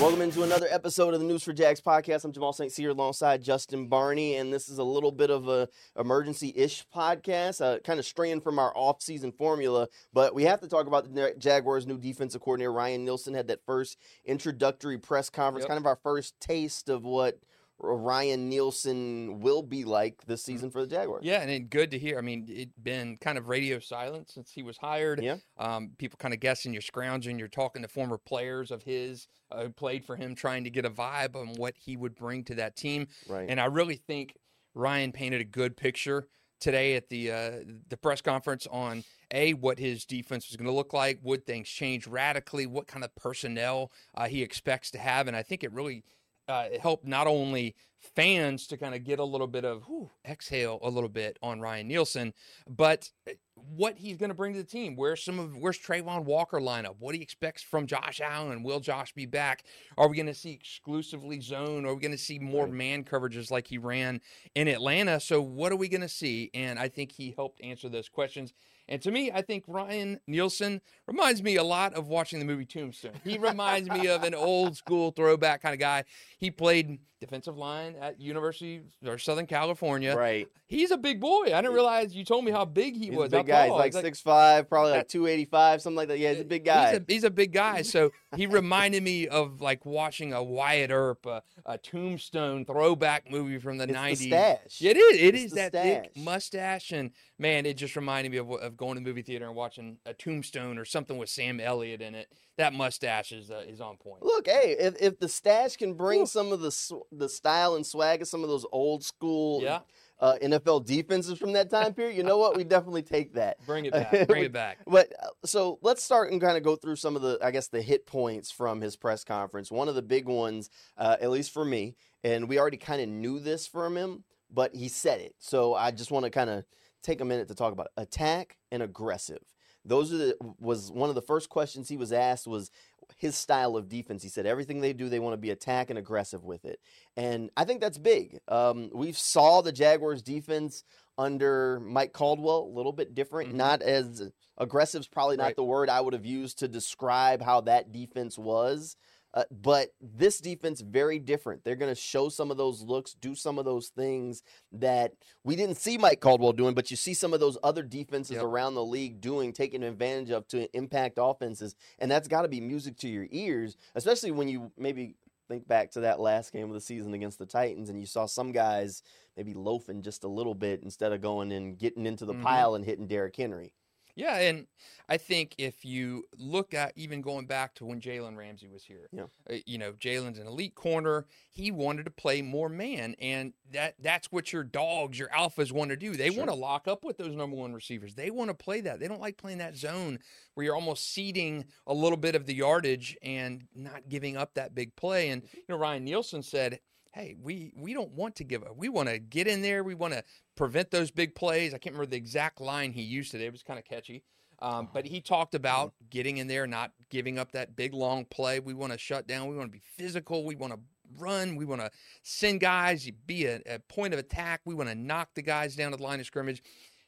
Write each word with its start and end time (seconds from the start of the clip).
Welcome 0.00 0.22
into 0.22 0.42
another 0.42 0.66
episode 0.70 1.14
of 1.14 1.20
the 1.20 1.26
News4JAX 1.26 1.80
podcast. 1.80 2.24
I'm 2.24 2.32
Jamal 2.32 2.52
St. 2.52 2.70
Cyr 2.70 2.90
alongside 2.90 3.42
Justin 3.42 3.86
Barney, 3.86 4.36
and 4.36 4.52
this 4.52 4.68
is 4.68 4.78
a 4.78 4.84
little 4.84 5.12
bit 5.12 5.30
of 5.30 5.48
a 5.48 5.68
emergency-ish 5.98 6.84
podcast, 6.94 7.62
uh, 7.64 7.78
kind 7.78 7.98
of 7.98 8.04
straying 8.04 8.40
from 8.42 8.58
our 8.58 8.76
off-season 8.76 9.32
formula. 9.32 9.88
But 10.12 10.34
we 10.34 10.42
have 10.44 10.60
to 10.60 10.68
talk 10.68 10.88
about 10.88 11.14
the 11.14 11.34
Jaguars' 11.38 11.86
new 11.86 11.96
defensive 11.96 12.42
coordinator 12.42 12.72
Ryan 12.72 13.04
Nielsen 13.04 13.34
had 13.34 13.46
that 13.48 13.64
first 13.64 13.96
introductory 14.26 14.98
press 14.98 15.30
conference, 15.30 15.62
Yep. 15.62 15.68
kind 15.68 15.78
of 15.78 15.86
our 15.86 15.96
first 16.02 16.38
taste 16.40 16.88
of 16.90 17.04
what 17.04 17.38
Ryan 17.78 18.48
Nielsen 18.48 19.40
will 19.40 19.62
be 19.62 19.84
like 19.84 20.24
this 20.26 20.42
season 20.44 20.70
for 20.70 20.80
the 20.80 20.86
Jaguars. 20.86 21.24
Yeah, 21.24 21.40
and 21.40 21.50
it, 21.50 21.70
good 21.70 21.90
to 21.90 21.98
hear. 21.98 22.18
I 22.18 22.20
mean, 22.20 22.46
it's 22.48 22.78
been 22.78 23.16
kind 23.16 23.36
of 23.36 23.48
radio 23.48 23.78
silence 23.78 24.32
since 24.34 24.50
he 24.50 24.62
was 24.62 24.78
hired. 24.78 25.22
Yeah. 25.22 25.36
Um, 25.58 25.90
people 25.98 26.16
kind 26.18 26.32
of 26.32 26.40
guessing, 26.40 26.72
you're 26.72 26.82
scrounging, 26.82 27.38
you're 27.38 27.48
talking 27.48 27.82
to 27.82 27.88
former 27.88 28.18
players 28.18 28.70
of 28.70 28.82
his 28.82 29.26
uh, 29.50 29.64
who 29.64 29.70
played 29.70 30.04
for 30.04 30.16
him, 30.16 30.34
trying 30.34 30.64
to 30.64 30.70
get 30.70 30.84
a 30.84 30.90
vibe 30.90 31.36
on 31.36 31.48
what 31.56 31.74
he 31.76 31.96
would 31.96 32.14
bring 32.14 32.44
to 32.44 32.54
that 32.56 32.76
team. 32.76 33.08
Right. 33.28 33.46
And 33.48 33.60
I 33.60 33.66
really 33.66 33.96
think 33.96 34.36
Ryan 34.74 35.12
painted 35.12 35.40
a 35.40 35.44
good 35.44 35.76
picture 35.76 36.28
today 36.60 36.94
at 36.96 37.08
the 37.08 37.30
uh, 37.30 37.50
the 37.88 37.96
press 37.96 38.22
conference 38.22 38.66
on 38.70 39.04
a 39.30 39.52
what 39.54 39.78
his 39.78 40.04
defense 40.04 40.48
was 40.48 40.56
going 40.56 40.66
to 40.66 40.72
look 40.72 40.92
like. 40.92 41.18
Would 41.22 41.44
things 41.44 41.68
change 41.68 42.06
radically? 42.06 42.66
What 42.66 42.86
kind 42.86 43.04
of 43.04 43.14
personnel 43.16 43.92
uh, 44.14 44.28
he 44.28 44.42
expects 44.42 44.90
to 44.92 44.98
have? 44.98 45.28
And 45.28 45.36
I 45.36 45.42
think 45.42 45.64
it 45.64 45.72
really 45.72 46.04
uh, 46.48 46.66
helped 46.80 47.06
not 47.06 47.26
only 47.26 47.74
fans 48.14 48.66
to 48.66 48.76
kind 48.76 48.94
of 48.94 49.02
get 49.04 49.18
a 49.18 49.24
little 49.24 49.46
bit 49.46 49.64
of 49.64 49.84
whew, 49.84 50.10
exhale 50.26 50.78
a 50.82 50.90
little 50.90 51.08
bit 51.08 51.38
on 51.42 51.60
Ryan 51.60 51.88
Nielsen, 51.88 52.34
but 52.68 53.10
uh, 53.28 53.32
what 53.54 53.96
he's 53.96 54.16
going 54.16 54.28
to 54.28 54.34
bring 54.34 54.52
to 54.52 54.58
the 54.58 54.64
team. 54.64 54.96
Where's 54.96 55.22
some 55.22 55.38
of 55.38 55.56
where's 55.56 55.78
Travon 55.78 56.24
Walker 56.24 56.60
lineup? 56.60 56.96
What 56.98 57.14
he 57.14 57.22
expects 57.22 57.62
from 57.62 57.86
Josh 57.86 58.20
Allen? 58.20 58.62
Will 58.62 58.80
Josh 58.80 59.12
be 59.12 59.26
back? 59.26 59.64
Are 59.96 60.08
we 60.08 60.16
going 60.16 60.26
to 60.26 60.34
see 60.34 60.52
exclusively 60.52 61.40
zone? 61.40 61.86
Are 61.86 61.94
we 61.94 62.00
going 62.00 62.12
to 62.12 62.18
see 62.18 62.38
more 62.38 62.66
man 62.66 63.04
coverages 63.04 63.50
like 63.50 63.66
he 63.66 63.78
ran 63.78 64.20
in 64.54 64.68
Atlanta? 64.68 65.20
So 65.20 65.40
what 65.40 65.72
are 65.72 65.76
we 65.76 65.88
going 65.88 66.00
to 66.02 66.08
see? 66.08 66.50
And 66.52 66.78
I 66.78 66.88
think 66.88 67.12
he 67.12 67.32
helped 67.36 67.62
answer 67.62 67.88
those 67.88 68.08
questions. 68.08 68.52
And 68.88 69.00
to 69.02 69.10
me, 69.10 69.30
I 69.32 69.42
think 69.42 69.64
Ryan 69.66 70.20
Nielsen 70.26 70.80
reminds 71.06 71.42
me 71.42 71.56
a 71.56 71.64
lot 71.64 71.94
of 71.94 72.08
watching 72.08 72.38
the 72.38 72.44
movie 72.44 72.66
Tombstone. 72.66 73.12
He 73.24 73.38
reminds 73.38 73.88
me 73.90 74.08
of 74.08 74.24
an 74.24 74.34
old 74.34 74.76
school 74.76 75.10
throwback 75.10 75.62
kind 75.62 75.72
of 75.72 75.80
guy. 75.80 76.04
He 76.38 76.50
played 76.50 76.98
defensive 77.20 77.56
line 77.56 77.94
at 77.98 78.20
University 78.20 78.82
or 79.06 79.16
Southern 79.16 79.46
California. 79.46 80.14
Right. 80.14 80.46
He's 80.66 80.90
a 80.90 80.98
big 80.98 81.20
boy. 81.20 81.44
I 81.54 81.62
didn't 81.62 81.72
realize 81.72 82.14
you 82.14 82.24
told 82.24 82.44
me 82.44 82.50
how 82.52 82.66
big 82.66 82.94
he 82.96 83.06
He's 83.06 83.16
was. 83.16 83.32
a 83.32 83.36
big 83.38 83.46
guy. 83.46 83.62
He's 83.64 83.70
tall. 83.70 83.78
like 83.78 83.92
six 83.94 84.20
five, 84.20 84.68
probably 84.68 84.92
like 84.92 85.08
two 85.08 85.26
eighty 85.26 85.44
five, 85.46 85.80
something 85.80 85.96
like 85.96 86.08
that. 86.08 86.18
Yeah, 86.18 86.32
he's 86.32 86.40
a 86.40 86.44
big 86.44 86.64
guy. 86.66 86.90
He's 86.90 86.98
a, 86.98 87.04
he's 87.08 87.24
a 87.24 87.30
big 87.30 87.52
guy. 87.52 87.80
So 87.82 88.10
he 88.36 88.46
reminded 88.46 89.02
me 89.02 89.26
of 89.28 89.62
like 89.62 89.86
watching 89.86 90.34
a 90.34 90.42
Wyatt 90.42 90.90
Earp, 90.90 91.24
a, 91.24 91.42
a 91.64 91.78
Tombstone 91.78 92.64
throwback 92.66 93.30
movie 93.30 93.58
from 93.58 93.78
the 93.78 93.84
It's 93.84 93.92
the 93.92 93.98
90s. 93.98 94.16
stash. 94.28 94.82
It 94.82 94.96
is. 94.98 95.18
It 95.20 95.34
It's 95.34 95.44
is 95.44 95.52
that 95.52 95.72
thick 95.72 96.12
mustache, 96.16 96.90
and 96.92 97.10
man, 97.38 97.64
it 97.64 97.76
just 97.78 97.96
reminded 97.96 98.32
me 98.32 98.38
of, 98.38 98.50
of 98.50 98.73
going 98.76 98.94
to 98.94 99.00
the 99.00 99.06
movie 99.08 99.22
theater 99.22 99.46
and 99.46 99.54
watching 99.54 99.98
a 100.06 100.14
Tombstone 100.14 100.78
or 100.78 100.84
something 100.84 101.16
with 101.18 101.28
Sam 101.28 101.60
Elliott 101.60 102.00
in 102.00 102.14
it. 102.14 102.28
That 102.56 102.72
mustache 102.72 103.32
is 103.32 103.50
uh, 103.50 103.64
is 103.66 103.80
on 103.80 103.96
point. 103.96 104.22
Look, 104.22 104.46
hey, 104.46 104.76
if, 104.78 104.94
if 105.00 105.18
the 105.18 105.28
stash 105.28 105.76
can 105.76 105.94
bring 105.94 106.20
Whew. 106.20 106.26
some 106.26 106.52
of 106.52 106.60
the 106.60 106.70
sw- 106.70 107.02
the 107.10 107.28
style 107.28 107.74
and 107.74 107.84
swag 107.84 108.22
of 108.22 108.28
some 108.28 108.42
of 108.42 108.48
those 108.48 108.64
old 108.70 109.04
school 109.04 109.60
Yeah, 109.62 109.80
uh, 110.20 110.36
NFL 110.40 110.86
defenses 110.86 111.38
from 111.38 111.52
that 111.54 111.68
time 111.70 111.92
period, 111.94 112.16
you 112.16 112.22
know 112.22 112.38
what? 112.38 112.56
We 112.56 112.62
definitely 112.64 113.02
take 113.02 113.34
that. 113.34 113.56
bring 113.66 113.86
it 113.86 113.92
back. 113.94 114.28
Bring 114.28 114.44
it 114.44 114.52
back. 114.52 114.78
But 114.86 115.12
uh, 115.20 115.28
so 115.44 115.78
let's 115.82 116.02
start 116.04 116.30
and 116.30 116.40
kind 116.40 116.56
of 116.56 116.62
go 116.62 116.76
through 116.76 116.96
some 116.96 117.16
of 117.16 117.22
the, 117.22 117.38
I 117.42 117.50
guess, 117.50 117.66
the 117.68 117.82
hit 117.82 118.06
points 118.06 118.50
from 118.52 118.80
his 118.80 118.94
press 118.96 119.24
conference. 119.24 119.72
One 119.72 119.88
of 119.88 119.96
the 119.96 120.02
big 120.02 120.26
ones, 120.26 120.70
uh, 120.96 121.16
at 121.20 121.30
least 121.30 121.52
for 121.52 121.64
me, 121.64 121.96
and 122.22 122.48
we 122.48 122.58
already 122.60 122.76
kind 122.76 123.02
of 123.02 123.08
knew 123.08 123.40
this 123.40 123.66
from 123.66 123.96
him, 123.96 124.22
but 124.48 124.74
he 124.76 124.86
said 124.86 125.20
it. 125.20 125.34
So 125.40 125.74
I 125.74 125.90
just 125.90 126.12
want 126.12 126.24
to 126.24 126.30
kind 126.30 126.50
of 126.50 126.64
take 127.04 127.20
a 127.20 127.24
minute 127.24 127.46
to 127.48 127.54
talk 127.54 127.72
about 127.72 127.86
it. 127.86 127.92
attack 128.02 128.56
and 128.72 128.82
aggressive. 128.82 129.42
Those 129.84 130.12
are 130.12 130.16
the 130.16 130.36
was 130.58 130.90
one 130.90 131.10
of 131.10 131.14
the 131.14 131.22
first 131.22 131.48
questions 131.50 131.88
he 131.88 131.96
was 131.98 132.10
asked 132.12 132.46
was 132.46 132.70
his 133.18 133.36
style 133.36 133.76
of 133.76 133.88
defense. 133.88 134.22
He 134.22 134.30
said 134.30 134.46
everything 134.46 134.80
they 134.80 134.94
do, 134.94 135.10
they 135.10 135.20
want 135.20 135.34
to 135.34 135.38
be 135.38 135.50
attack 135.50 135.90
and 135.90 135.98
aggressive 135.98 136.42
with 136.42 136.64
it, 136.64 136.80
and 137.18 137.50
I 137.56 137.64
think 137.66 137.82
that's 137.82 137.98
big. 137.98 138.40
Um, 138.48 138.90
we 138.94 139.12
saw 139.12 139.60
the 139.60 139.72
Jaguars 139.72 140.22
defense 140.22 140.84
under 141.18 141.78
Mike 141.80 142.12
Caldwell 142.14 142.62
a 142.64 142.74
little 142.74 142.92
bit 142.92 143.14
different, 143.14 143.50
Mhm. 143.52 143.56
not 143.56 143.82
as 143.82 144.32
aggressive 144.56 145.00
is 145.00 145.06
probably 145.06 145.36
not 145.36 145.44
Right. 145.44 145.56
the 145.56 145.62
word 145.64 145.90
I 145.90 146.00
would 146.00 146.14
have 146.14 146.24
used 146.26 146.58
to 146.60 146.66
describe 146.68 147.42
how 147.42 147.60
that 147.62 147.92
defense 147.92 148.38
was. 148.38 148.96
Uh, 149.34 149.42
but 149.50 149.88
this 150.00 150.38
defense 150.38 150.80
very 150.80 151.18
different. 151.18 151.64
They're 151.64 151.74
going 151.74 151.92
to 151.92 152.00
show 152.00 152.28
some 152.28 152.52
of 152.52 152.56
those 152.56 152.82
looks, 152.82 153.14
do 153.14 153.34
some 153.34 153.58
of 153.58 153.64
those 153.64 153.88
things 153.88 154.44
that 154.70 155.12
we 155.42 155.56
didn't 155.56 155.74
see 155.76 155.98
Mike 155.98 156.20
Caldwell 156.20 156.52
doing, 156.52 156.72
but 156.72 156.88
you 156.90 156.96
see 156.96 157.14
some 157.14 157.34
of 157.34 157.40
those 157.40 157.58
other 157.64 157.82
defenses 157.82 158.36
Yep. 158.36 158.44
around 158.44 158.74
the 158.74 158.84
league 158.84 159.20
doing, 159.20 159.52
taking 159.52 159.82
advantage 159.82 160.30
of 160.30 160.46
to 160.48 160.68
impact 160.76 161.18
offenses, 161.20 161.74
and 161.98 162.08
that's 162.08 162.28
got 162.28 162.42
to 162.42 162.48
be 162.48 162.60
music 162.60 162.96
to 162.98 163.08
your 163.08 163.26
ears, 163.32 163.76
especially 163.96 164.30
when 164.30 164.46
you 164.48 164.70
maybe 164.78 165.16
think 165.48 165.66
back 165.66 165.90
to 165.90 166.00
that 166.00 166.20
last 166.20 166.52
game 166.52 166.68
of 166.68 166.74
the 166.74 166.80
season 166.80 167.12
against 167.12 167.38
the 167.40 167.44
Titans, 167.44 167.90
and 167.90 167.98
you 168.00 168.06
saw 168.06 168.26
some 168.26 168.52
guys 168.52 169.02
maybe 169.36 169.52
loafing 169.52 170.00
just 170.00 170.22
a 170.24 170.28
little 170.28 170.54
bit 170.54 170.80
instead 170.84 171.12
of 171.12 171.20
going 171.20 171.50
and 171.52 171.76
getting 171.76 172.06
into 172.06 172.24
the 172.24 172.32
Mhm. 172.34 172.42
pile 172.42 172.74
and 172.76 172.84
hitting 172.84 173.08
Derrick 173.08 173.34
Henry. 173.36 173.72
Yeah, 174.16 174.36
and 174.38 174.66
I 175.08 175.16
think 175.16 175.54
if 175.58 175.84
you 175.84 176.24
look 176.38 176.72
at 176.72 176.92
even 176.96 177.20
going 177.20 177.46
back 177.46 177.74
to 177.74 177.84
when 177.84 178.00
Jalen 178.00 178.36
Ramsey 178.36 178.68
was 178.68 178.84
here, 178.84 179.08
Yeah. 179.12 179.24
uh, 179.50 179.56
you 179.66 179.76
know, 179.76 179.92
Jalen's 179.92 180.38
an 180.38 180.46
elite 180.46 180.74
corner. 180.74 181.26
He 181.50 181.70
wanted 181.70 182.04
to 182.04 182.10
play 182.10 182.40
more 182.40 182.68
man, 182.68 183.16
and 183.18 183.52
that 183.72 183.96
that's 184.00 184.30
what 184.30 184.52
your 184.52 184.62
dogs, 184.64 185.18
your 185.18 185.28
alphas 185.30 185.72
want 185.72 185.90
to 185.90 185.96
do. 185.96 186.14
They 186.16 186.30
Sure. 186.30 186.38
want 186.38 186.50
to 186.50 186.54
lock 186.56 186.86
up 186.86 187.04
with 187.04 187.16
those 187.16 187.34
number 187.34 187.56
one 187.56 187.72
receivers. 187.74 188.14
They 188.14 188.30
want 188.30 188.50
to 188.50 188.54
play 188.54 188.80
that. 188.82 189.00
They 189.00 189.08
don't 189.08 189.20
like 189.20 189.36
playing 189.36 189.58
that 189.58 189.76
zone 189.76 190.20
where 190.54 190.64
you're 190.64 190.76
almost 190.76 191.12
ceding 191.12 191.64
a 191.86 191.94
little 191.94 192.18
bit 192.18 192.34
of 192.34 192.46
the 192.46 192.54
yardage 192.54 193.16
and 193.22 193.66
not 193.74 194.08
giving 194.08 194.36
up 194.36 194.54
that 194.54 194.74
big 194.74 194.94
play. 194.96 195.30
And 195.30 195.42
you 195.52 195.64
know, 195.68 195.76
Ryan 195.76 196.04
Nielsen 196.04 196.42
said. 196.42 196.80
Hey, 197.12 197.36
we 197.40 197.72
we 197.76 197.94
don't 197.94 198.10
want 198.10 198.34
to 198.34 198.42
give 198.44 198.64
up. 198.64 198.76
We 198.76 198.88
want 198.88 199.08
to 199.08 199.20
get 199.20 199.46
in 199.46 199.62
there. 199.62 199.84
We 199.84 199.94
want 199.94 200.14
to 200.14 200.24
prevent 200.56 200.90
those 200.90 201.10
big 201.10 201.34
plays. 201.34 201.74
I 201.74 201.78
can't 201.78 201.94
remember 201.94 202.10
the 202.10 202.16
exact 202.16 202.60
line 202.60 202.92
he 202.92 203.02
used 203.02 203.30
today. 203.30 203.46
It 203.46 203.52
was 203.52 203.62
kind 203.62 203.78
of 203.78 203.84
catchy. 203.84 204.22
Um, 204.60 204.88
but 204.92 205.04
he 205.04 205.20
talked 205.20 205.54
about 205.54 205.94
getting 206.10 206.38
in 206.38 206.46
there, 206.46 206.66
not 206.66 206.92
giving 207.10 207.38
up 207.38 207.52
that 207.52 207.76
big 207.76 207.92
long 207.92 208.24
play. 208.24 208.60
We 208.60 208.72
want 208.72 208.92
to 208.92 208.98
shut 208.98 209.26
down. 209.26 209.48
We 209.48 209.56
want 209.56 209.68
to 209.68 209.72
be 209.72 209.82
physical. 209.96 210.44
We 210.44 210.54
want 210.54 210.72
to 210.72 210.78
run. 211.18 211.56
We 211.56 211.64
want 211.64 211.80
to 211.80 211.90
send 212.22 212.60
guys, 212.60 213.10
be 213.26 213.46
a, 213.46 213.60
a 213.66 213.78
point 213.80 214.14
of 214.14 214.20
attack. 214.20 214.60
We 214.64 214.74
want 214.74 214.88
to 214.88 214.94
knock 214.94 215.30
the 215.34 215.42
guys 215.42 215.76
down 215.76 215.92
at 215.92 215.98
the 215.98 216.04
line 216.04 216.20
of 216.20 216.26
scrimmage. 216.26 216.62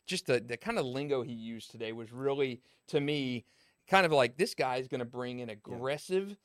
Just 0.07 0.27
the, 0.27 0.41
the 0.41 0.57
kind 0.57 0.79
of 0.79 0.85
lingo 0.85 1.23
he 1.23 1.33
used 1.33 1.71
today 1.71 1.93
was 1.93 2.13
really, 2.13 2.61
to 2.89 3.01
me, 3.01 3.45
kind 3.89 4.05
of 4.05 4.13
like 4.13 4.37
this 4.37 4.55
guy 4.55 4.77
is 4.77 4.89
going 4.89 4.99
to 4.99 5.05
bring 5.05 5.41
an 5.41 5.49
aggressive, 5.49 6.37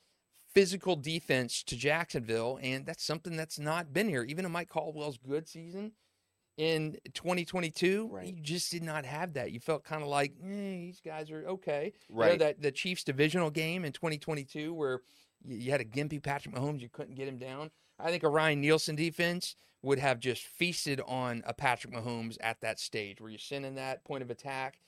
physical 0.53 0.95
defense 0.95 1.63
to 1.63 1.75
Jacksonville. 1.75 2.59
And 2.62 2.85
that's 2.85 3.03
something 3.03 3.35
that's 3.35 3.59
not 3.59 3.91
been 3.91 4.07
here. 4.07 4.23
Even 4.23 4.45
in 4.45 4.51
Mike 4.51 4.69
Caldwell's 4.69 5.18
good 5.18 5.47
season, 5.47 5.91
in 6.62 6.96
2022, 7.14 8.08
Right. 8.12 8.28
you 8.28 8.42
just 8.42 8.72
did 8.72 8.84
not 8.84 9.04
have 9.06 9.34
that. 9.34 9.52
You 9.52 9.60
felt 9.60 9.84
kind 9.84 10.04
of 10.04 10.10
like, 10.10 10.34
eh, 10.44 10.48
these 10.48 11.02
guys 11.04 11.32
are 11.32 11.44
okay. 11.48 11.94
You 12.08 12.16
know, 12.16 12.22
Right. 12.22 12.40
that 12.40 12.62
the 12.62 12.72
Chiefs 12.72 13.04
divisional 13.04 13.50
game 13.50 13.84
in 13.84 13.92
2022 13.94 14.72
where 14.74 15.02
you, 15.44 15.58
you 15.58 15.72
had 15.72 15.82
a 15.82 15.86
gimpy 15.86 16.22
Patrick 16.22 16.54
Mahomes, 16.54 16.82
you 16.82 16.90
couldn't 16.90 17.16
get 17.16 17.28
him 17.28 17.38
down. 17.40 17.72
I 17.98 18.12
think 18.12 18.22
a 18.24 18.30
Ryan 18.30 18.62
Nielsen 18.62 18.96
defense 18.96 19.56
would 19.82 19.98
have 19.98 20.20
just 20.20 20.44
feasted 20.44 21.02
on 21.08 21.42
a 21.48 21.54
Patrick 21.54 21.94
Mahomes 21.94 22.38
at 22.42 22.62
that 22.62 22.80
stage 22.80 23.20
where 23.20 23.32
you're 23.32 23.40
sending 23.40 23.74
that 23.76 24.04
point 24.04 24.22
of 24.22 24.30
attack, 24.30 24.80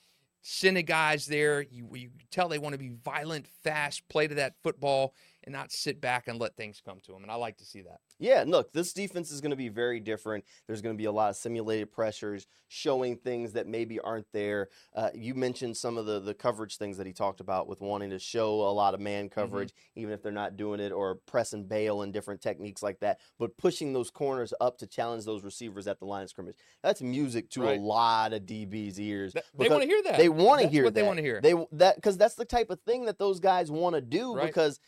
sending 0.43 0.85
guys 0.85 1.25
there. 1.25 1.61
You 1.63 1.89
you 1.95 2.11
tell 2.29 2.49
they 2.49 2.59
want 2.59 2.73
to 2.73 2.79
be 2.79 2.89
violent, 2.89 3.47
fast, 3.63 4.07
play 4.09 4.27
to 4.27 4.35
that 4.35 4.55
football, 4.61 5.15
and 5.45 5.53
not 5.53 5.71
sit 5.71 5.99
back 6.01 6.27
and 6.27 6.39
let 6.39 6.55
things 6.55 6.81
come 6.83 6.99
to 7.03 7.11
them. 7.11 7.21
And 7.23 7.31
I 7.31 7.35
like 7.35 7.57
to 7.57 7.65
see 7.65 7.81
that. 7.81 7.99
Yeah, 8.19 8.43
look, 8.47 8.71
this 8.71 8.93
defense 8.93 9.31
is 9.31 9.41
going 9.41 9.49
to 9.51 9.55
be 9.57 9.69
very 9.69 9.99
different. 9.99 10.45
There's 10.67 10.81
going 10.81 10.95
to 10.95 10.97
be 10.97 11.05
a 11.05 11.11
lot 11.11 11.29
of 11.29 11.35
simulated 11.35 11.91
pressures, 11.91 12.47
showing 12.67 13.17
things 13.17 13.53
that 13.53 13.67
maybe 13.67 13.99
aren't 13.99 14.27
there. 14.31 14.69
Uh, 14.95 15.09
you 15.13 15.35
mentioned 15.35 15.75
some 15.77 15.97
of 15.97 16.05
the 16.05 16.19
the 16.19 16.33
coverage 16.33 16.77
things 16.77 16.97
that 16.97 17.07
he 17.07 17.13
talked 17.13 17.39
about 17.41 17.67
with 17.67 17.81
wanting 17.81 18.09
to 18.11 18.19
show 18.19 18.61
a 18.61 18.71
lot 18.71 18.93
of 18.93 18.99
man 18.99 19.29
coverage, 19.29 19.73
even 19.95 20.13
if 20.13 20.21
they're 20.23 20.31
not 20.31 20.55
doing 20.55 20.79
it, 20.79 20.91
or 20.91 21.15
press 21.15 21.53
and 21.53 21.67
bail 21.67 22.01
and 22.01 22.13
different 22.13 22.41
techniques 22.41 22.81
like 22.81 22.99
that. 23.01 23.19
But 23.37 23.57
pushing 23.57 23.93
those 23.93 24.09
corners 24.09 24.53
up 24.61 24.77
to 24.79 24.87
challenge 24.87 25.25
those 25.25 25.43
receivers 25.43 25.87
at 25.87 25.99
the 25.99 26.05
line 26.05 26.23
of 26.23 26.29
scrimmage. 26.29 26.55
That's 26.81 27.01
music 27.01 27.49
to 27.51 27.63
Right. 27.63 27.77
a 27.79 27.81
lot 27.81 28.33
of 28.33 28.43
DBs' 28.45 28.99
ears. 28.99 29.33
That- 29.33 29.45
they 29.57 29.69
want 29.69 29.81
to 29.83 29.87
hear 29.87 30.01
that. 30.03 30.17
They 30.17 30.29
want 30.29 30.61
to 30.61 30.67
hear 30.67 30.83
what 30.85 30.93
that. 30.93 31.01
they 31.01 31.05
want 31.07 31.17
to 31.17 31.23
hear. 31.23 31.41
They 31.41 31.53
that 31.73 31.95
because 31.95 32.17
that's 32.17 32.35
the 32.35 32.45
type 32.45 32.69
of 32.69 32.79
thing 32.81 33.05
that 33.05 33.17
those 33.19 33.39
guys 33.39 33.69
want 33.71 33.95
to 33.95 34.01
do 34.01 34.35
Right. 34.35 34.45
because 34.47 34.79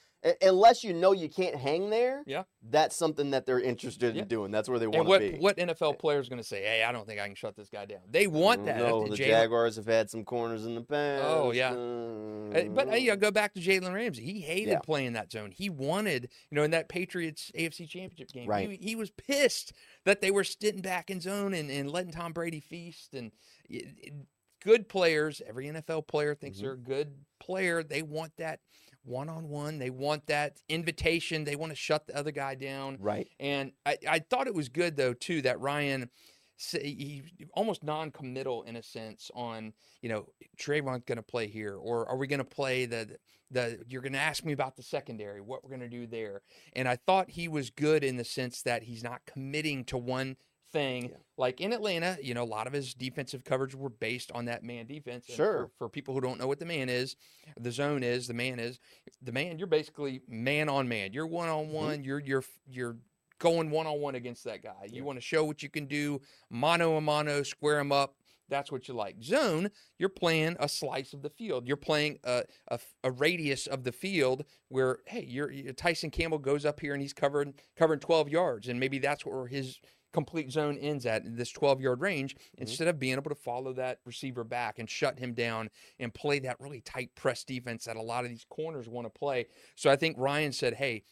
Unless 0.42 0.84
you 0.84 0.92
know 0.94 1.12
you 1.12 1.30
can't 1.30 1.56
hang 1.56 1.90
there, 1.92 2.24
Yeah. 2.26 2.44
that's 2.64 2.96
something 2.96 3.30
that 3.32 3.46
they're 3.46 3.60
interested 3.60 4.16
Yeah. 4.16 4.24
in 4.24 4.28
doing. 4.28 4.52
That's 4.52 4.68
where 4.68 4.80
they 4.80 4.88
want 4.88 5.08
to 5.08 5.20
be. 5.20 5.38
what 5.38 5.58
NFL 5.58 6.00
player 6.00 6.20
is 6.20 6.28
going 6.30 6.42
to 6.42 6.48
say, 6.48 6.64
"Hey, 6.64 6.84
I 6.84 6.92
don't 6.92 7.06
think 7.06 7.20
I 7.20 7.28
can 7.28 7.36
shut 7.36 7.56
this 7.56 7.70
guy 7.70 7.86
down." 7.86 8.02
They 8.10 8.26
want 8.28 8.66
that. 8.66 8.78
No, 8.78 9.08
the 9.08 9.16
Jalen- 9.16 9.28
Jaguars 9.28 9.76
have 9.76 9.86
had 9.86 10.10
some 10.10 10.24
corners 10.26 10.66
in 10.66 10.74
the 10.76 10.82
past. 10.82 11.24
Oh, 11.26 11.52
yeah. 11.52 11.72
Uh, 11.72 12.70
But 12.70 12.90
uh, 12.90 12.96
you 12.96 13.10
know, 13.12 13.18
Mm. 13.18 13.20
go 13.20 13.32
back 13.32 13.54
to 13.54 13.60
Jalen 13.60 13.94
Ramsey. 13.94 14.24
He 14.24 14.42
hated 14.42 14.72
Yeah. 14.72 14.80
playing 14.80 15.14
that 15.14 15.32
zone. 15.32 15.52
He 15.52 15.70
wanted, 15.70 16.30
you 16.50 16.56
know, 16.56 16.64
in 16.64 16.72
that 16.72 16.90
Patriots 16.90 17.52
AFC 17.54 17.86
Championship 17.86 18.30
game, 18.32 18.48
Right. 18.50 18.70
he, 18.72 18.78
he 18.78 18.96
was 18.96 19.12
pissed 19.12 19.74
that 20.06 20.22
they 20.22 20.32
were 20.32 20.44
sitting 20.44 20.82
back 20.82 21.10
in 21.10 21.22
zone 21.22 21.54
and, 21.54 21.70
and 21.70 21.92
letting 21.92 22.12
Tom 22.12 22.34
Brady 22.34 22.60
feast. 22.62 23.14
And 23.14 23.32
it, 23.70 23.86
it- 24.02 24.14
good 24.62 24.90
players, 24.90 25.44
every 25.48 25.68
NFL 25.68 26.02
player 26.08 26.34
thinks 26.34 26.58
Mhm. 26.58 26.62
they're 26.62 26.72
a 26.72 26.78
good 26.78 27.14
player. 27.40 27.84
They 27.84 28.02
want 28.02 28.36
that 28.38 28.62
one 29.06 29.30
on 29.30 29.50
one. 29.50 29.80
They 29.80 29.90
want 29.90 30.28
that 30.28 30.62
invitation. 30.70 31.44
They 31.44 31.56
want 31.56 31.72
to 31.72 31.76
shut 31.76 32.08
the 32.08 32.18
other 32.18 32.32
guy 32.32 32.56
down. 32.56 32.98
right. 33.00 33.28
And 33.40 33.72
I, 33.86 33.98
I 34.08 34.20
thought 34.20 34.48
it 34.48 34.56
was 34.56 34.70
good 34.70 34.98
though 34.98 35.14
too 35.14 35.42
that 35.44 35.60
Ryan 35.60 36.10
he 36.58 37.22
almost 37.54 37.84
non-committal 37.84 38.64
in 38.64 38.78
a 38.78 38.84
sense 38.84 39.30
on 39.36 39.74
you 40.02 40.08
know 40.08 40.28
Travon's 40.58 41.04
going 41.06 41.18
to 41.18 41.22
play 41.22 41.48
here 41.48 41.76
or 41.76 42.08
are 42.08 42.16
we 42.16 42.28
going 42.28 42.40
to 42.40 42.46
play 42.46 42.86
the 42.86 43.18
the 43.52 43.80
you're 43.90 44.02
going 44.02 44.14
to 44.14 44.20
ask 44.20 44.46
me 44.46 44.54
about 44.54 44.78
the 44.78 44.84
secondary 44.84 45.42
what 45.42 45.64
we're 45.64 45.70
going 45.70 45.82
to 45.82 45.90
do 45.90 46.08
there 46.08 46.42
and 46.74 46.88
I 46.88 46.96
thought 46.96 47.32
he 47.32 47.50
was 47.50 47.70
good 47.70 48.06
in 48.06 48.16
the 48.16 48.24
sense 48.24 48.62
that 48.62 48.84
he's 48.84 49.04
not 49.04 49.22
committing 49.26 49.84
to 49.86 49.98
one 49.98 50.38
thing 50.76 51.10
Yeah. 51.10 51.18
like 51.38 51.62
in 51.62 51.74
Atlanta 51.74 52.18
you 52.22 52.34
know 52.34 52.44
a 52.44 52.54
lot 52.58 52.68
of 52.68 52.74
his 52.74 52.94
defensive 52.94 53.44
coverage 53.44 53.74
were 53.76 53.90
based 53.90 54.32
on 54.34 54.46
that 54.46 54.64
man 54.64 54.86
defense 54.88 55.28
And 55.28 55.36
Sure. 55.38 55.58
for, 55.78 55.86
for 55.86 55.90
people 55.90 56.14
who 56.14 56.22
don't 56.22 56.40
know 56.40 56.48
what 56.48 56.60
the 56.60 56.66
man 56.66 56.90
is 56.90 57.16
the 57.60 57.72
zone 57.72 58.04
is 58.04 58.28
the 58.28 58.34
man 58.34 58.60
is 58.60 58.80
the 59.22 59.32
man 59.32 59.58
you're 59.58 59.68
basically 59.68 60.22
man 60.28 60.70
on 60.70 60.88
man 60.88 61.14
you're 61.14 61.28
one 61.28 61.50
on 61.50 61.70
one 61.70 62.04
you're 62.04 62.20
you're 62.20 62.44
you're 62.68 62.98
going 63.40 63.70
one 63.70 63.88
on 63.88 64.00
one 64.00 64.16
against 64.16 64.44
that 64.46 64.62
guy 64.64 64.84
you 64.92 64.98
Yeah. 65.00 65.04
want 65.04 65.18
to 65.18 65.22
show 65.22 65.44
what 65.46 65.64
you 65.64 65.70
can 65.70 65.86
do 65.88 66.22
mano 66.50 66.96
a 66.98 67.02
mano 67.02 67.44
square 67.44 67.80
him 67.80 67.92
up 67.92 68.16
that's 68.48 68.72
what 68.72 68.88
you 68.88 68.94
like 68.94 69.16
zone 69.24 69.72
you're 69.98 70.08
playing 70.24 70.56
a 70.60 70.70
slice 70.70 71.14
of 71.14 71.22
the 71.24 71.30
field 71.32 71.68
you're 71.68 71.76
playing 71.78 72.20
a, 72.24 72.44
a, 72.70 72.80
a 73.04 73.12
radius 73.12 73.66
of 73.68 73.84
the 73.84 73.92
field 73.92 74.46
where 74.70 75.00
hey 75.08 75.26
you're, 75.28 75.52
you 75.52 75.74
tyson 75.74 76.12
campbell 76.12 76.38
goes 76.38 76.64
up 76.66 76.80
here 76.80 76.94
and 76.94 77.02
he's 77.02 77.14
covering 77.14 77.54
covering 77.76 78.00
12 78.00 78.30
yards 78.30 78.68
and 78.68 78.80
maybe 78.80 79.00
that's 79.00 79.26
where 79.26 79.48
his 79.48 79.80
complete 80.16 80.50
zone 80.50 80.78
ends 80.78 81.06
at 81.06 81.26
in 81.26 81.36
this 81.36 81.52
12 81.52 81.82
yard 81.82 82.02
range 82.02 82.36
mm-hmm. 82.36 82.62
instead 82.62 82.88
of 82.88 82.98
being 82.98 83.14
able 83.14 83.30
to 83.30 83.36
follow 83.36 83.74
that 83.74 84.00
receiver 84.06 84.44
back 84.44 84.80
and 84.80 84.90
shut 84.90 85.20
him 85.20 85.34
down 85.34 85.70
and 86.00 86.14
play 86.14 86.40
that 86.40 86.60
really 86.60 86.82
tight 86.82 87.14
press 87.16 87.44
defense 87.44 87.84
that 87.84 87.98
a 87.98 88.02
lot 88.02 88.24
of 88.24 88.30
these 88.30 88.46
corners 88.50 88.88
want 88.88 89.06
to 89.06 89.20
play. 89.20 89.46
So 89.76 89.92
i 89.92 89.96
think 89.96 90.16
ryan 90.18 90.52
said 90.52 90.74
hey 90.76 91.04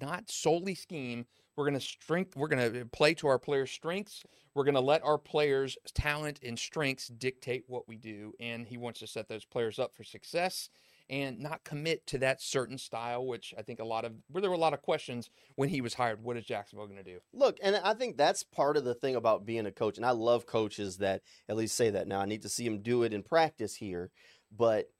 not 0.00 0.30
solely 0.30 0.74
scheme. 0.74 1.24
We're 1.56 1.64
going 1.64 1.78
to 1.78 1.80
strength 1.80 2.36
we're 2.36 2.48
going 2.48 2.72
to 2.72 2.80
uh, 2.82 2.84
play 2.92 3.14
to 3.14 3.28
our 3.28 3.38
players 3.38 3.70
strengths. 3.70 4.24
We're 4.54 4.64
going 4.64 4.74
to 4.74 4.80
let 4.80 5.02
our 5.04 5.16
players 5.16 5.78
talent 5.94 6.40
and 6.42 6.58
strengths 6.58 7.08
dictate 7.08 7.64
what 7.66 7.88
we 7.88 7.96
do 7.96 8.32
and 8.40 8.66
he 8.66 8.76
wants 8.76 9.00
to 9.00 9.06
set 9.06 9.28
those 9.28 9.44
players 9.44 9.78
up 9.78 9.94
for 9.94 10.04
success 10.04 10.68
and 11.08 11.38
not 11.38 11.64
commit 11.64 12.06
to 12.06 12.18
that 12.18 12.42
certain 12.42 12.78
style 12.78 13.26
which 13.26 13.54
i 13.58 13.62
think 13.62 13.78
a 13.78 13.84
lot 13.84 14.04
of 14.04 14.12
where 14.30 14.40
there 14.40 14.50
were 14.50 14.56
a 14.56 14.60
lot 14.60 14.74
of 14.74 14.82
questions 14.82 15.30
when 15.54 15.68
he 15.68 15.80
was 15.80 15.94
hired 15.94 16.22
what 16.22 16.36
is 16.36 16.44
jacksonville 16.44 16.86
going 16.86 16.96
to 16.96 17.04
do 17.04 17.18
Look, 17.32 17.58
and 17.62 17.76
I 17.76 17.94
think 17.94 18.16
that's 18.16 18.42
part 18.42 18.76
of 18.76 18.84
the 18.84 18.94
thing 18.94 19.14
about 19.14 19.44
being 19.44 19.66
a 19.66 19.70
coach. 19.70 19.96
And 19.98 20.06
I 20.06 20.10
love 20.10 20.46
coaches 20.46 20.98
that 20.98 21.22
at 21.48 21.56
least 21.56 21.76
say 21.76 21.90
that. 21.90 22.08
Now, 22.08 22.20
I 22.20 22.24
need 22.24 22.42
to 22.42 22.48
see 22.48 22.64
them 22.64 22.80
do 22.80 23.02
it 23.02 23.12
in 23.12 23.22
practice 23.22 23.74
here, 23.76 24.10
but 24.56 24.90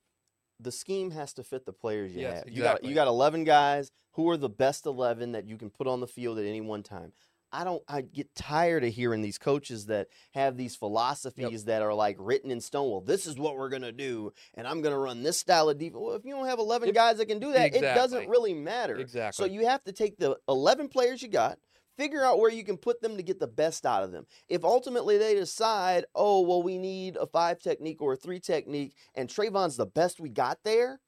the 0.61 0.73
scheme 0.73 1.11
has 1.13 1.33
to 1.35 1.43
fit 1.43 1.65
the 1.67 1.73
players 1.73 2.15
you 2.15 2.23
Yes, 2.23 2.45
have. 2.45 2.53
You 2.53 2.63
got 2.63 2.85
you 2.85 2.95
got 2.95 3.09
11 3.09 3.45
guys 3.45 3.91
who 4.13 4.29
are 4.31 4.37
the 4.37 4.49
best 4.49 4.87
11 4.87 5.33
that 5.33 5.47
you 5.47 5.57
can 5.57 5.71
put 5.71 5.87
on 5.87 6.01
the 6.01 6.07
field 6.07 6.39
at 6.39 6.45
any 6.45 6.61
one 6.61 6.83
time. 6.83 7.13
I 7.57 7.65
don't 7.65 7.83
I 7.89 8.03
get 8.03 8.35
tired 8.35 8.85
of 8.85 8.93
hearing 8.93 9.23
these 9.23 9.39
coaches 9.39 9.87
that 9.87 10.09
have 10.33 10.57
these 10.57 10.77
philosophies 10.77 11.65
that 11.65 11.81
are 11.81 11.95
like 11.95 12.17
written 12.19 12.51
in 12.51 12.61
stone. 12.61 12.91
Well, 12.91 13.01
this 13.01 13.27
is 13.27 13.39
what 13.39 13.57
we're 13.57 13.71
going 13.71 13.83
to 13.83 13.93
do 13.93 14.33
and 14.55 14.67
I'm 14.67 14.83
going 14.83 14.93
to 14.93 14.99
run 14.99 15.23
this 15.23 15.41
style 15.41 15.71
of 15.71 15.79
defense. 15.79 15.97
Well, 15.99 16.15
if 16.15 16.25
you 16.25 16.35
don't 16.35 16.47
have 16.47 16.59
11 16.59 16.91
If- 16.91 16.95
guys 16.95 17.17
that 17.17 17.27
can 17.27 17.39
do 17.39 17.53
that, 17.53 17.75
it 17.75 17.81
doesn't 17.81 18.29
really 18.29 18.53
matter. 18.53 18.97
exactly 18.97 19.43
So 19.43 19.51
you 19.51 19.67
have 19.67 19.83
to 19.85 19.93
take 19.93 20.19
the 20.19 20.37
11 20.49 20.89
players 20.89 21.23
you 21.23 21.29
got, 21.29 21.59
figure 21.97 22.23
out 22.23 22.39
where 22.39 22.51
you 22.51 22.63
can 22.63 22.77
put 22.77 23.01
them 23.01 23.17
to 23.17 23.23
get 23.23 23.41
the 23.41 23.47
best 23.47 23.87
out 23.87 24.03
of 24.03 24.13
them. 24.13 24.27
If 24.49 24.63
ultimately 24.63 25.17
they 25.17 25.35
decide, 25.35 26.05
oh, 26.15 26.43
well, 26.43 26.63
we 26.63 26.77
need 26.77 27.17
a 27.17 27.27
five 27.27 27.59
technique 27.59 28.03
or 28.03 28.13
a 28.13 28.17
three 28.17 28.39
technique, 28.41 28.95
and 29.15 29.31
Travon's 29.31 29.79
the 29.79 29.87
best 29.87 30.21
we 30.21 30.29
got 30.29 30.59
there, 30.63 31.01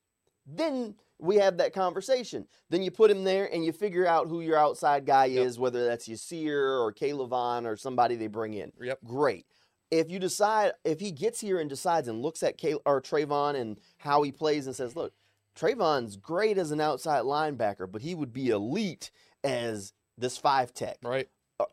then 0.46 0.94
we 1.18 1.36
have 1.36 1.56
that 1.58 1.72
conversation. 1.72 2.46
Then 2.70 2.82
you 2.82 2.90
put 2.90 3.10
him 3.10 3.24
there 3.24 3.52
and 3.52 3.64
you 3.64 3.72
figure 3.72 4.06
out 4.06 4.28
who 4.28 4.40
your 4.40 4.56
outside 4.56 5.04
guy 5.04 5.26
Yep. 5.26 5.46
is, 5.46 5.58
whether 5.58 5.84
that's 5.86 6.08
Yasir 6.08 6.80
or 6.80 7.26
Vaughn 7.26 7.66
or 7.66 7.76
somebody 7.76 8.16
they 8.16 8.28
bring 8.28 8.54
in. 8.54 8.72
yep 8.80 8.98
Great. 9.04 9.46
If 9.90 10.10
you 10.10 10.18
decide, 10.18 10.72
if 10.84 11.00
he 11.00 11.10
gets 11.10 11.40
here 11.40 11.58
and 11.58 11.68
decides 11.68 12.08
and 12.08 12.20
looks 12.22 12.42
at 12.42 12.58
Kay, 12.58 12.74
or 12.84 13.00
Travon 13.00 13.54
and 13.56 13.80
how 13.98 14.22
he 14.22 14.30
plays 14.32 14.66
and 14.66 14.76
says, 14.76 14.94
look, 14.94 15.12
Travon's 15.56 16.16
great 16.16 16.58
as 16.58 16.70
an 16.70 16.80
outside 16.80 17.22
linebacker, 17.24 17.90
but 17.90 18.02
he 18.02 18.14
would 18.14 18.32
be 18.32 18.50
elite 18.50 19.10
as 19.42 19.92
this 20.16 20.36
five 20.36 20.72
tech. 20.74 20.98
right 21.02 21.28
uh, 21.58 21.64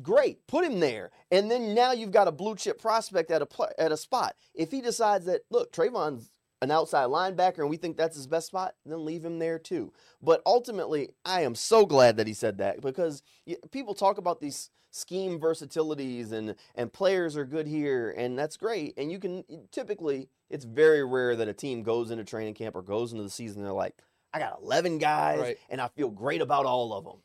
Great, 0.00 0.46
put 0.46 0.64
him 0.64 0.80
there, 0.80 1.10
and 1.30 1.50
then 1.50 1.74
now 1.74 1.92
you've 1.92 2.10
got 2.10 2.28
a 2.28 2.32
blue 2.32 2.56
chip 2.56 2.80
prospect 2.80 3.30
at 3.30 3.42
a 3.42 3.46
pl- 3.46 3.72
at 3.78 3.92
a 3.92 3.96
spot. 3.96 4.34
If 4.54 4.70
he 4.70 4.80
decides 4.80 5.26
that 5.26 5.42
look, 5.50 5.70
Travon's 5.72 6.30
an 6.62 6.70
outside 6.70 7.08
linebacker 7.08 7.58
and 7.58 7.68
we 7.70 7.76
think 7.76 7.96
that's 7.96 8.16
his 8.16 8.26
best 8.26 8.46
spot, 8.46 8.74
then 8.86 9.04
leave 9.04 9.24
him 9.24 9.38
there 9.38 9.58
too. 9.58 9.92
But 10.22 10.40
ultimately, 10.46 11.10
I 11.24 11.42
am 11.42 11.54
so 11.54 11.84
glad 11.84 12.16
that 12.16 12.26
he 12.26 12.32
said 12.34 12.58
that 12.58 12.80
because 12.80 13.22
people 13.70 13.94
talk 13.94 14.18
about 14.18 14.40
these 14.40 14.70
scheme 14.90 15.40
versatilities 15.40 16.30
and 16.30 16.54
and 16.76 16.92
players 16.92 17.36
are 17.36 17.44
good 17.44 17.66
here 17.66 18.14
and 18.16 18.38
that's 18.38 18.56
great. 18.56 18.94
And 18.96 19.10
you 19.10 19.18
can 19.18 19.44
typically 19.72 20.28
it's 20.50 20.64
very 20.64 21.04
rare 21.04 21.34
that 21.36 21.48
a 21.48 21.52
team 21.52 21.82
goes 21.82 22.10
into 22.10 22.22
training 22.24 22.54
camp 22.54 22.76
or 22.76 22.82
goes 22.82 23.10
into 23.12 23.24
the 23.24 23.30
season 23.30 23.62
they're 23.62 23.72
like, 23.72 23.94
I 24.32 24.38
got 24.38 24.60
11 24.62 24.98
guys 24.98 25.40
Right. 25.40 25.58
and 25.68 25.80
I 25.80 25.88
feel 25.88 26.10
great 26.10 26.40
about 26.40 26.64
all 26.64 26.92
of 26.94 27.04
them. 27.04 27.16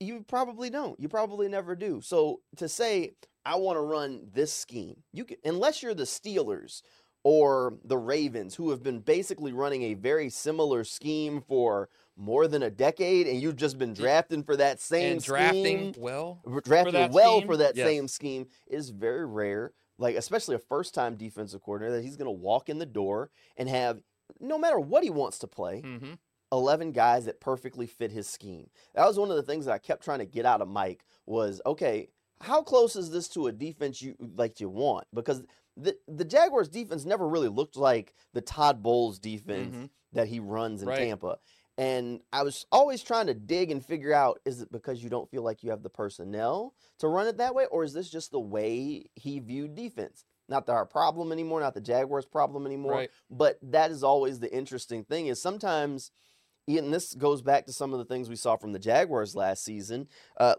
You 0.00 0.24
probably 0.26 0.68
don't. 0.70 0.98
You 0.98 1.08
probably 1.08 1.48
never 1.48 1.76
do. 1.76 2.00
So 2.02 2.40
to 2.56 2.68
say 2.68 3.12
I 3.46 3.56
want 3.56 3.76
to 3.76 3.80
run 3.80 4.28
this 4.32 4.52
scheme, 4.52 5.02
you 5.12 5.24
can 5.24 5.36
unless 5.44 5.82
you're 5.82 5.94
the 5.94 6.02
Steelers 6.04 6.82
or 7.24 7.74
the 7.84 7.96
Ravens 7.98 8.54
who 8.54 8.70
have 8.70 8.82
been 8.82 9.00
basically 9.00 9.52
running 9.52 9.82
a 9.84 9.94
very 9.94 10.28
similar 10.30 10.84
scheme 10.84 11.40
for 11.40 11.88
more 12.16 12.46
than 12.46 12.62
a 12.62 12.70
decade 12.70 13.26
and 13.26 13.40
you've 13.40 13.56
just 13.56 13.78
been 13.78 13.92
drafting 13.94 14.44
for 14.44 14.56
that 14.56 14.80
same 14.80 15.12
and 15.12 15.22
drafting 15.22 15.92
scheme, 15.94 16.02
well 16.02 16.40
r- 16.46 16.60
drafted 16.60 16.94
that 16.94 17.10
well 17.10 17.38
scheme? 17.38 17.46
for 17.48 17.56
that 17.56 17.76
Yes. 17.76 17.86
same 17.88 18.06
scheme 18.06 18.46
is 18.68 18.90
very 18.90 19.26
rare. 19.26 19.72
Like 19.98 20.16
especially 20.16 20.54
a 20.54 20.60
first-time 20.60 21.16
defensive 21.16 21.62
coordinator 21.62 21.96
that 21.96 22.04
he's 22.04 22.16
going 22.16 22.26
to 22.26 22.30
walk 22.30 22.68
in 22.68 22.78
the 22.78 22.86
door 22.86 23.30
and 23.56 23.68
have 23.68 24.00
no 24.40 24.58
matter 24.58 24.78
what 24.78 25.02
he 25.02 25.10
wants 25.10 25.38
to 25.40 25.46
play, 25.46 25.80
hmm 25.80 26.14
11 26.52 26.92
guys 26.92 27.24
that 27.24 27.40
perfectly 27.40 27.86
fit 27.86 28.12
his 28.12 28.28
scheme. 28.28 28.68
That 28.94 29.06
was 29.06 29.18
one 29.18 29.30
of 29.30 29.36
the 29.36 29.42
things 29.42 29.64
that 29.64 29.72
I 29.72 29.78
kept 29.78 30.04
trying 30.04 30.20
to 30.20 30.24
get 30.24 30.46
out 30.46 30.60
of 30.60 30.68
Mike 30.68 31.04
was 31.26 31.60
okay, 31.66 32.08
how 32.40 32.62
close 32.62 32.94
is 32.96 33.10
this 33.10 33.28
to 33.30 33.46
a 33.48 33.52
defense 33.52 34.00
you 34.02 34.14
like 34.36 34.60
you 34.60 34.68
want? 34.68 35.06
Because 35.12 35.42
the 35.76 35.96
the 36.06 36.24
Jaguars 36.24 36.68
defense 36.68 37.04
never 37.04 37.28
really 37.28 37.48
looked 37.48 37.76
like 37.76 38.14
the 38.32 38.40
Todd 38.40 38.82
Bowles 38.82 39.18
defense 39.18 39.74
Mhm. 39.76 39.90
that 40.12 40.28
he 40.28 40.40
runs 40.40 40.82
in 40.82 40.88
Right. 40.88 40.98
Tampa. 40.98 41.38
And 41.76 42.20
I 42.32 42.44
was 42.44 42.66
always 42.70 43.02
trying 43.02 43.26
to 43.26 43.34
dig 43.34 43.72
and 43.72 43.84
figure 43.84 44.12
out 44.12 44.40
is 44.44 44.62
it 44.62 44.70
because 44.70 45.02
you 45.02 45.10
don't 45.10 45.28
feel 45.28 45.42
like 45.42 45.64
you 45.64 45.70
have 45.70 45.82
the 45.82 45.90
personnel 45.90 46.74
to 46.98 47.08
run 47.08 47.26
it 47.26 47.38
that 47.38 47.54
way, 47.54 47.66
or 47.66 47.82
is 47.82 47.92
this 47.92 48.08
just 48.08 48.30
the 48.30 48.38
way 48.38 49.06
he 49.16 49.40
viewed 49.40 49.74
defense? 49.74 50.24
Not 50.48 50.68
our 50.68 50.86
problem 50.86 51.32
anymore, 51.32 51.58
not 51.60 51.74
the 51.74 51.80
Jaguars' 51.80 52.26
problem 52.26 52.64
anymore. 52.66 52.92
right 52.92 53.10
But 53.28 53.58
that 53.62 53.90
is 53.90 54.04
always 54.04 54.38
the 54.38 54.54
interesting 54.54 55.02
thing 55.04 55.26
is 55.26 55.42
sometimes, 55.42 56.12
and 56.68 56.94
this 56.94 57.14
goes 57.14 57.42
back 57.42 57.66
to 57.66 57.72
some 57.72 57.92
of 57.92 57.98
the 57.98 58.04
things 58.04 58.28
we 58.28 58.36
saw 58.36 58.56
from 58.56 58.72
the 58.72 58.78
Jaguars 58.78 59.34
last 59.34 59.64
season. 59.64 60.06
Uh, 60.36 60.54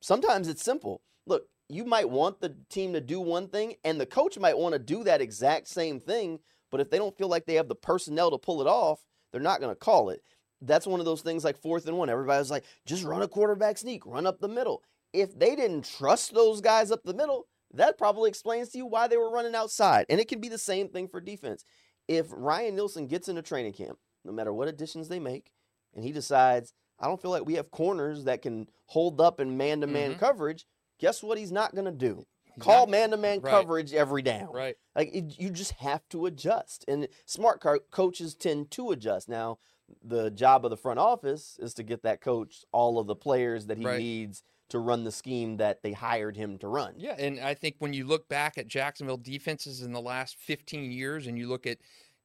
sometimes 0.00 0.48
it's 0.48 0.62
simple. 0.62 1.02
Look, 1.26 1.48
you 1.68 1.84
might 1.84 2.08
want 2.10 2.40
the 2.40 2.56
team 2.68 2.92
to 2.92 3.00
do 3.00 3.20
one 3.20 3.48
thing, 3.48 3.76
and 3.84 4.00
the 4.00 4.06
coach 4.06 4.38
might 4.38 4.58
want 4.58 4.74
to 4.74 4.78
do 4.78 5.04
that 5.04 5.20
exact 5.20 5.68
same 5.68 6.00
thing. 6.00 6.40
But 6.70 6.80
if 6.80 6.90
they 6.90 6.98
don't 6.98 7.16
feel 7.16 7.28
like 7.28 7.46
they 7.46 7.54
have 7.54 7.68
the 7.68 7.74
personnel 7.74 8.30
to 8.30 8.38
pull 8.38 8.60
it 8.60 8.66
off, 8.66 9.04
they're 9.32 9.40
not 9.40 9.60
going 9.60 9.72
to 9.72 9.78
call 9.78 10.10
it. 10.10 10.22
That's 10.60 10.86
one 10.86 11.00
of 11.00 11.06
those 11.06 11.22
things 11.22 11.44
like 11.44 11.56
fourth 11.56 11.86
and 11.86 11.98
one. 11.98 12.08
Everybody's 12.08 12.50
like, 12.50 12.64
just 12.86 13.04
run 13.04 13.22
a 13.22 13.28
quarterback 13.28 13.78
sneak, 13.78 14.04
run 14.06 14.26
up 14.26 14.40
the 14.40 14.48
middle. 14.48 14.82
If 15.12 15.38
they 15.38 15.54
didn't 15.54 15.84
trust 15.84 16.34
those 16.34 16.60
guys 16.60 16.90
up 16.90 17.02
the 17.04 17.14
middle, 17.14 17.46
that 17.72 17.98
probably 17.98 18.28
explains 18.28 18.70
to 18.70 18.78
you 18.78 18.86
why 18.86 19.08
they 19.08 19.16
were 19.16 19.30
running 19.30 19.54
outside. 19.54 20.06
And 20.08 20.20
it 20.20 20.28
can 20.28 20.40
be 20.40 20.48
the 20.48 20.58
same 20.58 20.88
thing 20.88 21.08
for 21.08 21.20
defense. 21.20 21.64
If 22.08 22.26
Ryan 22.30 22.76
Nielsen 22.76 23.06
gets 23.06 23.28
into 23.28 23.42
training 23.42 23.72
camp, 23.72 23.98
no 24.24 24.32
matter 24.32 24.52
what 24.52 24.68
additions 24.68 25.08
they 25.08 25.18
make, 25.18 25.50
and 25.94 26.04
he 26.04 26.12
decides, 26.12 26.72
I 26.98 27.06
don't 27.06 27.20
feel 27.20 27.30
like 27.30 27.46
we 27.46 27.54
have 27.54 27.70
corners 27.70 28.24
that 28.24 28.42
can 28.42 28.68
hold 28.86 29.20
up 29.20 29.40
in 29.40 29.56
man 29.56 29.80
to 29.80 29.86
man 29.86 30.14
Mhm. 30.14 30.18
coverage, 30.18 30.66
guess 30.98 31.22
what 31.22 31.38
he's 31.38 31.52
not 31.52 31.74
going 31.74 31.84
to 31.86 31.90
do? 31.92 32.26
Call 32.60 32.86
man 32.86 33.10
to 33.10 33.16
man 33.16 33.40
coverage 33.40 33.92
every 33.92 34.22
down. 34.22 34.48
right 34.52 34.76
Like 34.94 35.12
it, 35.12 35.40
you 35.40 35.50
just 35.50 35.72
have 35.72 36.08
to 36.10 36.26
adjust, 36.26 36.84
and 36.86 37.08
smart 37.26 37.60
co- 37.60 37.80
coaches 37.90 38.36
tend 38.36 38.70
to 38.72 38.92
adjust. 38.92 39.28
Now, 39.28 39.58
the 40.04 40.30
job 40.30 40.64
of 40.64 40.70
the 40.70 40.76
front 40.76 41.00
office 41.00 41.58
is 41.60 41.74
to 41.74 41.82
get 41.82 42.04
that 42.04 42.20
coach 42.20 42.64
all 42.70 42.98
of 43.00 43.06
the 43.08 43.16
players 43.16 43.66
that 43.66 43.78
he 43.78 43.84
Right. 43.84 43.98
needs 43.98 44.44
to 44.68 44.78
run 44.78 45.02
the 45.04 45.10
scheme 45.12 45.56
that 45.58 45.82
they 45.82 45.92
hired 45.92 46.36
him 46.36 46.56
to 46.58 46.68
run. 46.68 46.94
Yeah, 46.96 47.16
and 47.18 47.40
I 47.40 47.54
think 47.54 47.74
when 47.80 47.92
you 47.92 48.06
look 48.06 48.28
back 48.28 48.56
at 48.56 48.66
Jacksonville 48.68 49.16
defenses 49.18 49.82
in 49.82 49.92
the 49.92 50.00
last 50.00 50.36
15 50.36 50.92
years 50.92 51.26
and 51.26 51.36
you 51.36 51.48
look 51.48 51.66
at 51.66 51.78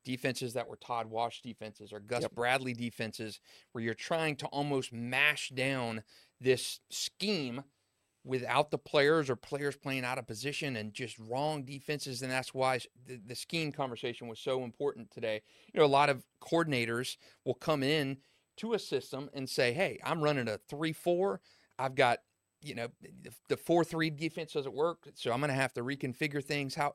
defenses 0.06 0.54
that 0.54 0.68
were 0.68 0.78
Todd 0.78 1.08
Wash 1.08 1.42
defenses 1.42 1.92
or 1.92 2.00
Gus 2.00 2.22
Yep. 2.22 2.36
Bradley 2.36 2.74
defenses 2.74 3.40
where 3.72 3.84
you're 3.84 3.94
trying 3.96 4.36
to 4.38 4.46
almost 4.48 4.94
mash 4.94 5.50
down 5.50 6.04
this 6.40 6.80
scheme 6.90 7.64
without 8.24 8.72
the 8.72 8.78
players 8.78 9.30
or 9.30 9.36
players 9.36 9.76
playing 9.76 10.04
out 10.04 10.18
of 10.18 10.28
position 10.28 10.76
and 10.76 10.94
just 10.94 11.18
wrong 11.20 11.64
defenses 11.64 12.22
and 12.22 12.32
that's 12.32 12.54
why 12.54 12.80
the, 13.06 13.20
the 13.26 13.36
scheme 13.36 13.72
conversation 13.72 14.28
was 14.28 14.40
so 14.40 14.64
important 14.64 15.10
today. 15.12 15.42
You 15.74 15.80
know, 15.80 15.86
a 15.86 15.88
lot 15.88 16.10
of 16.10 16.26
coordinators 16.42 17.18
will 17.46 17.54
come 17.56 17.84
in 17.84 18.18
to 18.58 18.74
a 18.74 18.80
system 18.80 19.30
and 19.34 19.50
say, 19.50 19.72
"Hey, 19.72 20.00
I'm 20.04 20.22
running 20.22 20.48
a 20.48 20.60
3-4. 20.70 21.40
I've 21.78 21.96
got 21.96 22.20
you 22.62 22.76
know 22.76 22.88
the- 23.48 23.58
four 23.58 23.84
three 23.84 24.10
defense 24.10 24.54
doesn't 24.54 24.74
work, 24.76 25.08
so 25.16 25.32
I'm 25.32 25.40
going 25.40 25.50
to 25.50 25.54
have 25.56 25.74
to 25.74 25.82
reconfigure 25.84 26.44
things. 26.44 26.76
How 26.76 26.94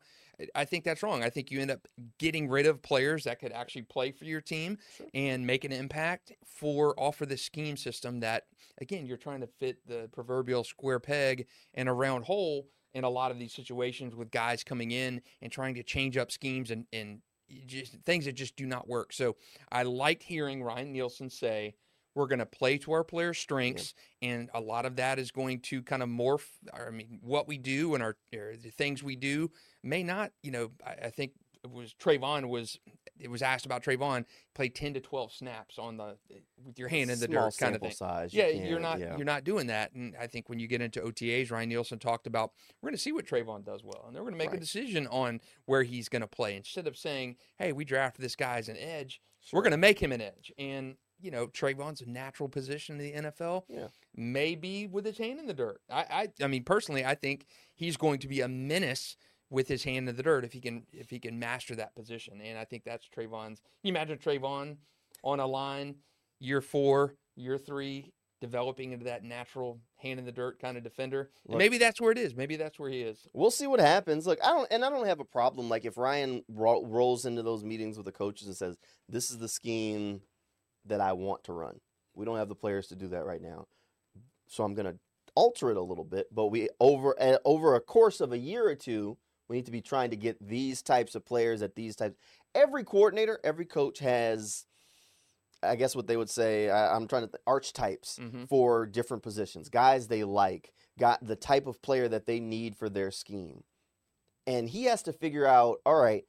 I 0.54 0.64
think 0.64 0.84
that's 0.84 1.02
wrong. 1.02 1.22
I 1.22 1.30
think 1.30 1.50
you 1.50 1.60
end 1.60 1.70
up 1.70 1.86
getting 2.18 2.48
rid 2.48 2.66
of 2.66 2.82
players 2.82 3.24
that 3.24 3.38
could 3.38 3.52
actually 3.52 3.82
play 3.82 4.10
for 4.10 4.24
your 4.24 4.40
team 4.40 4.78
Sure. 4.96 5.06
and 5.14 5.46
make 5.46 5.64
an 5.64 5.72
impact 5.72 6.32
for 6.44 6.94
offer 6.98 7.24
the 7.24 7.36
scheme 7.36 7.76
system 7.76 8.20
that 8.20 8.44
again 8.80 9.06
you're 9.06 9.16
trying 9.16 9.40
to 9.40 9.46
fit 9.46 9.78
the 9.86 10.08
proverbial 10.12 10.64
square 10.64 10.98
peg 11.00 11.46
in 11.74 11.86
a 11.88 11.94
round 11.94 12.24
hole 12.24 12.66
in 12.94 13.04
a 13.04 13.10
lot 13.10 13.30
of 13.30 13.38
these 13.38 13.52
situations 13.52 14.14
with 14.14 14.30
guys 14.30 14.62
coming 14.64 14.90
in 14.90 15.20
and 15.42 15.50
trying 15.52 15.74
to 15.74 15.82
change 15.82 16.16
up 16.16 16.30
schemes 16.30 16.70
and 16.70 16.86
and 16.92 17.20
just 17.66 17.92
things 18.04 18.24
that 18.24 18.32
just 18.32 18.56
do 18.56 18.66
not 18.66 18.88
work. 18.88 19.12
So 19.12 19.36
I 19.70 19.82
liked 19.82 20.22
hearing 20.22 20.62
Ryan 20.62 20.92
Nielsen 20.92 21.28
say 21.30 21.74
we're 22.14 22.26
going 22.26 22.38
to 22.38 22.46
play 22.46 22.78
to 22.78 22.92
our 22.92 23.04
players' 23.04 23.38
strengths, 23.38 23.94
and 24.22 24.50
a 24.54 24.60
lot 24.60 24.86
of 24.86 24.96
that 24.96 25.18
is 25.18 25.30
going 25.30 25.60
to 25.60 25.82
kind 25.82 26.02
of 26.02 26.08
morph. 26.08 26.46
I 26.72 26.90
mean, 26.90 27.18
what 27.22 27.48
we 27.48 27.58
do 27.58 27.94
and 27.94 28.02
our 28.02 28.16
the 28.32 28.70
things 28.76 29.02
we 29.02 29.16
do 29.16 29.50
may 29.82 30.02
not. 30.02 30.32
You 30.42 30.50
know, 30.52 30.70
I, 30.86 31.06
I 31.06 31.10
think 31.10 31.32
it 31.64 31.70
was 31.70 31.94
Travon 31.94 32.48
was 32.50 32.78
it 33.18 33.30
was 33.30 33.40
asked 33.40 33.64
about 33.64 33.82
Travon 33.82 34.24
played 34.54 34.74
ten 34.74 34.92
to 34.94 35.00
twelve 35.00 35.32
snaps 35.32 35.78
on 35.78 35.96
the 35.96 36.16
with 36.64 36.78
your 36.78 36.88
hand 36.88 37.10
in 37.10 37.18
the 37.20 37.26
Small 37.26 37.46
dirt 37.50 37.56
kind 37.58 37.74
of 37.74 37.80
thing. 37.80 37.90
size. 37.92 38.34
you 38.34 38.42
Yeah, 38.42 38.48
you're 38.48 38.80
can't- 38.80 39.00
yeah. 39.00 39.16
you're 39.16 39.24
not 39.24 39.44
doing 39.44 39.68
that, 39.68 39.92
and 39.94 40.14
I 40.20 40.26
think 40.26 40.48
when 40.48 40.58
you 40.58 40.66
get 40.66 40.80
into 40.82 41.00
OTAs, 41.00 41.50
Ryan 41.50 41.68
Nielsen 41.70 41.98
talked 41.98 42.26
about 42.26 42.52
we're 42.82 42.88
going 42.88 42.96
to 42.96 43.02
see 43.02 43.12
what 43.12 43.26
Travon 43.26 43.64
does 43.64 43.82
well, 43.82 44.04
and 44.06 44.14
they're 44.14 44.22
going 44.22 44.34
to 44.34 44.38
make 44.38 44.52
a 44.52 44.58
decision 44.60 45.06
on 45.08 45.40
where 45.64 45.82
he's 45.84 46.08
going 46.08 46.22
to 46.22 46.28
play 46.28 46.54
instead 46.56 46.86
of 46.86 46.96
saying, 46.98 47.36
"Hey, 47.58 47.72
we 47.72 47.84
drafted 47.84 48.22
this 48.24 48.36
guy 48.36 48.58
as 48.58 48.68
an 48.68 48.76
edge, 48.76 49.20
Sure. 49.40 49.58
we're 49.58 49.62
going 49.64 49.70
to 49.72 49.76
make 49.78 50.00
him 50.02 50.12
an 50.12 50.20
edge." 50.20 50.52
And 50.58 50.96
you 51.24 51.30
know, 51.30 51.46
Travon's 51.46 52.02
a 52.02 52.08
natural 52.08 52.48
position 52.50 53.00
in 53.00 53.22
the 53.22 53.30
NFL. 53.30 53.62
Yeah. 53.68 53.86
Maybe 54.14 54.86
with 54.86 55.06
his 55.06 55.16
hand 55.16 55.40
in 55.40 55.46
the 55.46 55.54
dirt. 55.54 55.80
I, 55.90 56.28
I, 56.40 56.44
I 56.44 56.46
mean, 56.48 56.64
personally, 56.64 57.04
I 57.04 57.14
think 57.14 57.46
he's 57.74 57.96
going 57.96 58.18
to 58.20 58.28
be 58.28 58.42
a 58.42 58.48
menace 58.48 59.16
with 59.50 59.68
his 59.68 59.84
hand 59.84 60.08
in 60.08 60.16
the 60.16 60.22
dirt 60.22 60.44
if 60.44 60.52
he 60.52 60.60
can 60.60 60.84
if 60.92 61.08
he 61.10 61.18
can 61.18 61.38
master 61.38 61.74
that 61.76 61.94
position. 61.94 62.40
And 62.42 62.58
I 62.58 62.64
think 62.64 62.84
that's 62.84 63.08
Travon's. 63.08 63.62
You 63.82 63.90
imagine 63.90 64.18
Travon 64.18 64.76
on 65.22 65.40
a 65.40 65.46
line 65.46 65.96
year 66.40 66.60
four, 66.60 67.14
year 67.36 67.56
three, 67.56 68.12
developing 68.40 68.92
into 68.92 69.06
that 69.06 69.24
natural 69.24 69.80
hand 69.96 70.18
in 70.18 70.26
the 70.26 70.32
dirt 70.32 70.58
kind 70.60 70.76
of 70.76 70.82
defender. 70.82 71.30
Look- 71.48 71.58
maybe 71.58 71.78
that's 71.78 72.00
where 72.00 72.12
it 72.12 72.18
is. 72.18 72.34
Maybe 72.34 72.56
that's 72.56 72.78
where 72.78 72.90
he 72.90 73.00
is. 73.00 73.26
We'll 73.32 73.50
see 73.50 73.66
what 73.66 73.80
happens. 73.80 74.26
Look, 74.26 74.38
I 74.44 74.48
don't, 74.48 74.68
and 74.70 74.84
I 74.84 74.90
don't 74.90 75.06
have 75.06 75.20
a 75.20 75.24
problem. 75.24 75.68
Like 75.70 75.84
if 75.86 75.96
Ryan 75.96 76.44
ro- 76.48 76.84
rolls 76.84 77.24
into 77.24 77.42
those 77.42 77.64
meetings 77.64 77.96
with 77.96 78.04
the 78.06 78.12
coaches 78.12 78.46
and 78.46 78.56
says, 78.56 78.76
"This 79.08 79.30
is 79.30 79.38
the 79.38 79.48
scheme 79.48 80.20
that 80.86 81.00
I 81.00 81.12
want 81.12 81.44
to 81.44 81.52
run." 81.52 81.80
We 82.14 82.24
don't 82.24 82.36
have 82.38 82.48
the 82.48 82.54
players 82.54 82.86
to 82.88 82.96
do 82.96 83.08
that 83.08 83.24
right 83.24 83.42
now, 83.42 83.66
so 84.46 84.64
I'm 84.64 84.74
going 84.74 84.86
to 84.86 84.98
alter 85.34 85.70
it 85.70 85.76
a 85.76 85.82
little 85.82 86.04
bit. 86.04 86.28
But 86.32 86.46
we 86.46 86.68
over 86.80 87.14
uh, 87.20 87.38
over 87.44 87.74
a 87.74 87.80
course 87.80 88.20
of 88.20 88.32
a 88.32 88.38
year 88.38 88.68
or 88.68 88.74
two, 88.76 89.16
we 89.48 89.56
need 89.56 89.66
to 89.66 89.72
be 89.72 89.80
trying 89.82 90.10
to 90.10 90.16
get 90.16 90.36
these 90.46 90.80
types 90.82 91.14
of 91.14 91.24
players 91.24 91.60
at 91.62 91.74
these 91.74 91.96
types. 91.96 92.16
Every 92.54 92.84
coordinator, 92.84 93.40
every 93.42 93.64
coach 93.64 93.98
has, 93.98 94.64
I 95.62 95.74
guess, 95.76 95.96
what 95.96 96.06
they 96.06 96.16
would 96.16 96.30
say. 96.30 96.70
I, 96.70 96.94
I'm 96.94 97.08
trying 97.08 97.22
to 97.22 97.28
th- 97.32 97.42
archetypes 97.46 98.18
Mm-hmm. 98.22 98.44
for 98.44 98.86
different 98.86 99.22
positions, 99.24 99.68
guys 99.68 100.06
they 100.06 100.22
like, 100.22 100.72
got 100.98 101.26
the 101.26 101.34
type 101.36 101.66
of 101.66 101.82
player 101.82 102.06
that 102.08 102.26
they 102.26 102.38
need 102.38 102.76
for 102.76 102.88
their 102.88 103.10
scheme. 103.10 103.64
And 104.46 104.68
he 104.68 104.84
has 104.84 105.02
to 105.04 105.12
figure 105.12 105.46
out, 105.46 105.78
all 105.84 106.00
right, 106.00 106.24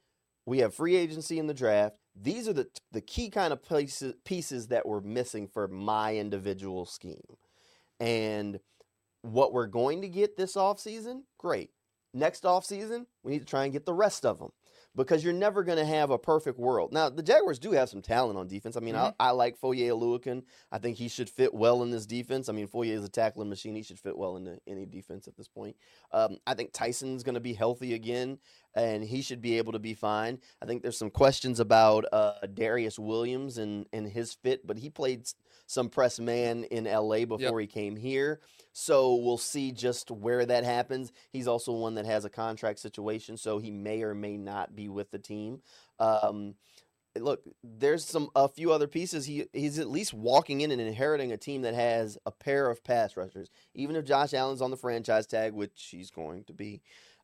we 0.48 0.60
have 0.60 0.74
free 0.74 0.96
agency 0.96 1.38
in 1.38 1.46
the 1.48 1.54
draft. 1.54 1.98
These 2.20 2.48
are 2.48 2.54
the 2.54 2.68
the 2.92 3.02
key 3.02 3.30
kind 3.30 3.52
of 3.52 3.62
pieces 3.68 4.14
pieces 4.24 4.68
that 4.68 4.86
we're 4.86 5.02
missing 5.02 5.48
for 5.48 5.68
my 5.68 6.16
individual 6.16 6.86
scheme. 6.86 7.38
And 8.00 8.60
what 9.22 9.54
we're 9.54 9.68
going 9.68 10.02
to 10.02 10.10
get 10.10 10.38
this 10.38 10.56
offseason, 10.56 11.24
great. 11.38 11.72
Next 12.14 12.44
offseason, 12.44 13.06
we 13.24 13.34
need 13.34 13.40
to 13.40 13.46
try 13.46 13.64
and 13.64 13.74
get 13.74 13.86
the 13.86 13.94
rest 13.94 14.26
of 14.26 14.40
them 14.40 14.52
because 14.96 15.24
you're 15.24 15.34
never 15.34 15.64
going 15.64 15.78
to 15.78 15.86
have 15.86 16.10
a 16.10 16.18
perfect 16.18 16.58
world. 16.58 16.94
Now, 16.94 17.10
the 17.10 17.22
Jaguars 17.24 17.60
do 17.60 17.72
have 17.72 17.90
some 17.90 18.02
talent 18.02 18.38
on 18.38 18.48
defense. 18.48 18.78
I 18.78 18.80
mean, 18.80 18.96
Mhm. 18.96 19.14
I, 19.20 19.28
I 19.28 19.32
like 19.32 19.58
Foye 19.58 19.76
Oluokun. 19.90 20.44
I 20.72 20.78
think 20.78 20.98
he 20.98 21.08
should 21.08 21.30
fit 21.30 21.54
well 21.54 21.84
in 21.84 21.92
this 21.92 22.06
defense. 22.06 22.48
I 22.50 22.54
mean, 22.54 22.68
Foye 22.68 22.90
is 22.92 23.04
a 23.04 23.10
tackling 23.10 23.50
machine. 23.50 23.76
He 23.76 23.84
should 23.84 24.00
fit 24.00 24.18
well 24.18 24.38
into 24.38 24.60
any 24.68 24.86
defense 24.86 25.28
at 25.28 25.36
this 25.36 25.48
point. 25.48 25.76
Um, 26.12 26.38
I 26.48 26.54
think 26.54 26.72
Tyson's 26.72 27.24
going 27.24 27.36
to 27.36 27.42
be 27.42 27.54
healthy 27.54 27.94
again, 27.94 28.38
and 28.74 29.04
he 29.04 29.22
should 29.22 29.42
be 29.42 29.58
able 29.58 29.74
to 29.74 29.80
be 29.80 29.94
fine. 29.94 30.40
I 30.62 30.66
think 30.66 30.82
there's 30.82 30.98
some 30.98 31.10
questions 31.12 31.60
about 31.60 32.06
uh, 32.14 32.34
Darious 32.54 32.98
Williams 32.98 33.58
and, 33.58 33.86
and 33.92 34.08
his 34.08 34.34
fit, 34.34 34.66
but 34.66 34.78
he 34.78 34.90
played 34.90 35.28
some 35.68 35.90
press 35.90 36.20
man 36.20 36.64
in 36.66 36.86
LA 36.86 37.26
before 37.26 37.60
he 37.60 37.68
came 37.68 37.96
here. 37.96 38.40
So 38.72 39.16
we'll 39.16 39.38
see 39.38 39.72
just 39.72 40.12
where 40.12 40.46
that 40.46 40.64
happens. 40.64 41.12
He's 41.32 41.48
also 41.48 41.72
one 41.74 41.96
that 41.96 42.06
has 42.06 42.26
a 42.26 42.30
contract 42.30 42.80
situation, 42.80 43.38
so 43.38 43.58
he 43.58 43.72
may 43.72 44.04
or 44.04 44.14
may 44.14 44.38
not 44.38 44.76
be 44.76 44.90
with 44.90 45.12
the 45.12 45.20
team. 45.20 45.62
Um, 46.00 46.56
look, 47.18 47.44
there's 47.64 48.04
some 48.06 48.30
a 48.36 48.48
few 48.50 48.72
other 48.74 48.88
pieces. 48.88 49.26
He 49.26 49.46
he's 49.54 49.80
at 49.80 49.90
least 49.90 50.14
walking 50.14 50.62
in 50.62 50.72
and 50.72 50.82
inheriting 50.82 51.32
a 51.32 51.38
team 51.38 51.62
that 51.64 51.74
has 51.74 52.18
a 52.26 52.32
pair 52.32 52.70
of 52.70 52.84
pass 52.84 53.16
rushers. 53.16 53.50
Even 53.74 53.96
if 53.96 54.06
Josh 54.06 54.34
Allen's 54.34 54.62
on 54.62 54.72
the 54.72 54.78
franchise 54.78 55.26
tag, 55.26 55.54
which 55.54 55.88
he's 55.92 56.12
going 56.12 56.44
to 56.46 56.54
be, 56.54 56.82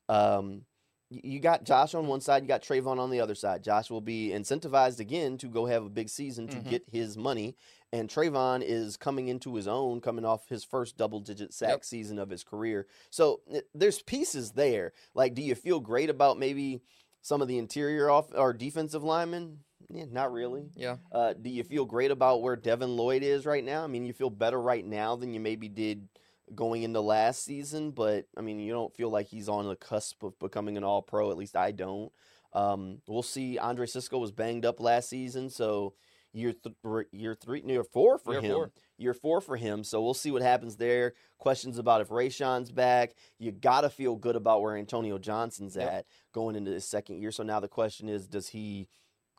um, 0.07 0.65
you 1.09 1.41
got 1.41 1.65
Josh 1.65 1.93
on 1.93 2.07
one 2.07 2.21
side, 2.21 2.41
you 2.43 2.47
got 2.47 2.61
Travon 2.63 2.97
on 2.97 3.09
the 3.11 3.19
other 3.19 3.35
side. 3.35 3.63
Josh 3.63 3.89
will 3.89 3.99
be 3.99 4.29
incentivized 4.29 4.99
again 5.01 5.37
to 5.39 5.47
go 5.47 5.65
have 5.65 5.83
a 5.83 5.89
big 5.89 6.07
season 6.07 6.47
to 6.47 6.57
Mhm. 6.57 6.69
get 6.69 6.83
his 6.89 7.17
money, 7.17 7.57
and 7.93 8.09
Travon 8.09 8.63
is 8.65 8.97
coming 8.97 9.27
into 9.27 9.55
his 9.55 9.67
own, 9.67 10.01
coming 10.01 10.25
off 10.25 10.47
his 10.47 10.63
first 10.63 10.97
double-digit 10.97 11.53
sack 11.53 11.69
Yep. 11.69 11.85
season 11.85 12.19
of 12.19 12.29
his 12.29 12.43
career. 12.43 12.87
So 13.09 13.41
eh, 13.53 13.61
there's 13.73 14.01
pieces 14.01 14.51
there. 14.51 14.93
Like, 15.13 15.33
do 15.33 15.41
you 15.41 15.55
feel 15.55 15.79
great 15.79 16.09
about 16.09 16.39
maybe? 16.39 16.81
Some 17.23 17.39
of 17.43 17.47
the 17.47 17.59
interior 17.59 18.09
off 18.09 18.29
or 18.33 18.51
defensive 18.51 19.03
linemen, 19.03 19.59
yeah, 19.93 20.05
not 20.09 20.31
really. 20.33 20.71
Yeah. 20.75 20.95
Uh, 21.11 21.33
do 21.39 21.51
you 21.51 21.63
feel 21.63 21.85
great 21.85 22.09
about 22.09 22.41
where 22.41 22.55
Devin 22.55 22.97
Lloyd 22.97 23.21
is 23.21 23.45
right 23.45 23.63
now? 23.63 23.83
I 23.83 23.87
mean, 23.87 24.05
you 24.05 24.13
feel 24.13 24.31
better 24.31 24.59
right 24.59 24.83
now 24.83 25.15
than 25.15 25.31
you 25.31 25.39
maybe 25.39 25.69
did 25.69 26.07
going 26.55 26.81
into 26.81 26.99
last 26.99 27.43
season, 27.45 27.91
but 27.91 28.25
I 28.35 28.41
mean, 28.41 28.59
you 28.59 28.73
don't 28.73 28.95
feel 28.95 29.11
like 29.11 29.27
he's 29.27 29.47
on 29.49 29.67
the 29.67 29.75
cusp 29.75 30.23
of 30.23 30.39
becoming 30.39 30.77
an 30.77 30.83
All 30.83 31.03
Pro. 31.03 31.29
At 31.29 31.37
least 31.37 31.55
I 31.55 31.69
don't. 31.69 32.11
Um, 32.53 33.03
we'll 33.05 33.21
see. 33.21 33.59
Andre 33.59 33.85
Cisco 33.85 34.17
was 34.17 34.31
banged 34.31 34.65
up 34.65 34.79
last 34.79 35.07
season, 35.07 35.51
so 35.51 35.93
year 36.33 36.53
th- 36.53 37.05
year 37.11 37.35
three, 37.35 37.61
year 37.65 37.83
four 37.83 38.17
for 38.17 38.33
Year 38.33 38.41
him. 38.41 38.51
four. 38.53 38.71
Year 38.97 39.13
four 39.13 39.41
for 39.41 39.57
him. 39.57 39.83
So 39.83 40.01
we'll 40.01 40.13
see 40.13 40.31
what 40.31 40.41
happens 40.41 40.77
there. 40.77 41.13
Questions 41.37 41.77
about 41.77 42.01
if 42.01 42.09
Rayshawn's 42.09 42.71
back. 42.71 43.13
You 43.39 43.51
got 43.51 43.81
to 43.81 43.89
feel 43.89 44.15
good 44.15 44.35
about 44.35 44.61
where 44.61 44.77
Antonio 44.77 45.17
Johnson's 45.17 45.75
Yep. 45.75 45.91
at 45.91 46.05
going 46.33 46.55
into 46.55 46.71
his 46.71 46.85
second 46.87 47.19
year. 47.19 47.31
So 47.31 47.43
now 47.43 47.59
the 47.59 47.67
question 47.67 48.07
is, 48.09 48.27
does 48.27 48.49
he 48.49 48.87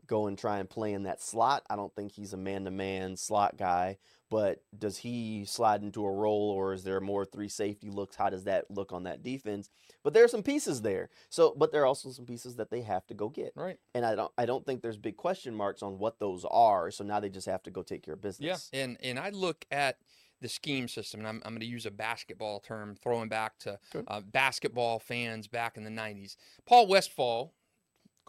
go 0.07 0.27
and 0.27 0.37
try 0.37 0.59
and 0.59 0.69
play 0.69 0.93
in 0.93 1.05
that 1.05 1.23
slot? 1.23 1.63
I 1.71 1.77
don't 1.77 1.95
think 1.95 2.13
he's 2.13 2.33
a 2.33 2.37
man-to-man 2.37 3.17
slot 3.17 3.57
guy, 3.57 3.99
but 4.33 4.63
does 4.77 4.97
he 4.97 5.45
slide 5.45 5.83
into 5.83 6.05
a 6.05 6.11
role, 6.11 6.51
or 6.51 6.73
is 6.73 6.83
there 6.85 7.01
more 7.01 7.25
three 7.25 7.49
safety 7.49 7.91
looks? 7.91 8.17
How 8.17 8.31
does 8.31 8.45
that 8.45 8.71
look 8.71 8.93
on 8.93 9.03
that 9.05 9.23
defense? 9.23 9.71
But 10.03 10.15
there 10.15 10.25
are 10.25 10.29
some 10.29 10.43
pieces 10.43 10.81
there. 10.83 11.11
So, 11.29 11.55
but 11.57 11.71
there 11.71 11.83
are 11.83 11.87
also 11.87 12.11
some 12.11 12.25
pieces 12.27 12.57
that 12.57 12.71
they 12.71 12.81
have 12.81 13.07
to 13.09 13.15
go 13.15 13.29
get, 13.29 13.53
Right. 13.55 13.79
and 13.95 14.05
I 14.05 14.15
don't, 14.15 14.33
I 14.39 14.47
don't 14.47 14.65
think 14.67 14.81
there's 14.83 14.97
big 14.97 15.17
question 15.17 15.55
marks 15.55 15.83
on 15.83 15.99
what 15.99 16.19
those 16.19 16.45
are. 16.51 16.91
So 16.91 17.05
now 17.05 17.21
they 17.21 17.29
just 17.29 17.47
have 17.47 17.63
to 17.65 17.71
go 17.71 17.83
take 17.83 18.03
care 18.03 18.15
of 18.15 18.21
business. 18.23 18.71
Yeah, 18.73 18.81
and 18.83 18.97
and 19.03 19.19
I 19.19 19.29
look 19.31 19.65
at 19.71 19.99
the 20.41 20.49
scheme 20.49 20.89
system, 20.89 21.21
and 21.21 21.29
I'm, 21.29 21.43
I'm 21.45 21.53
going 21.53 21.61
to 21.61 21.67
use 21.67 21.87
a 21.87 21.91
basketball 21.93 22.59
term, 22.59 22.97
throwing 23.01 23.29
back 23.29 23.59
to 23.61 23.79
uh, 24.09 24.21
basketball 24.23 24.99
fans 24.99 25.47
back 25.47 25.77
in 25.77 25.85
the 25.85 25.91
'90s. 25.91 26.35
Paul 26.67 26.89
Westphal, 26.89 27.53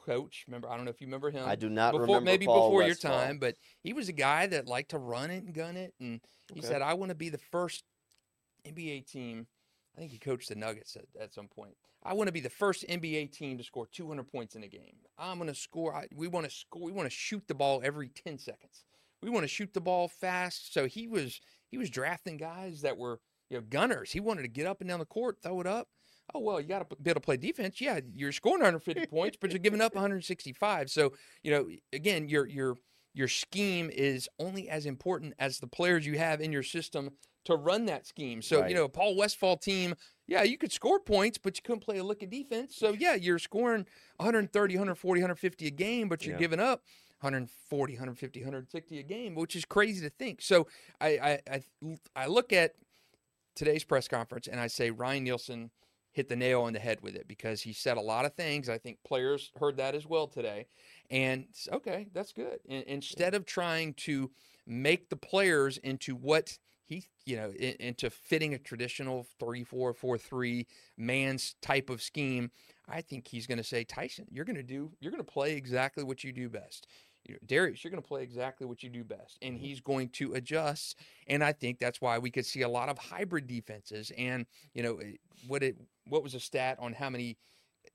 coach. 0.05 0.43
Remember, 0.47 0.69
I 0.69 0.75
don't 0.75 0.85
know 0.85 0.91
if 0.91 1.01
you 1.01 1.07
remember 1.07 1.31
him. 1.31 1.47
I 1.47 1.55
do 1.55 1.69
not 1.69 1.91
before, 1.91 2.05
remember 2.07 2.25
maybe 2.31 2.45
Paul 2.45 2.61
before 2.61 2.83
Westphal. 2.83 3.11
your 3.11 3.19
time, 3.19 3.37
but 3.39 3.55
he 3.81 3.93
was 3.93 4.09
a 4.09 4.13
guy 4.13 4.47
that 4.47 4.67
liked 4.67 4.91
to 4.91 4.97
run 4.97 5.31
it 5.31 5.43
and 5.43 5.53
gun 5.53 5.77
it, 5.77 5.93
and 5.99 6.21
he 6.53 6.59
Okay. 6.59 6.67
said, 6.67 6.81
"I 6.81 6.93
want 6.93 7.09
to 7.09 7.15
be 7.15 7.29
the 7.29 7.37
first 7.37 7.83
NBA 8.65 9.01
team." 9.01 9.47
I 9.95 9.99
think 9.99 10.11
he 10.11 10.17
coached 10.17 10.49
the 10.49 10.55
Nuggets 10.55 10.95
at, 10.95 11.05
at 11.19 11.33
some 11.33 11.47
point. 11.47 11.75
I 12.01 12.13
want 12.13 12.27
to 12.27 12.31
be 12.31 12.39
the 12.39 12.49
first 12.49 12.83
NBA 12.89 13.27
team 13.31 13.57
to 13.59 13.63
score 13.63 13.85
200 13.85 14.23
points 14.27 14.55
in 14.55 14.63
a 14.63 14.67
game. 14.67 14.97
I'm 15.19 15.37
going 15.37 15.47
to 15.47 15.55
score. 15.55 15.93
I, 15.95 16.07
we 16.15 16.27
want 16.27 16.45
to 16.45 16.51
score. 16.51 16.81
We 16.81 16.91
want 16.91 17.05
to 17.05 17.15
shoot 17.15 17.43
the 17.47 17.53
ball 17.53 17.79
every 17.83 18.09
10 18.09 18.39
seconds. 18.39 18.83
we 19.21 19.29
want 19.29 19.43
to 19.43 19.47
shoot 19.47 19.73
the 19.73 19.81
ball 19.81 20.07
fast. 20.07 20.73
So 20.73 20.87
he 20.87 21.07
was 21.07 21.39
he 21.69 21.77
was 21.77 21.89
drafting 21.89 22.37
guys 22.37 22.81
that 22.81 22.97
were 22.97 23.19
you 23.49 23.57
know 23.57 23.63
gunners. 23.69 24.11
He 24.11 24.19
wanted 24.19 24.41
to 24.41 24.47
get 24.47 24.65
up 24.65 24.81
and 24.81 24.89
down 24.89 24.99
the 24.99 25.05
court, 25.05 25.37
throw 25.43 25.61
it 25.61 25.67
up. 25.67 25.87
Oh 26.33 26.39
well, 26.39 26.59
you 26.59 26.67
got 26.67 26.89
to 26.89 26.95
be 26.95 27.09
able 27.11 27.21
to 27.21 27.25
play 27.25 27.37
defense. 27.37 27.79
Yeah, 27.79 27.99
you're 28.13 28.31
scoring 28.31 28.59
150 28.59 29.05
points, 29.05 29.37
but 29.39 29.51
you're 29.51 29.59
giving 29.59 29.81
up 29.81 29.93
165. 29.95 30.89
So 30.89 31.13
you 31.43 31.51
know, 31.51 31.69
again, 31.91 32.27
your 32.27 32.47
your 32.47 32.75
your 33.13 33.27
scheme 33.27 33.89
is 33.91 34.27
only 34.39 34.67
as 34.69 34.85
important 34.87 35.35
as 35.37 35.59
the 35.59 35.67
players 35.67 36.05
you 36.05 36.17
have 36.17 36.41
in 36.41 36.51
your 36.51 36.63
system 36.63 37.11
to 37.45 37.55
run 37.55 37.85
that 37.85 38.07
scheme. 38.07 38.41
So, 38.41 38.61
Right. 38.61 38.69
you 38.69 38.73
know, 38.73 38.87
Paul 38.87 39.15
Westphal 39.15 39.57
team, 39.57 39.93
yeah, 40.27 40.41
you 40.43 40.57
could 40.57 40.71
score 40.71 40.99
points, 40.99 41.37
but 41.37 41.55
you 41.55 41.61
couldn't 41.63 41.81
play 41.81 41.97
a 41.99 42.03
lick 42.03 42.23
of 42.23 42.29
defense. 42.31 42.75
So, 42.75 42.93
yeah, 42.93 43.13
you're 43.13 43.37
scoring 43.37 43.85
130, 44.17 44.75
140, 44.75 45.21
150 45.21 45.67
a 45.67 45.71
game, 45.71 46.09
but 46.09 46.25
you're 46.25 46.33
Yeah. 46.33 46.39
giving 46.39 46.59
up 46.59 46.81
140, 47.19 47.93
150, 47.93 48.39
160 48.39 48.97
a 48.99 49.03
game, 49.03 49.35
which 49.35 49.55
is 49.55 49.65
crazy 49.65 50.01
to 50.01 50.09
think. 50.09 50.41
So, 50.41 50.67
I 50.99 51.09
I 51.19 51.39
I, 51.51 51.63
I 52.15 52.27
look 52.27 52.51
at 52.53 52.73
today's 53.55 53.83
press 53.83 54.07
conference 54.07 54.47
and 54.47 54.59
I 54.59 54.67
say 54.67 54.89
Ryan 54.91 55.23
Nielsen 55.25 55.71
hit 56.13 56.29
the 56.29 56.35
nail 56.35 56.61
on 56.61 56.73
the 56.73 56.79
head 56.79 56.99
with 57.01 57.15
it 57.15 57.27
because 57.27 57.61
he 57.61 57.73
said 57.73 57.97
a 57.97 58.01
lot 58.01 58.23
of 58.23 58.33
things. 58.33 58.69
I 58.69 58.77
think 58.77 58.99
players 59.03 59.51
heard 59.59 59.77
that 59.77 59.95
as 59.95 60.05
well 60.07 60.27
today. 60.27 60.67
And 61.09 61.45
okay, 61.71 62.07
that's 62.13 62.31
good. 62.31 62.59
And, 62.69 62.83
instead 62.85 63.33
of 63.33 63.45
trying 63.45 63.93
to 63.95 64.31
make 64.65 65.09
the 65.09 65.15
players 65.15 65.77
into 65.77 66.15
what 66.15 66.57
he, 66.85 67.05
you 67.25 67.35
know, 67.35 67.51
into 67.51 68.09
fitting 68.09 68.53
a 68.53 68.57
traditional 68.57 69.25
3 69.39 69.63
4 69.63 69.93
4 69.93 70.17
3 70.17 70.67
man's 70.97 71.55
type 71.61 71.89
of 71.89 72.01
scheme, 72.01 72.51
I 72.87 73.01
think 73.01 73.27
he's 73.27 73.47
going 73.47 73.57
to 73.57 73.63
say, 73.63 73.83
Tyson, 73.83 74.25
you're 74.29 74.45
going 74.45 74.55
to 74.55 74.63
do, 74.63 74.91
you're 74.99 75.11
going 75.11 75.23
to 75.23 75.31
play 75.31 75.55
exactly 75.55 76.03
what 76.03 76.23
you 76.23 76.31
do 76.31 76.49
best. 76.49 76.87
You 77.25 77.35
know, 77.35 77.39
Darious, 77.47 77.83
you're 77.83 77.91
going 77.91 78.03
to 78.03 78.07
play 78.07 78.21
exactly 78.21 78.67
what 78.67 78.83
you 78.83 78.89
do 78.89 79.03
best. 79.03 79.37
And 79.41 79.57
he's 79.57 79.79
going 79.79 80.09
to 80.09 80.33
adjust. 80.33 80.97
And 81.27 81.43
I 81.43 81.53
think 81.53 81.79
that's 81.79 82.01
why 82.01 82.17
we 82.17 82.29
could 82.29 82.45
see 82.45 82.63
a 82.63 82.69
lot 82.69 82.89
of 82.89 82.97
hybrid 82.97 83.47
defenses. 83.47 84.11
And, 84.17 84.45
you 84.73 84.83
know, 84.83 84.97
eh, 84.97 85.13
what 85.47 85.63
it, 85.63 85.77
what 86.05 86.23
was 86.23 86.33
a 86.33 86.39
stat 86.39 86.77
on 86.79 86.93
how 86.93 87.09
many 87.09 87.37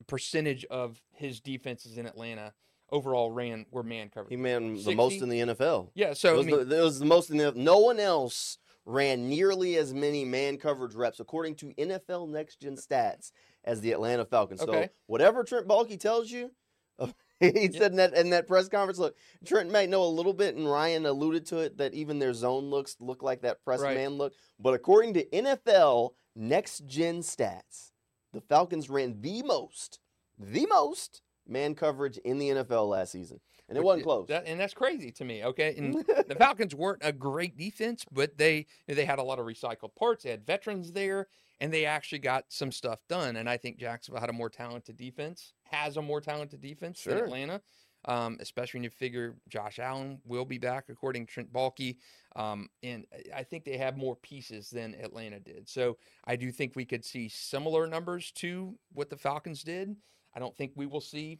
percentage 0.07 0.65
of 0.65 1.01
his 1.11 1.39
defenses 1.39 1.97
in 1.97 2.05
Atlanta 2.05 2.53
overall 2.91 3.31
ran 3.31 3.65
were 3.71 3.83
man 3.83 4.09
coverage. 4.09 4.31
He 4.31 4.37
ran 4.37 4.75
the 4.75 4.95
most 4.95 5.21
in 5.21 5.29
the 5.29 5.39
NFL. 5.39 5.91
Yeah, 5.95 6.09
It 6.09 6.17
so 6.17 6.39
I 6.39 6.43
mean, 6.43 6.67
the, 6.69 6.79
it 6.79 6.83
was 6.83 6.99
the 6.99 7.05
most 7.05 7.29
in 7.29 7.37
the 7.37 7.51
No 7.55 7.79
one 7.79 7.99
else 7.99 8.57
ran 8.85 9.29
nearly 9.29 9.75
as 9.77 9.93
many 9.93 10.25
man 10.25 10.57
coverage 10.57 10.95
reps, 10.95 11.19
according 11.19 11.55
to 11.55 11.67
NFL 11.73 12.29
Next 12.29 12.59
Gen 12.59 12.75
Stats, 12.75 13.31
as 13.63 13.81
the 13.81 13.91
Atlanta 13.91 14.25
Falcons. 14.25 14.61
Okay. 14.61 14.85
So 14.85 14.89
whatever 15.07 15.43
Trent 15.43 15.67
Baalke 15.67 15.99
tells 15.99 16.31
you, 16.31 16.51
he 17.39 17.71
said 17.71 17.91
in 17.91 17.97
that 17.97 18.13
in 18.13 18.31
that 18.31 18.47
press 18.47 18.67
conference. 18.67 18.97
Look, 18.99 19.15
Trent 19.45 19.71
might 19.71 19.89
know 19.89 20.03
a 20.03 20.05
little 20.05 20.33
bit, 20.33 20.55
and 20.55 20.69
Ryan 20.69 21.05
alluded 21.05 21.45
to 21.47 21.59
it 21.59 21.77
that 21.77 21.93
even 21.93 22.19
their 22.19 22.33
zone 22.33 22.65
looks 22.69 22.97
look 22.99 23.23
like 23.23 23.41
that 23.41 23.63
press 23.63 23.79
Right. 23.81 23.95
man 23.95 24.11
look. 24.13 24.33
But 24.59 24.73
according 24.73 25.13
to 25.15 25.25
NFL 25.25 26.11
Next 26.35 26.85
Gen 26.87 27.19
Stats, 27.19 27.88
the 28.33 28.41
Falcons 28.41 28.89
ran 28.89 29.21
the 29.21 29.41
most, 29.43 29.99
the 30.37 30.65
most 30.67 31.21
man 31.47 31.73
coverage 31.75 32.17
in 32.19 32.37
the 32.37 32.49
NFL 32.49 32.89
last 32.89 33.11
season, 33.11 33.39
and 33.67 33.77
it 33.77 33.81
Which- 33.81 33.85
wasn't 33.85 34.03
close. 34.05 34.27
That, 34.27 34.45
and 34.45 34.59
that's 34.59 34.73
crazy 34.73 35.11
to 35.13 35.25
me. 35.25 35.43
Okay, 35.43 35.75
and 35.77 35.93
the 36.27 36.35
Falcons 36.37 36.75
weren't 36.75 37.01
a 37.03 37.11
great 37.11 37.57
defense, 37.57 38.05
but 38.11 38.37
they 38.37 38.67
they 38.87 39.05
had 39.05 39.19
a 39.19 39.23
lot 39.23 39.39
of 39.39 39.45
recycled 39.45 39.95
parts. 39.95 40.23
They 40.23 40.31
had 40.31 40.45
veterans 40.45 40.91
there, 40.91 41.27
and 41.59 41.73
they 41.73 41.85
actually 41.85 42.19
got 42.19 42.45
some 42.49 42.71
stuff 42.71 42.99
done. 43.09 43.35
And 43.35 43.49
I 43.49 43.57
think 43.57 43.77
Jacksonville 43.77 44.21
had 44.21 44.29
a 44.29 44.33
more 44.33 44.49
talented 44.49 44.97
defense, 44.97 45.53
has 45.63 45.97
a 45.97 46.01
more 46.01 46.21
talented 46.21 46.61
defense 46.61 47.03
than 47.03 47.17
Atlanta. 47.17 47.61
Um, 48.05 48.37
especially 48.39 48.79
when 48.79 48.85
you 48.85 48.89
figure 48.89 49.35
Josh 49.49 49.77
Allen 49.77 50.19
will 50.25 50.45
be 50.45 50.57
back, 50.57 50.85
according 50.89 51.25
to 51.25 51.33
Trent 51.33 51.51
Baalke. 51.51 51.97
Um, 52.35 52.69
and 52.81 53.05
I- 53.35 53.43
think 53.43 53.65
they 53.65 53.77
have 53.77 53.97
more 53.97 54.15
pieces 54.15 54.69
than 54.69 54.95
Atlanta 54.95 55.39
did. 55.39 55.67
So 55.67 55.97
I 56.23 56.35
do 56.35 56.51
think 56.51 56.75
we 56.75 56.85
could 56.85 57.03
see 57.03 57.27
similar 57.27 57.87
numbers 57.87 58.31
to 58.33 58.77
what 58.93 59.09
the 59.09 59.17
Falcons 59.17 59.63
did. 59.63 59.95
I 60.33 60.39
don't 60.39 60.55
think 60.55 60.71
we 60.75 60.85
will 60.85 61.01
see 61.01 61.39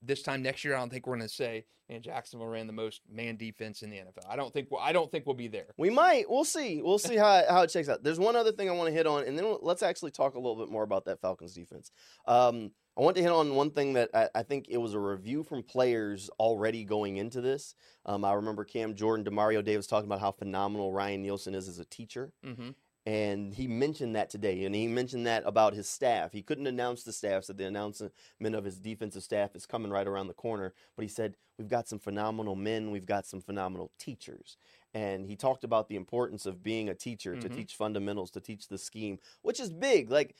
this 0.00 0.22
time 0.22 0.42
next 0.42 0.64
year. 0.64 0.74
I 0.74 0.78
don't 0.78 0.90
think 0.90 1.06
we're 1.06 1.16
going 1.16 1.28
to 1.28 1.34
say, 1.34 1.64
"Man, 1.88 2.02
Jacksonville 2.02 2.48
ran 2.48 2.66
the 2.66 2.72
most 2.72 3.02
man 3.08 3.36
defense 3.36 3.82
in 3.82 3.90
the 3.90 3.98
NFL." 3.98 4.26
I 4.28 4.36
don't 4.36 4.52
think. 4.52 4.70
We'll, 4.70 4.80
I 4.80 4.92
don't 4.92 5.10
think 5.10 5.26
we'll 5.26 5.36
be 5.36 5.48
there. 5.48 5.68
We 5.76 5.90
might. 5.90 6.28
We'll 6.28 6.44
see. 6.44 6.82
We'll 6.82 6.98
see 6.98 7.16
how 7.16 7.44
how 7.48 7.62
it 7.62 7.70
shakes 7.70 7.88
out. 7.88 8.02
There's 8.02 8.18
one 8.18 8.36
other 8.36 8.52
thing 8.52 8.68
I 8.68 8.72
want 8.72 8.88
to 8.88 8.94
hit 8.94 9.06
on, 9.06 9.24
and 9.24 9.38
then 9.38 9.56
let's 9.60 9.82
actually 9.82 10.10
talk 10.10 10.34
a 10.34 10.38
little 10.38 10.56
bit 10.56 10.70
more 10.70 10.82
about 10.82 11.04
that 11.04 11.20
Falcons 11.20 11.54
defense. 11.54 11.90
Um, 12.26 12.72
I 12.96 13.00
want 13.00 13.16
to 13.16 13.22
hit 13.22 13.32
on 13.32 13.54
one 13.54 13.70
thing 13.70 13.94
that 13.94 14.10
I, 14.12 14.28
I 14.34 14.42
think 14.42 14.66
it 14.68 14.76
was 14.76 14.92
a 14.92 14.98
review 14.98 15.42
from 15.42 15.62
players 15.62 16.28
already 16.38 16.84
going 16.84 17.16
into 17.16 17.40
this. 17.40 17.74
Um, 18.04 18.22
I 18.24 18.34
remember 18.34 18.64
Cam 18.64 18.94
Jordan, 18.94 19.24
Demario 19.24 19.64
Davis 19.64 19.86
talking 19.86 20.08
about 20.08 20.20
how 20.20 20.30
phenomenal 20.32 20.92
Ryan 20.92 21.22
Nielsen 21.22 21.54
is 21.54 21.68
as 21.68 21.78
a 21.78 21.86
teacher. 21.86 22.32
hmm 22.44 22.70
And 23.06 23.54
he 23.54 23.66
mentioned 23.66 24.14
that 24.14 24.28
today, 24.28 24.64
and 24.64 24.74
he 24.74 24.86
mentioned 24.88 25.26
that 25.26 25.42
about 25.46 25.72
his 25.72 25.88
staff. 25.88 26.32
He 26.32 26.42
couldn't 26.42 26.66
announce 26.66 27.02
the 27.02 27.12
staff, 27.14 27.44
so 27.44 27.54
the 27.54 27.64
announcement 27.66 28.12
of 28.54 28.64
his 28.64 28.78
defensive 28.78 29.22
staff 29.22 29.56
is 29.56 29.64
coming 29.66 29.90
right 29.90 30.06
around 30.06 30.28
the 30.28 30.34
corner. 30.34 30.74
But 30.94 31.02
he 31.02 31.08
said, 31.08 31.36
We've 31.58 31.68
got 31.68 31.86
some 31.86 31.98
phenomenal 31.98 32.56
men, 32.56 32.90
we've 32.90 33.06
got 33.06 33.24
some 33.26 33.40
phenomenal 33.40 33.92
teachers. 33.98 34.56
And 34.94 35.26
he 35.26 35.36
talked 35.36 35.64
about 35.64 35.88
the 35.88 35.96
importance 35.96 36.44
of 36.44 36.62
being 36.62 36.88
a 36.88 36.94
teacher 36.94 37.36
to 37.36 37.48
Mhm. 37.48 37.54
teach 37.54 37.76
fundamentals, 37.76 38.30
to 38.32 38.40
teach 38.40 38.68
the 38.68 38.78
scheme, 38.78 39.18
which 39.42 39.60
is 39.60 39.70
big. 39.70 40.10
Like, 40.10 40.34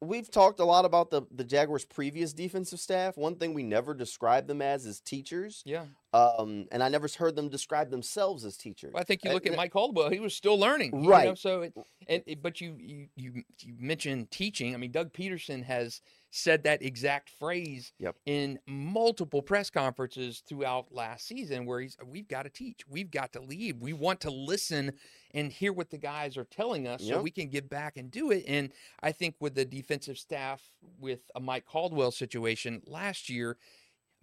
we've 0.00 0.30
talked 0.30 0.60
a 0.60 0.64
lot 0.64 0.84
about 0.84 1.10
the, 1.10 1.22
the 1.34 1.44
Jaguars' 1.44 1.84
previous 1.84 2.32
defensive 2.32 2.80
staff. 2.80 3.16
One 3.16 3.36
thing 3.36 3.54
we 3.54 3.62
never 3.62 3.94
described 3.94 4.48
them 4.48 4.62
as 4.62 4.86
is 4.86 5.00
teachers. 5.00 5.62
Yeah, 5.64 5.86
Um, 6.12 6.66
and 6.72 6.82
I 6.82 6.88
never 6.88 7.06
heard 7.18 7.36
them 7.36 7.48
describe 7.48 7.90
themselves 7.90 8.44
as 8.44 8.56
teachers. 8.56 8.92
well, 8.92 9.00
I 9.00 9.04
think 9.04 9.22
you 9.24 9.30
Uh, 9.30 9.34
look 9.34 9.46
at 9.46 9.54
Mike 9.56 9.70
Caldwell; 9.72 10.10
he 10.10 10.18
was 10.18 10.34
still 10.34 10.58
learning, 10.58 10.92
you 10.94 11.02
know, 11.02 11.08
Right. 11.08 11.38
so, 11.38 11.62
it, 11.62 11.74
and 12.08 12.22
it- 12.26 12.42
but 12.42 12.60
you 12.60 12.76
you 12.80 13.08
you 13.14 13.44
you 13.60 13.74
mentioned 13.78 14.30
teaching. 14.32 14.74
I 14.74 14.76
mean, 14.78 14.90
Doug 14.90 15.12
Pederson 15.12 15.62
has 15.64 16.00
said 16.32 16.62
that 16.64 16.82
exact 16.82 17.28
phrase 17.30 17.92
Yep. 17.98 18.16
in 18.26 18.58
multiple 18.66 19.40
press 19.42 19.70
conferences 19.70 20.42
throughout 20.48 20.92
last 20.92 21.26
season, 21.28 21.64
where 21.64 21.80
he's 21.80 21.96
we've 22.04 22.28
got 22.28 22.42
to 22.42 22.50
teach, 22.50 22.86
we've 22.88 23.10
got 23.10 23.32
to 23.34 23.40
lead, 23.40 23.80
we 23.80 23.92
want 23.92 24.20
to 24.22 24.30
listen 24.30 24.98
and 25.32 25.52
hear 25.52 25.72
what 25.72 25.90
the 25.90 25.98
guys 25.98 26.36
are 26.36 26.44
telling 26.44 26.88
us, 26.88 27.04
so 27.04 27.22
we 27.22 27.30
can 27.30 27.48
get 27.48 27.68
back 27.68 27.96
and 27.96 28.10
do 28.10 28.32
it. 28.32 28.44
And 28.48 28.72
I 29.00 29.12
think 29.12 29.36
with 29.38 29.54
the 29.54 29.64
defensive 29.64 30.18
staff, 30.18 30.72
with 30.98 31.20
a 31.36 31.40
Mike 31.40 31.66
Caldwell 31.66 32.10
situation 32.10 32.82
last 32.84 33.28
year, 33.28 33.56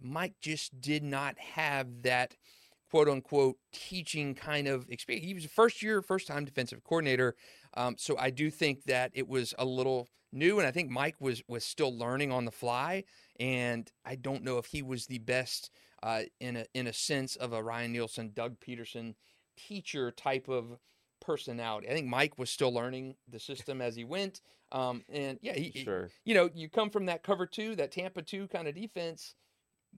Mike 0.00 0.34
just 0.40 0.80
did 0.80 1.02
not 1.02 1.38
have 1.38 2.02
that 2.02 2.36
quote 2.90 3.08
unquote 3.08 3.56
teaching 3.72 4.34
kind 4.34 4.66
of 4.66 4.88
experience. 4.88 5.26
He 5.26 5.34
was 5.34 5.44
a 5.44 5.48
first 5.48 5.82
year, 5.82 6.00
first 6.02 6.26
time 6.26 6.44
defensive 6.44 6.82
coordinator. 6.84 7.34
Um, 7.74 7.96
so 7.98 8.16
I 8.18 8.30
do 8.30 8.50
think 8.50 8.84
that 8.84 9.10
it 9.14 9.28
was 9.28 9.54
a 9.58 9.64
little 9.64 10.08
new, 10.32 10.58
and 10.58 10.66
I 10.66 10.70
think 10.70 10.90
Mike 10.90 11.16
was 11.20 11.42
was 11.48 11.64
still 11.64 11.96
learning 11.96 12.32
on 12.32 12.44
the 12.44 12.50
fly. 12.50 13.04
And 13.38 13.90
I 14.04 14.16
don't 14.16 14.42
know 14.42 14.58
if 14.58 14.66
he 14.66 14.82
was 14.82 15.06
the 15.06 15.18
best 15.18 15.70
uh, 16.02 16.22
in 16.40 16.56
a 16.56 16.64
in 16.74 16.86
a 16.86 16.92
sense 16.92 17.36
of 17.36 17.52
a 17.52 17.62
Ryan 17.62 17.92
Nielsen, 17.92 18.32
Doug 18.34 18.56
Pederson 18.60 19.14
teacher 19.56 20.10
type 20.10 20.48
of 20.48 20.78
personality. 21.20 21.88
I 21.88 21.92
think 21.92 22.06
Mike 22.06 22.38
was 22.38 22.48
still 22.48 22.72
learning 22.72 23.16
the 23.28 23.40
system 23.40 23.82
as 23.82 23.96
he 23.96 24.04
went. 24.04 24.40
Um, 24.70 25.02
and 25.08 25.38
yeah, 25.42 25.54
he, 25.54 25.70
he- 25.74 25.84
Sure. 25.84 26.10
you 26.24 26.34
know, 26.34 26.48
you 26.54 26.68
come 26.68 26.90
from 26.90 27.06
that 27.06 27.22
cover 27.22 27.44
two, 27.46 27.74
that 27.76 27.90
Tampa 27.90 28.22
two 28.22 28.46
kind 28.48 28.68
of 28.68 28.74
defense. 28.74 29.34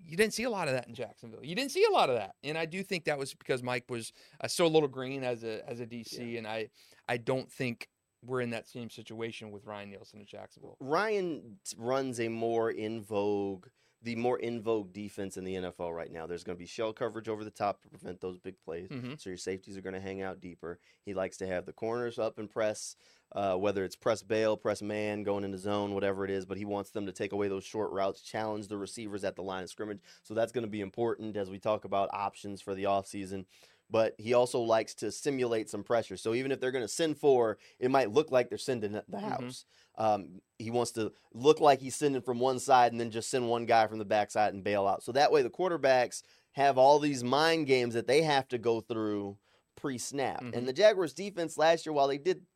You 0.05 0.17
didn't 0.17 0.35
see 0.35 0.45
a 0.45 0.51
lot 0.51 0.67
of 0.69 0.75
that 0.75 0.89
in 0.89 0.95
Jacksonville. 0.95 1.45
You 1.45 1.55
didn't 1.55 1.71
see 1.71 1.85
a 1.89 1.93
lot 1.93 2.11
of 2.11 2.17
that, 2.17 2.35
and 2.43 2.59
I 2.59 2.67
do 2.67 2.83
think 2.83 3.05
that 3.05 3.19
was 3.19 3.35
because 3.35 3.63
Mike 3.63 3.85
was 3.89 4.13
uh, 4.41 4.49
still 4.49 4.67
a 4.67 4.69
little 4.69 4.89
green 4.89 5.23
as 5.25 5.45
a 5.45 5.69
as 5.69 5.81
a 5.81 5.87
DC, 5.87 6.37
and 6.39 6.47
I 6.47 6.69
I 7.09 7.17
don't 7.17 7.51
think 7.51 7.89
we're 8.23 8.41
in 8.41 8.51
that 8.51 8.69
same 8.69 8.91
situation 8.91 9.51
with 9.51 9.65
Ryan 9.65 9.91
Nielsen 9.91 10.21
in 10.21 10.27
Jacksonville. 10.27 10.77
Ryan 10.81 11.59
runs 11.79 12.21
a 12.21 12.29
more 12.29 12.71
in 12.71 13.03
vogue, 13.03 13.67
the 14.03 14.15
more 14.17 14.39
in 14.39 14.61
vogue 14.61 14.93
defense 14.93 15.37
in 15.39 15.45
the 15.45 15.55
NFL 15.55 15.95
right 15.97 16.13
now. 16.13 16.27
There's 16.27 16.45
going 16.45 16.57
to 16.57 16.61
be 16.61 16.67
shell 16.67 16.93
coverage 16.93 17.29
over 17.29 17.45
the 17.45 17.51
top 17.51 17.81
to 17.83 17.89
prevent 17.89 18.21
those 18.21 18.39
big 18.39 18.57
plays. 18.63 18.91
Mhm. 18.91 19.19
So 19.19 19.31
your 19.31 19.39
safeties 19.39 19.77
are 19.79 19.81
going 19.81 19.95
to 19.95 20.01
hang 20.01 20.21
out 20.21 20.39
deeper. 20.41 20.79
He 21.07 21.15
likes 21.15 21.39
to 21.39 21.47
have 21.47 21.65
the 21.65 21.73
corners 21.73 22.19
up 22.19 22.39
and 22.39 22.51
press, 22.51 22.95
uh, 23.33 23.55
whether 23.57 23.85
it's 23.85 23.97
press 23.97 24.23
bail, 24.23 24.57
press 24.57 24.83
man, 24.83 25.23
going 25.23 25.45
into 25.45 25.59
zone, 25.59 25.95
whatever 25.95 26.25
it 26.25 26.31
is. 26.31 26.45
But 26.47 26.59
he 26.59 26.65
wants 26.65 26.91
them 26.91 27.07
to 27.07 27.13
take 27.13 27.33
away 27.33 27.49
those 27.49 27.65
short 27.65 27.91
routes, 27.93 28.23
challenge 28.23 28.69
the 28.69 28.77
receivers 28.79 29.25
at 29.25 29.37
the 29.37 29.43
line 29.43 29.63
of 29.63 29.71
scrimmage. 29.71 30.01
So 30.23 30.35
that's 30.35 30.53
going 30.53 30.65
to 30.65 30.71
be 30.71 30.81
important 30.81 31.37
as 31.37 31.51
we 31.51 31.59
talk 31.59 31.85
about 31.85 32.11
options 32.13 32.61
for 32.61 32.75
the 32.75 32.85
offseason. 32.85 33.47
But 33.93 34.15
he 34.19 34.35
also 34.35 34.61
likes 34.61 34.95
to 34.97 35.11
simulate 35.11 35.69
some 35.69 35.83
pressure. 35.83 36.17
So 36.17 36.35
even 36.35 36.53
if 36.53 36.61
they're 36.61 36.71
going 36.71 36.85
to 36.85 36.89
send 36.89 37.19
four, 37.19 37.59
it 37.81 37.91
might 37.91 38.13
look 38.13 38.31
like 38.31 38.49
they're 38.49 38.59
sending 38.59 38.93
the 38.93 39.03
Mhm. 39.11 39.21
house. 39.21 39.65
Um, 39.97 40.41
he 40.59 40.71
wants 40.71 40.93
to 40.93 41.13
look 41.35 41.61
like 41.61 41.81
he's 41.81 41.97
sending 41.97 42.23
from 42.23 42.39
one 42.39 42.61
side 42.61 42.93
and 42.93 43.01
then 43.01 43.11
just 43.11 43.31
send 43.31 43.49
one 43.49 43.67
guy 43.67 43.89
from 43.89 43.99
the 43.99 44.05
backside 44.05 44.55
and 44.55 44.63
bail 44.63 44.87
out. 44.87 45.03
So 45.03 45.11
that 45.13 45.33
way 45.33 45.43
the 45.43 45.51
quarterbacks 45.51 46.23
have 46.53 46.79
all 46.79 47.01
these 47.01 47.25
mind 47.25 47.67
games 47.67 47.95
that 47.95 48.07
they 48.07 48.23
have 48.23 48.47
to 48.49 48.59
go 48.59 48.81
through 48.81 49.39
pre-snap. 49.77 50.43
Mhm. 50.43 50.55
And 50.57 50.69
the 50.69 50.73
Jaguars 50.73 51.13
defense 51.15 51.57
last 51.57 51.85
year, 51.85 51.93
while 51.93 52.07
they 52.09 52.19
did 52.19 52.47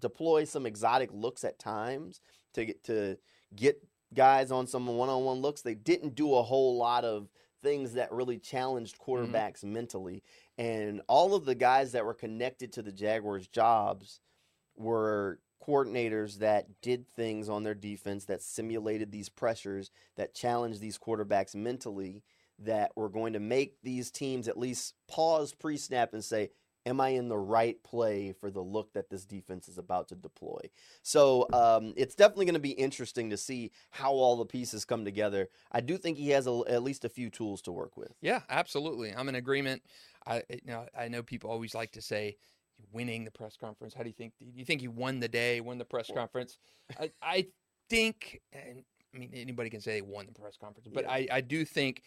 deploy 0.00 0.44
some 0.44 0.66
exotic 0.66 1.10
looks 1.12 1.44
at 1.44 1.58
times 1.58 2.20
to 2.54 2.64
get 2.64 2.84
to 2.84 3.18
get 3.54 3.82
guys 4.14 4.50
on 4.50 4.66
some 4.66 4.86
one-on-one 4.86 5.38
looks, 5.40 5.62
they 5.62 5.74
didn't 5.74 6.14
do 6.14 6.34
a 6.34 6.42
whole 6.42 6.76
lot 6.76 7.04
of 7.04 7.28
things 7.62 7.94
that 7.94 8.12
really 8.12 8.38
challenged 8.38 8.96
Mm-hmm. 8.98 9.10
quarterbacks 9.10 9.64
mentally. 9.64 10.22
And 10.56 11.02
all 11.08 11.34
of 11.34 11.44
the 11.44 11.54
guys 11.54 11.92
that 11.92 12.04
were 12.04 12.14
connected 12.14 12.72
to 12.74 12.82
the 12.82 12.92
Jaguars' 12.92 13.48
jobs 13.48 14.20
were 14.76 15.40
coordinators 15.66 16.38
that 16.38 16.66
did 16.80 17.06
things 17.14 17.48
on 17.48 17.62
their 17.62 17.74
defense 17.74 18.24
that 18.26 18.42
simulated 18.42 19.12
these 19.12 19.28
pressures, 19.28 19.90
that 20.16 20.34
challenged 20.34 20.80
these 20.80 20.98
quarterbacks 20.98 21.54
mentally, 21.54 22.22
that 22.58 22.92
were 22.96 23.08
going 23.08 23.34
to 23.34 23.40
make 23.40 23.76
these 23.82 24.10
teams 24.10 24.48
at 24.48 24.58
least 24.58 24.94
pause 25.08 25.52
pre 25.52 25.76
snap 25.76 26.12
and 26.12 26.24
say, 26.24 26.50
Am 26.88 27.02
I 27.02 27.10
in 27.10 27.28
the 27.28 27.36
right 27.38 27.76
play 27.84 28.32
for 28.32 28.50
the 28.50 28.62
look 28.62 28.94
that 28.94 29.10
this 29.10 29.26
defense 29.26 29.68
is 29.68 29.76
about 29.76 30.08
to 30.08 30.14
deploy? 30.14 30.58
So 31.02 31.46
um, 31.52 31.92
it's 31.96 32.14
definitely 32.14 32.46
going 32.46 32.54
to 32.54 32.60
be 32.60 32.70
interesting 32.70 33.28
to 33.28 33.36
see 33.36 33.72
how 33.90 34.12
all 34.12 34.36
the 34.36 34.46
pieces 34.46 34.86
come 34.86 35.04
together. 35.04 35.48
I 35.70 35.82
do 35.82 35.98
think 35.98 36.16
he 36.16 36.30
has 36.30 36.46
a, 36.46 36.62
at 36.66 36.82
least 36.82 37.04
a 37.04 37.10
few 37.10 37.28
tools 37.28 37.60
to 37.62 37.72
work 37.72 37.98
with. 37.98 38.14
Yeah, 38.22 38.40
absolutely. 38.48 39.14
I'm 39.14 39.28
in 39.28 39.34
agreement. 39.34 39.82
I 40.26 40.42
you 40.48 40.60
know 40.64 40.86
I 40.98 41.08
know 41.08 41.22
people 41.22 41.50
always 41.50 41.74
like 41.74 41.92
to 41.92 42.00
say 42.00 42.36
winning 42.90 43.24
the 43.24 43.30
press 43.30 43.56
conference. 43.56 43.92
How 43.92 44.02
do 44.02 44.08
you 44.08 44.14
think? 44.14 44.32
Do 44.40 44.46
you 44.58 44.64
think 44.64 44.80
he 44.80 44.88
won 44.88 45.20
the 45.20 45.28
day, 45.28 45.60
won 45.60 45.76
the 45.76 45.84
press 45.84 46.10
conference? 46.12 46.58
I, 46.98 47.10
I 47.22 47.46
think, 47.90 48.40
and 48.52 48.82
I 49.14 49.18
mean 49.18 49.30
anybody 49.34 49.68
can 49.68 49.80
say 49.82 49.92
they 49.92 50.02
won 50.02 50.26
the 50.26 50.32
press 50.40 50.56
conference, 50.56 50.88
but 50.90 51.04
Yeah. 51.04 51.10
I, 51.10 51.28
I 51.30 51.40
do 51.42 51.64
think 51.64 52.02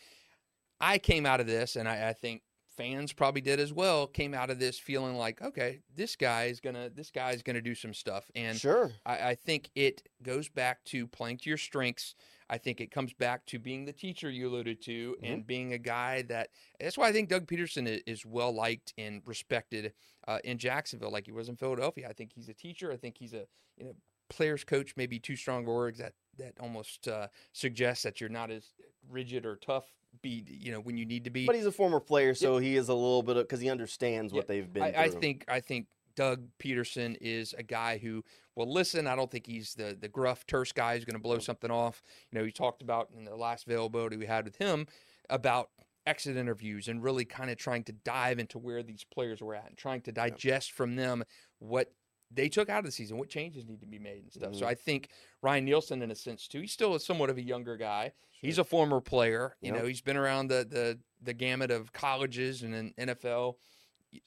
I 0.79 0.97
came 0.97 1.27
out 1.27 1.39
of 1.39 1.45
this, 1.45 1.75
and 1.75 1.87
I, 1.87 2.09
I 2.09 2.13
think 2.13 2.41
fans 2.77 3.13
probably 3.13 3.41
did 3.41 3.59
as 3.59 3.73
well. 3.73 4.07
Came 4.07 4.33
out 4.33 4.49
of 4.49 4.59
this 4.59 4.79
feeling 4.79 5.15
like, 5.15 5.41
okay, 5.41 5.81
this 5.95 6.15
guy 6.15 6.45
is 6.45 6.59
gonna 6.59 6.89
this 6.89 7.11
guy 7.11 7.31
is 7.31 7.43
gonna 7.43 7.61
do 7.61 7.75
some 7.75 7.93
stuff, 7.93 8.29
and 8.35 8.57
sure. 8.57 8.91
I, 9.05 9.29
I 9.29 9.35
think 9.35 9.69
it 9.75 10.03
goes 10.23 10.49
back 10.49 10.83
to 10.85 11.07
playing 11.07 11.37
to 11.39 11.49
your 11.49 11.57
strengths. 11.57 12.15
I 12.49 12.57
think 12.57 12.81
it 12.81 12.91
comes 12.91 13.13
back 13.13 13.45
to 13.47 13.59
being 13.59 13.85
the 13.85 13.93
teacher 13.93 14.29
you 14.29 14.49
alluded 14.49 14.81
to 14.83 15.15
Mm-hmm. 15.21 15.33
and 15.33 15.47
being 15.47 15.73
a 15.73 15.77
guy 15.77 16.23
that. 16.23 16.49
That's 16.79 16.97
why 16.97 17.07
I 17.07 17.11
think 17.13 17.29
Doug 17.29 17.47
Pederson 17.47 17.87
is, 17.87 18.01
is 18.05 18.25
well 18.25 18.53
liked 18.53 18.93
and 18.97 19.21
respected 19.25 19.93
uh, 20.27 20.39
in 20.43 20.57
Jacksonville, 20.57 21.11
like 21.11 21.25
he 21.25 21.31
was 21.31 21.49
in 21.49 21.55
Philadelphia. 21.55 22.07
I 22.09 22.13
think 22.13 22.31
he's 22.33 22.49
a 22.49 22.53
teacher. 22.53 22.91
I 22.91 22.97
think 22.97 23.17
he's 23.17 23.33
a 23.33 23.45
you 23.77 23.85
know 23.85 23.95
players 24.29 24.63
coach. 24.63 24.93
Maybe 24.97 25.17
too 25.19 25.35
strong 25.35 25.65
words 25.65 25.99
that 25.99 26.13
that 26.37 26.53
almost 26.59 27.07
uh, 27.07 27.27
suggests 27.53 28.03
that 28.03 28.19
you're 28.19 28.29
not 28.29 28.51
as 28.51 28.65
rigid 29.09 29.45
or 29.45 29.55
tough. 29.55 29.85
Be 30.21 30.43
you 30.47 30.71
know 30.71 30.79
when 30.79 30.97
you 30.97 31.05
need 31.05 31.23
to 31.23 31.29
be. 31.29 31.45
But 31.45 31.55
he's 31.55 31.65
a 31.65 31.71
former 31.71 31.99
player, 31.99 32.35
so 32.35 32.57
he 32.57 32.75
is 32.75 32.89
a 32.89 32.93
little 32.93 33.23
bit 33.23 33.37
of 33.37 33.43
because 33.43 33.61
he 33.61 33.69
understands 33.69 34.33
what 34.33 34.47
they've 34.47 34.71
been 34.71 34.83
I, 34.83 34.91
through. 34.91 35.01
I 35.01 35.09
think 35.09 35.45
I 35.47 35.59
think 35.61 35.87
Doug 36.15 36.47
Pederson 36.59 37.17
is 37.21 37.55
a 37.57 37.63
guy 37.63 37.97
who 37.97 38.23
will 38.55 38.71
listen. 38.71 39.07
I 39.07 39.15
don't 39.15 39.31
think 39.31 39.47
he's 39.47 39.73
the 39.73 39.97
the 39.99 40.07
gruff, 40.07 40.45
terse 40.45 40.71
guy 40.71 40.95
who's 40.95 41.05
going 41.05 41.15
to 41.15 41.21
blow 41.21 41.39
something 41.39 41.71
off. 41.71 42.01
You 42.31 42.39
know, 42.39 42.45
he 42.45 42.51
talked 42.51 42.81
about 42.81 43.09
in 43.17 43.25
the 43.25 43.35
last 43.35 43.65
availability 43.65 44.17
we 44.17 44.25
had 44.25 44.45
with 44.45 44.57
him 44.57 44.87
about 45.29 45.69
exit 46.05 46.35
interviews 46.35 46.87
and 46.87 47.03
really 47.03 47.25
kind 47.25 47.49
of 47.49 47.57
trying 47.57 47.83
to 47.83 47.91
dive 47.91 48.39
into 48.39 48.57
where 48.57 48.83
these 48.83 49.03
players 49.03 49.41
were 49.41 49.55
at 49.55 49.67
and 49.67 49.77
trying 49.77 50.01
to 50.01 50.11
digest 50.11 50.71
from 50.71 50.95
them 50.95 51.23
what 51.59 51.93
they 52.33 52.49
took 52.49 52.69
out 52.69 52.79
of 52.79 52.85
the 52.85 52.91
season, 52.91 53.17
what 53.17 53.29
changes 53.29 53.65
need 53.65 53.81
to 53.81 53.87
be 53.87 53.99
made 53.99 54.23
and 54.23 54.31
stuff. 54.33 54.55
So 54.55 54.65
Mhm. 54.65 54.69
I 54.69 54.75
think 54.75 55.09
Ryan 55.41 55.65
Nielsen, 55.65 56.01
in 56.01 56.11
a 56.11 56.15
sense, 56.15 56.47
too, 56.47 56.61
he's 56.61 56.71
still 56.71 56.97
somewhat 56.99 57.29
of 57.29 57.37
a 57.37 57.41
younger 57.43 57.77
guy. 57.77 58.13
He's 58.41 58.57
a 58.57 58.63
former 58.63 59.01
player. 59.01 59.57
You 59.61 59.71
Yep. 59.71 59.81
know, 59.81 59.85
he's 59.85 60.01
been 60.01 60.17
around 60.17 60.47
the 60.47 60.65
the 60.67 60.99
the 61.21 61.33
gamut 61.33 61.71
of 61.71 61.93
colleges 61.93 62.63
and 62.63 62.95
NFL 62.97 63.59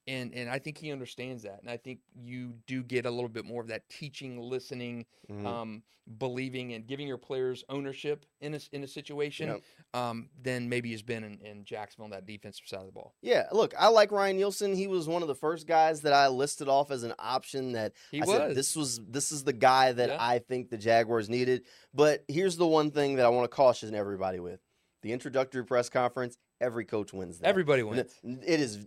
and 0.06 0.32
and 0.34 0.48
I 0.50 0.58
think 0.58 0.78
he 0.78 0.92
understands 0.92 1.42
that, 1.42 1.60
and 1.60 1.70
I 1.70 1.76
think 1.76 2.00
you 2.14 2.54
do 2.66 2.82
get 2.82 3.06
a 3.06 3.10
little 3.10 3.28
bit 3.28 3.44
more 3.44 3.60
of 3.60 3.68
that 3.68 3.88
teaching, 3.88 4.38
listening, 4.40 5.06
Mhm. 5.30 5.46
um, 5.46 5.82
believing, 6.18 6.74
and 6.74 6.86
giving 6.86 7.06
your 7.08 7.16
players 7.18 7.64
ownership 7.70 8.26
in 8.40 8.54
a 8.54 8.60
in 8.72 8.82
a 8.84 8.86
situation 8.86 9.48
Yep. 9.48 9.62
um, 9.94 10.28
than 10.42 10.68
maybe 10.68 10.90
has 10.92 11.02
been 11.02 11.24
in, 11.24 11.38
in 11.40 11.64
Jacksonville 11.64 12.04
on 12.04 12.10
that 12.10 12.26
defensive 12.26 12.66
side 12.66 12.80
of 12.80 12.86
the 12.86 12.92
ball. 12.92 13.14
Yeah, 13.22 13.46
look, 13.52 13.74
I 13.78 13.88
like 13.88 14.10
Ryan 14.10 14.36
Nielsen. 14.36 14.74
He 14.74 14.86
was 14.86 15.06
one 15.08 15.22
of 15.22 15.28
the 15.28 15.34
first 15.34 15.66
guys 15.66 16.02
that 16.02 16.12
I 16.12 16.28
listed 16.28 16.68
off 16.68 16.90
as 16.90 17.02
an 17.04 17.14
option 17.18 17.72
that 17.72 17.92
He 18.10 18.20
I 18.20 18.24
was. 18.26 18.36
said 18.36 18.54
this 18.54 18.76
was 18.76 19.00
this 19.06 19.32
is 19.32 19.44
the 19.44 19.52
guy 19.52 19.92
that 19.92 20.10
Yeah. 20.10 20.16
I 20.20 20.38
think 20.40 20.70
the 20.70 20.78
Jaguars 20.78 21.28
needed. 21.30 21.64
But 21.94 22.24
here's 22.28 22.56
the 22.56 22.66
one 22.66 22.90
thing 22.90 23.16
that 23.16 23.24
I 23.26 23.28
want 23.30 23.50
to 23.50 23.54
caution 23.54 23.94
everybody 23.94 24.40
with. 24.40 24.60
The 25.04 25.12
introductory 25.12 25.62
press 25.66 25.90
conference, 25.90 26.38
every 26.62 26.86
coach 26.86 27.12
wins 27.12 27.38
that. 27.38 27.46
Everybody 27.46 27.82
wins. 27.82 28.14
It 28.24 28.58
is. 28.58 28.86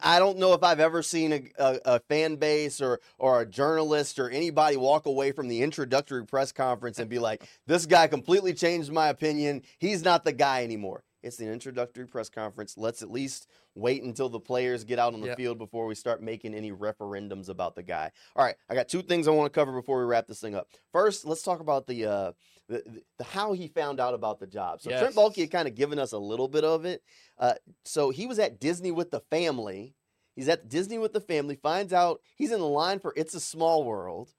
I 0.00 0.20
don't 0.20 0.38
know 0.38 0.52
if 0.52 0.62
I've 0.62 0.78
ever 0.78 1.02
seen 1.02 1.32
a, 1.32 1.42
a, 1.58 1.80
a 1.96 1.98
fan 2.08 2.36
base 2.36 2.80
or 2.80 3.00
or 3.18 3.40
a 3.40 3.46
journalist 3.46 4.20
or 4.20 4.30
anybody 4.30 4.76
walk 4.76 5.06
away 5.06 5.32
from 5.32 5.48
the 5.48 5.62
introductory 5.62 6.24
press 6.24 6.52
conference 6.52 7.00
and 7.00 7.10
be 7.10 7.18
like, 7.18 7.48
"This 7.66 7.84
guy 7.84 8.06
completely 8.06 8.54
changed 8.54 8.92
my 8.92 9.08
opinion. 9.08 9.62
He's 9.80 10.04
not 10.04 10.24
the 10.24 10.32
guy 10.32 10.62
anymore." 10.62 11.02
It's 11.24 11.36
the 11.36 11.50
introductory 11.50 12.06
press 12.06 12.28
conference. 12.28 12.76
Let's 12.78 13.02
at 13.02 13.10
least 13.10 13.48
wait 13.74 14.04
until 14.04 14.28
the 14.28 14.38
players 14.38 14.84
get 14.84 15.00
out 15.00 15.12
on 15.14 15.20
the 15.20 15.26
Yep. 15.28 15.36
field 15.36 15.58
before 15.58 15.86
we 15.86 15.96
start 15.96 16.22
making 16.22 16.54
any 16.54 16.70
referendums 16.70 17.48
about 17.48 17.74
the 17.74 17.82
guy. 17.82 18.12
All 18.36 18.44
right, 18.44 18.54
I 18.70 18.74
got 18.76 18.88
two 18.88 19.02
things 19.02 19.26
I 19.26 19.32
want 19.32 19.52
to 19.52 19.58
cover 19.58 19.72
before 19.72 19.98
we 19.98 20.04
wrap 20.04 20.28
this 20.28 20.40
thing 20.40 20.54
up. 20.54 20.68
First, 20.92 21.24
let's 21.24 21.42
talk 21.42 21.58
about 21.58 21.88
the 21.88 22.06
uh, 22.06 22.32
the, 22.68 22.82
the, 22.86 23.02
the 23.18 23.24
how 23.24 23.52
he 23.52 23.68
found 23.68 24.00
out 24.00 24.14
about 24.14 24.40
the 24.40 24.46
job. 24.46 24.80
So 24.80 24.90
Trent 24.90 25.04
Yes. 25.04 25.14
Baalke 25.14 25.40
had 25.40 25.50
kind 25.50 25.68
of 25.68 25.74
given 25.74 25.98
us 25.98 26.12
a 26.12 26.18
little 26.18 26.48
bit 26.48 26.64
of 26.64 26.84
it. 26.84 27.02
Uh, 27.38 27.54
so 27.84 28.10
he 28.10 28.26
was 28.26 28.38
at 28.38 28.60
Disney 28.60 28.90
with 28.90 29.10
the 29.10 29.20
family. 29.30 29.94
He's 30.34 30.48
at 30.48 30.68
Disney 30.68 30.98
with 30.98 31.12
the 31.12 31.20
family. 31.20 31.56
Finds 31.56 31.92
out 31.92 32.20
he's 32.36 32.52
in 32.52 32.60
the 32.60 32.66
line 32.66 32.98
for 32.98 33.12
It's 33.16 33.34
a 33.34 33.40
Small 33.40 33.84
World, 33.84 34.32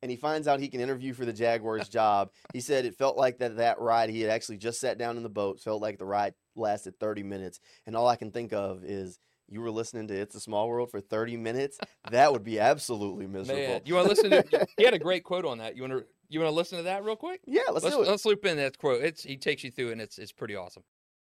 and 0.00 0.10
he 0.10 0.16
finds 0.16 0.48
out 0.48 0.60
he 0.60 0.68
can 0.68 0.80
interview 0.80 1.12
for 1.12 1.24
the 1.24 1.32
Jaguars 1.32 1.88
job. 1.90 2.30
He 2.52 2.60
said 2.60 2.84
it 2.84 2.96
felt 2.96 3.16
like 3.16 3.38
that 3.38 3.56
that 3.56 3.80
ride. 3.80 4.10
He 4.10 4.20
had 4.20 4.30
actually 4.30 4.58
just 4.58 4.80
sat 4.80 4.96
down 4.98 5.16
in 5.16 5.22
the 5.22 5.28
boat. 5.28 5.60
Felt 5.60 5.82
like 5.82 5.98
the 5.98 6.06
ride 6.06 6.34
lasted 6.54 6.98
30 6.98 7.22
minutes, 7.22 7.60
and 7.86 7.96
all 7.96 8.08
I 8.08 8.16
can 8.16 8.30
think 8.30 8.52
of 8.52 8.84
is. 8.84 9.18
You 9.48 9.60
were 9.60 9.70
listening 9.70 10.08
to 10.08 10.14
It's 10.14 10.34
a 10.34 10.40
Small 10.40 10.68
World 10.68 10.90
for 10.90 11.00
30 11.00 11.36
minutes? 11.36 11.78
That 12.10 12.32
would 12.32 12.42
be 12.42 12.58
absolutely 12.58 13.26
miserable. 13.28 13.62
Man, 13.62 13.80
you 13.84 13.94
want 13.94 14.08
to 14.08 14.14
listen 14.14 14.30
to? 14.30 14.66
he 14.76 14.84
had 14.84 14.94
a 14.94 14.98
great 14.98 15.24
quote 15.24 15.44
on 15.44 15.58
that. 15.58 15.76
You 15.76 15.82
want 15.82 15.92
to 15.92 16.04
you 16.28 16.40
want 16.40 16.50
to 16.50 16.54
listen 16.54 16.78
to 16.78 16.84
that 16.84 17.04
real 17.04 17.14
quick? 17.14 17.40
yeah, 17.46 17.62
let's, 17.70 17.84
let's 17.84 17.96
do 17.96 18.02
it. 18.02 18.08
let's 18.08 18.24
loop 18.24 18.44
in 18.44 18.56
that 18.56 18.76
quote. 18.78 19.02
It's 19.02 19.22
he 19.22 19.36
takes 19.36 19.62
you 19.62 19.70
through, 19.70 19.92
and 19.92 20.00
it's 20.00 20.18
it's 20.18 20.32
pretty 20.32 20.56
awesome. 20.56 20.82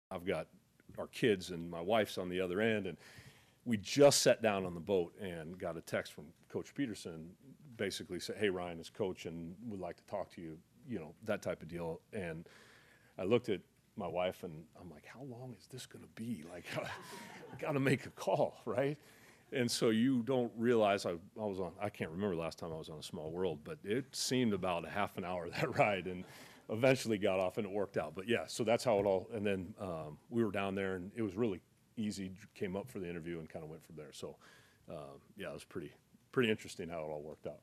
I've 0.09 0.25
got 0.25 0.47
our 0.97 1.07
kids 1.07 1.49
and 1.49 1.69
my 1.69 1.81
wife's 1.81 2.17
on 2.17 2.29
the 2.29 2.39
other 2.39 2.61
end, 2.61 2.87
and 2.87 2.97
we 3.65 3.75
just 3.75 4.21
sat 4.21 4.41
down 4.41 4.65
on 4.65 4.73
the 4.73 4.79
boat 4.79 5.13
and 5.21 5.57
got 5.57 5.75
a 5.75 5.81
text 5.81 6.13
from 6.13 6.25
Coach 6.49 6.73
Pederson, 6.73 7.27
basically 7.75 8.21
said, 8.21 8.37
"Hey 8.37 8.49
Ryan, 8.49 8.79
is 8.79 8.89
coach, 8.89 9.25
and 9.25 9.53
would 9.65 9.81
like 9.81 9.97
to 9.97 10.05
talk 10.05 10.31
to 10.35 10.41
you." 10.41 10.57
You 10.87 10.99
know 10.99 11.13
that 11.25 11.41
type 11.41 11.61
of 11.61 11.67
deal. 11.67 11.99
And 12.13 12.47
I 13.17 13.23
looked 13.23 13.49
at 13.49 13.59
my 13.97 14.07
wife 14.07 14.43
and 14.43 14.63
I'm 14.79 14.89
like, 14.89 15.05
"How 15.05 15.23
long 15.23 15.53
is 15.59 15.67
this 15.67 15.85
going 15.85 16.03
to 16.03 16.09
be? 16.15 16.45
Like, 16.49 16.65
I 16.77 16.87
got 17.59 17.73
to 17.73 17.79
make 17.79 18.05
a 18.05 18.11
call, 18.11 18.61
right?" 18.65 18.97
And 19.51 19.71
so 19.71 19.89
you 19.89 20.23
don't 20.23 20.51
realize 20.57 21.05
I, 21.05 21.11
I 21.11 21.45
was 21.45 21.59
on. 21.59 21.71
I 21.81 21.89
can't 21.89 22.11
remember 22.11 22.35
last 22.35 22.59
time 22.59 22.71
I 22.73 22.77
was 22.77 22.89
on 22.89 22.99
a 22.99 23.03
small 23.03 23.31
world, 23.31 23.59
but 23.63 23.77
it 23.83 24.05
seemed 24.13 24.53
about 24.53 24.85
a 24.85 24.89
half 24.89 25.17
an 25.17 25.23
hour 25.23 25.49
that 25.49 25.77
ride, 25.77 26.07
and 26.07 26.23
eventually 26.69 27.17
got 27.17 27.39
off 27.39 27.57
and 27.57 27.65
it 27.65 27.71
worked 27.71 27.97
out. 27.97 28.13
But 28.13 28.27
yeah, 28.27 28.45
so 28.47 28.63
that's 28.63 28.83
how 28.83 28.99
it 28.99 29.05
all. 29.05 29.29
And 29.33 29.45
then 29.45 29.73
um, 29.79 30.17
we 30.29 30.43
were 30.43 30.51
down 30.51 30.75
there, 30.75 30.95
and 30.95 31.11
it 31.15 31.21
was 31.21 31.35
really 31.35 31.61
easy. 31.95 32.31
Came 32.55 32.75
up 32.75 32.89
for 32.89 32.99
the 32.99 33.09
interview 33.09 33.39
and 33.39 33.49
kind 33.49 33.63
of 33.63 33.69
went 33.69 33.85
from 33.85 33.95
there. 33.95 34.11
So 34.11 34.35
um, 34.89 35.21
yeah, 35.37 35.49
it 35.49 35.53
was 35.53 35.63
pretty 35.63 35.91
pretty 36.31 36.51
interesting 36.51 36.89
how 36.89 36.99
it 36.99 37.09
all 37.09 37.21
worked 37.21 37.47
out. 37.47 37.59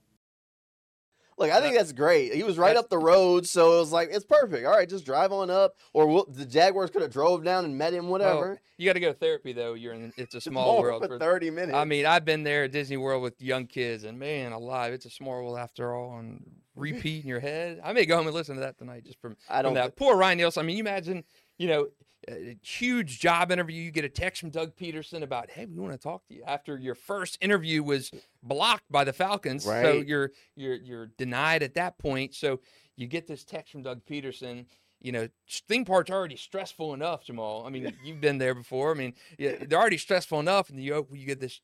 Look, 1.39 1.51
I 1.51 1.61
think 1.61 1.77
that's 1.77 1.93
great. 1.93 2.33
He 2.35 2.43
was 2.45 2.57
right 2.59 2.69
That's- 2.69 2.85
up 2.85 2.91
the 2.91 2.99
road, 2.99 3.47
so 3.47 3.77
it 3.77 3.81
was 3.81 3.93
like 3.93 4.09
it's 4.13 4.25
perfect. 4.25 4.65
All 4.67 4.73
right, 4.73 4.89
just 4.89 5.05
drive 5.05 5.33
on 5.33 5.51
up, 5.51 5.75
or 5.93 6.07
we'll, 6.07 6.27
the 6.29 6.45
Jaguars 6.47 6.91
could 6.91 7.03
have 7.03 7.11
drove 7.11 7.43
down 7.45 7.65
and 7.65 7.77
met 7.77 7.93
him, 7.93 8.09
whatever. 8.09 8.49
Well, 8.51 8.59
you 8.79 8.87
got 8.87 8.93
to 8.95 9.01
go 9.01 9.13
to 9.13 9.19
therapy 9.19 9.53
though. 9.53 9.75
You're 9.75 9.95
in. 9.95 10.13
It's 10.17 10.35
a 10.35 10.41
small 10.41 10.81
world. 10.81 11.05
for 11.07 11.19
thirty 11.19 11.51
minutes. 11.51 11.75
I 11.75 11.85
mean, 11.85 12.07
I've 12.07 12.25
been 12.25 12.43
there 12.45 12.65
at 12.65 12.73
Disney 12.73 12.97
World 12.97 13.23
with 13.23 13.41
young 13.43 13.67
kids, 13.67 14.05
and 14.05 14.19
man, 14.19 14.53
alive, 14.53 14.93
it's 14.93 15.07
a 15.07 15.11
small 15.11 15.33
world 15.43 15.59
after 15.59 15.95
all. 15.95 16.19
And 16.19 16.43
repeat 16.77 17.23
in 17.25 17.29
your 17.29 17.41
head. 17.41 17.81
I 17.85 17.93
may 17.93 18.05
go 18.05 18.17
home 18.17 18.27
and 18.27 18.35
listen 18.35 18.57
to 18.57 18.61
that 18.63 18.79
tonight 18.79 19.05
just 19.05 19.21
from, 19.21 19.37
I 19.49 19.63
don't. 19.63 19.75
that. 19.75 19.95
Poor 19.97 20.17
Ryan 20.17 20.39
Nielsen. 20.39 20.61
I 20.61 20.67
mean, 20.67 20.77
you 20.77 20.83
imagine, 20.83 21.23
you 21.59 21.69
know, 21.69 21.89
a 22.29 22.57
huge 22.63 23.21
job 23.21 23.51
interview. 23.51 23.81
You 23.83 23.91
get 23.91 24.05
a 24.05 24.09
text 24.09 24.41
from 24.41 24.51
Doug 24.51 24.75
Pederson 24.77 25.23
about, 25.23 25.51
hey, 25.51 25.67
we 25.67 25.79
want 25.79 25.93
to 25.93 25.99
talk 25.99 26.27
to 26.29 26.35
you 26.35 26.43
after 26.47 26.79
your 26.79 26.95
first 26.95 27.39
interview 27.41 27.83
was 27.83 28.11
blocked 28.43 28.91
by 28.91 29.05
the 29.05 29.13
Falcons. 29.13 29.65
So 29.85 29.93
you're 30.01 30.31
you're 30.57 30.77
you're 30.77 31.07
denied 31.19 31.63
at 31.63 31.75
that 31.75 31.99
point. 31.99 32.35
So 32.35 32.61
you 32.97 33.07
get 33.07 33.27
this 33.27 33.45
text 33.45 33.73
from 33.73 33.83
Doug 33.83 34.05
Pederson. 34.05 34.67
You 35.01 35.13
know, 35.13 35.29
thing 35.69 35.85
part's 35.85 36.11
already 36.11 36.37
stressful 36.37 36.95
enough, 36.95 37.25
Jamal. 37.25 37.65
I 37.67 37.71
mean, 37.71 37.93
you've 38.03 38.23
been 38.23 38.39
there 38.39 38.55
before. 38.55 38.91
I 38.91 38.95
mean, 38.95 39.13
yeah, 39.39 39.57
they're 39.61 39.79
already 39.79 39.99
stressful 39.99 40.41
enough, 40.41 40.71
and 40.71 40.83
you 40.83 41.07
you 41.13 41.27
get 41.27 41.41
this 41.41 41.61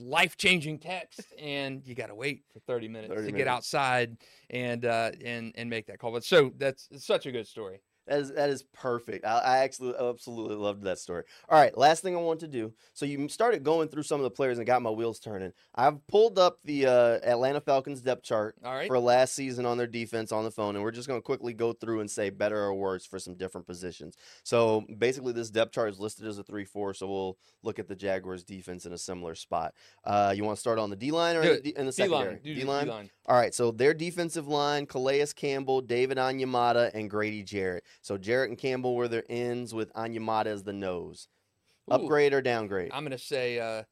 life 0.00 0.36
changing 0.36 0.78
text, 0.78 1.20
and 1.38 1.86
you 1.86 1.94
got 1.94 2.08
to 2.08 2.16
wait 2.16 2.42
for 2.52 2.58
thirty 2.60 2.88
minutes 2.88 3.14
30 3.14 3.30
to 3.30 3.38
get 3.38 3.46
outside 3.46 4.16
and 4.48 4.84
uh, 4.84 5.12
and 5.24 5.52
and 5.54 5.70
make 5.70 5.86
that 5.86 6.00
call. 6.00 6.10
But 6.10 6.24
so 6.24 6.52
that's 6.56 6.88
it's 6.90 7.06
such 7.06 7.26
a 7.26 7.32
good 7.32 7.46
story. 7.46 7.80
That 8.10 8.18
is 8.18 8.32
that 8.32 8.50
is 8.50 8.64
perfect. 8.74 9.24
I, 9.24 9.38
I 9.38 9.58
actually 9.58 9.94
absolutely 9.96 10.56
loved 10.56 10.82
that 10.82 10.98
story. 10.98 11.22
All 11.48 11.58
right, 11.58 11.76
last 11.78 12.02
thing 12.02 12.16
I 12.16 12.18
want 12.18 12.40
to 12.40 12.48
do. 12.48 12.72
So 12.92 13.06
you 13.06 13.28
started 13.28 13.62
going 13.62 13.88
through 13.88 14.02
some 14.02 14.18
of 14.18 14.24
the 14.24 14.30
players 14.30 14.58
and 14.58 14.66
got 14.66 14.82
my 14.82 14.90
wheels 14.90 15.20
turning. 15.20 15.52
I've 15.76 16.04
pulled 16.08 16.36
up 16.36 16.58
the 16.64 16.86
uh, 16.86 17.18
Atlanta 17.22 17.60
Falcons 17.60 18.02
depth 18.02 18.24
chart 18.24 18.56
right. 18.64 18.88
for 18.88 18.98
last 18.98 19.34
season 19.34 19.64
on 19.64 19.78
their 19.78 19.86
defense 19.86 20.32
on 20.32 20.42
the 20.42 20.50
phone, 20.50 20.74
and 20.74 20.82
we're 20.82 20.90
just 20.90 21.06
going 21.06 21.20
to 21.20 21.24
quickly 21.24 21.54
go 21.54 21.72
through 21.72 22.00
and 22.00 22.10
say 22.10 22.30
better 22.30 22.58
or 22.58 22.74
worse 22.74 23.06
for 23.06 23.20
some 23.20 23.34
different 23.34 23.66
positions. 23.66 24.16
So 24.42 24.84
basically, 24.98 25.32
this 25.32 25.50
depth 25.50 25.72
chart 25.72 25.90
is 25.90 26.00
listed 26.00 26.26
as 26.26 26.36
a 26.36 26.42
three-four. 26.42 26.94
So 26.94 27.06
we'll 27.06 27.38
look 27.62 27.78
at 27.78 27.86
the 27.86 27.94
Jaguars' 27.94 28.42
defense 28.42 28.86
in 28.86 28.92
a 28.92 28.98
similar 28.98 29.36
spot. 29.36 29.72
Uh, 30.02 30.34
you 30.36 30.42
want 30.42 30.56
to 30.56 30.60
start 30.60 30.80
on 30.80 30.90
the 30.90 30.96
D 30.96 31.12
line 31.12 31.36
or 31.36 31.42
in 31.42 31.54
the, 31.54 31.60
D- 31.60 31.74
in 31.76 31.86
the 31.86 31.92
secondary? 31.92 32.40
D-line? 32.42 32.86
D-line. 32.86 33.10
All 33.30 33.36
right, 33.36 33.54
so 33.54 33.70
their 33.70 33.94
defensive 33.94 34.48
line: 34.48 34.86
Calais 34.86 35.24
Campbell, 35.36 35.82
David 35.82 36.18
Onyemata, 36.18 36.90
and 36.94 37.08
Grady 37.08 37.44
Jarrett. 37.44 37.84
So 38.02 38.18
Jarrett 38.18 38.50
and 38.50 38.58
Campbell 38.58 38.96
were 38.96 39.06
their 39.06 39.22
ends, 39.30 39.72
with 39.72 39.92
Onyemata 39.94 40.46
as 40.46 40.64
the 40.64 40.72
nose. 40.72 41.28
Ooh, 41.88 41.94
Upgrade 41.94 42.32
or 42.34 42.42
downgrade? 42.42 42.90
I'm 42.92 43.04
going 43.04 43.12
to 43.16 43.18
say 43.18 43.60
uh, 43.60 43.84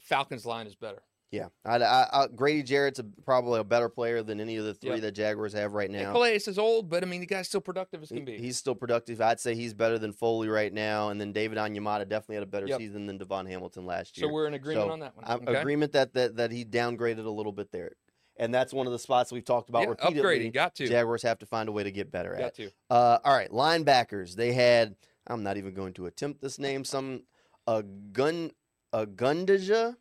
Falcons 0.00 0.46
line 0.46 0.66
is 0.66 0.74
better. 0.74 1.02
yeah, 1.30 1.48
I, 1.66 1.76
I, 1.76 2.06
I, 2.12 2.26
Grady 2.34 2.62
Jarrett's 2.62 2.98
a, 2.98 3.04
probably 3.26 3.60
a 3.60 3.64
better 3.64 3.90
player 3.90 4.22
than 4.22 4.40
any 4.40 4.56
of 4.56 4.64
the 4.64 4.72
three 4.72 4.92
Yep. 4.92 5.00
that 5.02 5.12
Jaguars 5.12 5.52
have 5.52 5.74
right 5.74 5.90
now. 5.90 6.12
Calais 6.12 6.36
is 6.36 6.58
old, 6.58 6.88
but 6.88 7.02
I 7.02 7.06
mean, 7.06 7.20
the 7.20 7.26
guy's 7.26 7.48
still 7.48 7.60
productive 7.60 8.02
as 8.02 8.08
He- 8.08 8.16
can 8.16 8.24
be. 8.24 8.38
He's 8.38 8.56
still 8.56 8.74
productive. 8.74 9.20
I'd 9.20 9.38
say 9.38 9.54
he's 9.54 9.74
better 9.74 9.98
than 9.98 10.12
Foley 10.14 10.48
right 10.48 10.72
now, 10.72 11.10
and 11.10 11.20
then 11.20 11.32
David 11.32 11.58
Onyemata 11.58 12.08
definitely 12.08 12.36
had 12.36 12.42
a 12.44 12.46
better 12.46 12.66
Yep. 12.68 12.78
season 12.78 13.04
than 13.06 13.18
DaVon 13.18 13.48
Hamilton 13.50 13.84
last 13.84 14.16
year. 14.16 14.26
so 14.28 14.32
we're 14.32 14.46
in 14.46 14.54
agreement 14.54 14.86
So, 14.86 14.92
on 14.92 15.00
that 15.00 15.14
one. 15.14 15.24
Okay? 15.42 15.58
Agreement 15.58 15.92
that, 15.92 16.14
that 16.14 16.36
that 16.36 16.52
he 16.52 16.64
downgraded 16.64 17.26
a 17.26 17.30
little 17.30 17.52
bit 17.52 17.70
there, 17.70 17.92
and 18.38 18.54
that's 18.54 18.72
one 18.72 18.86
of 18.86 18.92
the 18.92 18.98
spots 18.98 19.32
we've 19.32 19.44
talked 19.44 19.68
about 19.68 19.82
yeah, 19.82 19.88
repeatedly. 19.88 20.22
upgrading. 20.22 20.52
Got 20.52 20.74
to. 20.76 20.86
Jaguars 20.86 21.22
have 21.22 21.38
to 21.40 21.46
find 21.46 21.68
a 21.68 21.72
way 21.72 21.82
to 21.82 21.90
get 21.90 22.10
better 22.10 22.34
at. 22.34 22.40
Got 22.40 22.54
to. 22.54 22.70
Uh, 22.90 23.18
all 23.24 23.34
right, 23.34 23.50
linebackers. 23.50 24.34
They 24.34 24.52
had. 24.52 24.96
I'm 25.26 25.42
not 25.42 25.56
even 25.56 25.74
going 25.74 25.92
to 25.94 26.06
attempt 26.06 26.40
this 26.40 26.58
name. 26.58 26.84
Some 26.84 27.22
a 27.66 27.82
gun 27.82 28.50
a 28.92 29.06
Gundaja. 29.06 29.96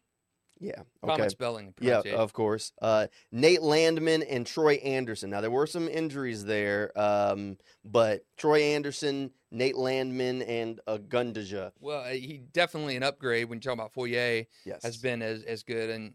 Yeah. 0.59 0.83
Common 1.01 1.21
Okay. 1.21 1.29
spelling. 1.29 1.73
Yeah, 1.81 2.01
of 2.13 2.31
course. 2.31 2.71
Uh, 2.81 3.07
Nate 3.31 3.61
Landman 3.61 4.23
and 4.23 4.47
Troy 4.47 4.75
Andersen. 4.75 5.29
Now 5.29 5.41
there 5.41 5.51
were 5.51 5.67
some 5.67 5.89
injuries 5.89 6.45
there, 6.45 6.91
um, 6.97 7.57
but 7.83 8.23
Troy 8.37 8.61
Andersen, 8.61 9.31
Nate 9.51 9.75
Landman, 9.75 10.41
and 10.43 10.79
a 10.87 10.97
Gundaja. 10.97 11.71
Well, 11.81 12.01
uh, 12.05 12.11
he 12.11 12.41
definitely 12.53 12.95
an 12.95 13.03
upgrade 13.03 13.49
when 13.49 13.57
you 13.57 13.61
talk 13.61 13.73
about 13.73 13.91
Foye 13.93 14.47
Yes. 14.65 14.81
has 14.83 14.95
been 14.97 15.21
as, 15.21 15.43
as 15.43 15.63
good. 15.63 15.89
And 15.89 16.13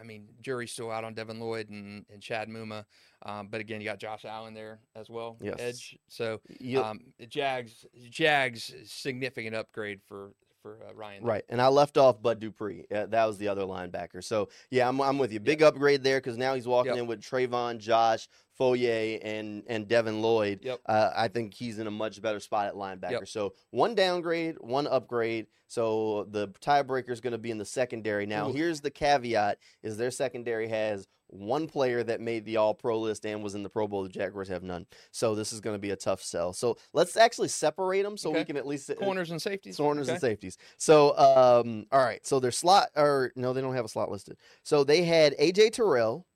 I 0.00 0.04
mean, 0.04 0.28
jury's 0.40 0.72
still 0.72 0.90
out 0.90 1.04
on 1.04 1.14
Devin 1.14 1.38
Lloyd 1.38 1.68
and, 1.68 2.06
and 2.12 2.22
Chad 2.22 2.48
Muma. 2.48 2.84
Um, 3.26 3.48
but 3.50 3.60
again, 3.60 3.80
you 3.80 3.84
got 3.84 3.98
Josh 3.98 4.24
Allen 4.24 4.54
there 4.54 4.80
as 4.96 5.10
well. 5.10 5.36
Yes. 5.42 5.56
Edge. 5.58 5.98
So 6.08 6.40
You- 6.58 6.82
um, 6.82 7.00
the 7.18 7.26
Jags, 7.26 7.84
Jags, 8.08 8.72
significant 8.86 9.54
upgrade 9.54 10.00
for 10.08 10.32
for 10.62 10.78
uh, 10.88 10.94
Ryan. 10.94 11.24
Right, 11.24 11.44
and 11.48 11.60
I 11.60 11.68
left 11.68 11.96
off 11.96 12.20
Bud 12.22 12.40
Dupree. 12.40 12.86
Uh, 12.94 13.06
that 13.06 13.24
was 13.26 13.38
the 13.38 13.48
other 13.48 13.62
linebacker. 13.62 14.22
So 14.22 14.48
yeah, 14.70 14.88
I'm, 14.88 15.00
I'm 15.00 15.18
with 15.18 15.32
you. 15.32 15.40
Big 15.40 15.62
upgrade 15.62 16.02
there 16.02 16.18
because 16.18 16.36
now 16.36 16.54
he's 16.54 16.66
walking 16.66 16.92
Yep. 16.92 17.02
in 17.02 17.06
with 17.06 17.20
Travon, 17.20 17.78
Josh, 17.78 18.28
Foye, 18.58 19.18
and 19.22 19.62
and 19.68 19.88
Devin 19.88 20.20
Lloyd. 20.22 20.60
Yep. 20.62 20.80
Uh, 20.86 21.10
I 21.16 21.28
think 21.28 21.54
he's 21.54 21.78
in 21.78 21.86
a 21.86 21.90
much 21.90 22.20
better 22.20 22.40
spot 22.40 22.66
at 22.66 22.74
linebacker. 22.74 23.10
Yep. 23.12 23.28
So 23.28 23.54
one 23.70 23.94
downgrade, 23.94 24.56
one 24.60 24.86
upgrade. 24.86 25.46
So 25.66 26.26
the 26.30 26.48
tiebreaker 26.60 27.10
is 27.10 27.20
going 27.20 27.32
to 27.32 27.38
be 27.38 27.50
in 27.50 27.58
the 27.58 27.64
secondary. 27.64 28.26
Now 28.26 28.48
Ooh. 28.48 28.52
here's 28.52 28.80
the 28.80 28.90
caveat: 28.90 29.58
is 29.82 29.96
their 29.96 30.10
secondary 30.10 30.68
has 30.68 31.06
one 31.32 31.66
player 31.66 32.02
that 32.02 32.20
made 32.20 32.44
the 32.44 32.56
All 32.56 32.74
Pro 32.74 32.98
list 32.98 33.24
and 33.26 33.42
was 33.42 33.54
in 33.54 33.62
the 33.62 33.68
Pro 33.68 33.86
Bowl. 33.88 34.02
The 34.02 34.08
Jaguars 34.08 34.48
have 34.48 34.62
none. 34.62 34.86
So 35.12 35.34
this 35.34 35.52
is 35.52 35.60
going 35.60 35.74
to 35.74 35.78
be 35.80 35.90
a 35.90 35.96
tough 35.96 36.22
sell. 36.22 36.52
So 36.52 36.76
let's 36.92 37.16
actually 37.16 37.48
separate 37.48 38.02
them 38.02 38.16
so 38.16 38.30
we 38.30 38.44
can 38.44 38.56
at 38.56 38.66
least 38.66 38.90
uh, 38.90 38.94
Corners 38.94 39.30
and 39.30 39.40
safeties. 39.40 39.76
corners 39.76 40.08
and 40.08 40.20
safeties. 40.20 40.58
So, 40.76 41.16
um, 41.16 41.86
all 41.92 42.00
right. 42.04 42.24
So 42.26 42.40
their 42.40 42.50
slot, 42.50 42.88
or 42.96 43.32
no, 43.36 43.52
they 43.52 43.60
don't 43.60 43.74
have 43.74 43.84
a 43.84 43.88
slot 43.88 44.10
listed. 44.10 44.36
So 44.62 44.84
they 44.84 45.02
had 45.04 45.36
AJ 45.38 45.72
Terrell, 45.72 46.26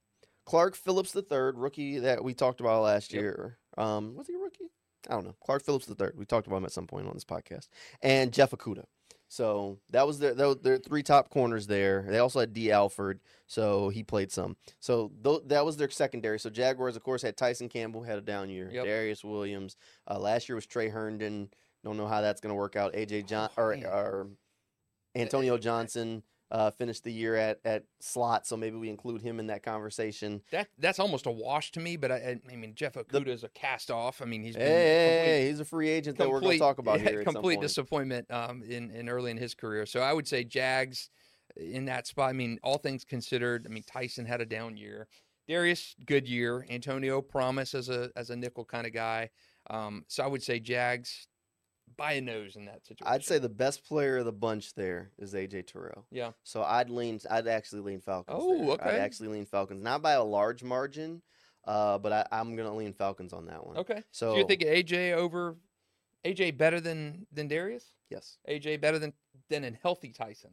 Clark 0.46 0.74
Phillips 0.76 1.14
III, 1.16 1.24
rookie 1.54 1.98
that 2.00 2.22
we 2.22 2.34
talked 2.34 2.60
about 2.60 2.82
last 2.82 3.12
Yep. 3.12 3.20
year. 3.22 3.58
Um, 3.76 4.14
was 4.14 4.26
he 4.26 4.34
a 4.34 4.38
rookie? 4.38 4.70
I 5.08 5.14
don't 5.14 5.24
know. 5.24 5.34
Clark 5.44 5.64
Phillips 5.64 5.88
III. 5.88 6.08
We 6.14 6.24
talked 6.24 6.46
about 6.46 6.56
him 6.58 6.64
at 6.64 6.72
some 6.72 6.86
point 6.86 7.06
on 7.06 7.14
this 7.14 7.24
podcast, 7.24 7.68
and 8.02 8.32
Jeff 8.32 8.52
Okudah. 8.52 8.84
So 9.28 9.78
that 9.90 10.06
was 10.06 10.18
their 10.18 10.34
their, 10.34 10.54
their 10.54 10.78
three 10.78 11.02
top 11.02 11.30
corners 11.30 11.66
there. 11.66 12.04
They 12.08 12.18
also 12.18 12.40
had 12.40 12.52
Dee 12.52 12.70
Alford, 12.70 13.20
so 13.46 13.88
he 13.88 14.02
played 14.02 14.30
some. 14.30 14.56
So 14.80 15.10
th- 15.24 15.42
that 15.46 15.64
was 15.64 15.76
their 15.76 15.90
secondary. 15.90 16.38
So 16.38 16.50
Jaguars, 16.50 16.96
of 16.96 17.02
course, 17.02 17.22
had 17.22 17.36
Tyson 17.36 17.68
Campbell 17.68 18.02
had 18.02 18.18
a 18.18 18.22
down 18.22 18.48
year. 18.50 18.70
Yep. 18.72 18.86
Darious 18.86 19.24
Williams. 19.24 19.76
Uh, 20.08 20.18
last 20.18 20.48
year 20.48 20.56
was 20.56 20.66
Tre 20.66 20.88
Herndon. 20.88 21.48
Don't 21.84 21.96
know 21.96 22.06
how 22.06 22.20
that's 22.20 22.40
going 22.40 22.50
to 22.50 22.56
work 22.56 22.76
out. 22.76 22.94
AJ 22.94 23.26
John 23.26 23.50
Oh, 23.58 23.62
or, 23.62 23.72
or 23.74 24.28
Antonio 25.14 25.58
Johnson 25.58 26.22
uh, 26.54 26.70
finished 26.70 27.02
the 27.02 27.12
year 27.12 27.34
at 27.34 27.58
at 27.64 27.82
slot, 27.98 28.46
so 28.46 28.56
maybe 28.56 28.76
we 28.76 28.88
include 28.88 29.20
him 29.20 29.40
in 29.40 29.48
that 29.48 29.64
conversation. 29.64 30.40
That 30.52 30.68
that's 30.78 31.00
almost 31.00 31.26
a 31.26 31.30
wash 31.32 31.72
to 31.72 31.80
me. 31.80 31.96
But 31.96 32.12
I, 32.12 32.38
I- 32.48 32.54
mean, 32.54 32.74
Jeff 32.76 32.94
Okudah 32.94 33.26
is 33.26 33.42
a 33.42 33.48
cast 33.48 33.90
off. 33.90 34.22
I 34.22 34.24
mean, 34.24 34.44
he's 34.44 34.54
been 34.54 34.64
hey, 34.64 35.24
complete- 35.24 35.48
he's 35.48 35.60
a 35.60 35.64
free 35.64 35.88
agent 35.88 36.16
that 36.18 36.30
we're 36.30 36.40
going 36.40 36.52
to 36.52 36.58
talk 36.60 36.78
about 36.78 37.00
yeah, 37.00 37.10
here. 37.10 37.24
Complete 37.24 37.56
point. 37.56 37.60
disappointment 37.60 38.30
um, 38.30 38.62
in, 38.62 38.92
in 38.92 39.08
early 39.08 39.32
in 39.32 39.36
his 39.36 39.52
career. 39.52 39.84
So 39.84 39.98
I 39.98 40.12
would 40.12 40.28
say 40.28 40.44
Jags 40.44 41.10
in 41.56 41.86
that 41.86 42.06
spot. 42.06 42.30
I 42.30 42.34
mean, 42.34 42.60
all 42.62 42.78
things 42.78 43.04
considered, 43.04 43.66
I 43.68 43.72
mean 43.72 43.82
Tyson 43.82 44.24
had 44.24 44.40
a 44.40 44.46
down 44.46 44.76
year. 44.76 45.08
Darious, 45.48 45.96
good 46.06 46.28
year. 46.28 46.64
Antonio, 46.70 47.20
promise 47.20 47.74
as 47.74 47.88
a 47.88 48.10
as 48.14 48.30
a 48.30 48.36
nickel 48.36 48.64
kind 48.64 48.86
of 48.86 48.92
guy. 48.92 49.30
Um, 49.68 50.04
so 50.06 50.22
I 50.22 50.28
would 50.28 50.42
say 50.42 50.60
Jags 50.60 51.26
by 51.96 52.12
a 52.14 52.20
nose 52.20 52.56
in 52.56 52.64
that 52.66 52.84
situation. 52.86 53.12
I'd 53.12 53.24
say 53.24 53.38
the 53.38 53.48
best 53.48 53.84
player 53.84 54.18
of 54.18 54.24
the 54.24 54.32
bunch 54.32 54.74
there 54.74 55.10
is 55.18 55.34
AJ 55.34 55.66
Terrell. 55.66 56.06
yeah. 56.10 56.32
So 56.42 56.62
I'd 56.62 56.90
lean. 56.90 57.20
I'd 57.30 57.46
actually 57.48 57.82
lean 57.82 58.00
Falcons. 58.00 58.36
Oh, 58.40 58.76
there. 58.76 58.86
I'd 58.86 59.00
actually 59.00 59.28
lean 59.28 59.46
Falcons, 59.46 59.82
not 59.82 60.02
by 60.02 60.12
a 60.12 60.22
large 60.24 60.62
margin, 60.62 61.22
uh, 61.66 61.98
but 61.98 62.12
I, 62.12 62.26
I'm 62.32 62.56
going 62.56 62.68
to 62.68 62.74
lean 62.74 62.92
Falcons 62.92 63.32
on 63.32 63.46
that 63.46 63.66
one. 63.66 63.76
Okay. 63.78 64.02
So, 64.10 64.30
So 64.32 64.36
you're 64.36 64.46
thinking 64.46 64.68
AJ 64.68 65.12
over 65.14 65.56
AJ 66.24 66.56
better 66.56 66.80
than 66.80 67.26
than 67.32 67.48
Darious? 67.48 67.84
yes, 68.10 68.38
AJ 68.48 68.80
better 68.80 68.98
than 68.98 69.12
than 69.50 69.64
a 69.64 69.72
healthy 69.82 70.10
Tyson. 70.12 70.50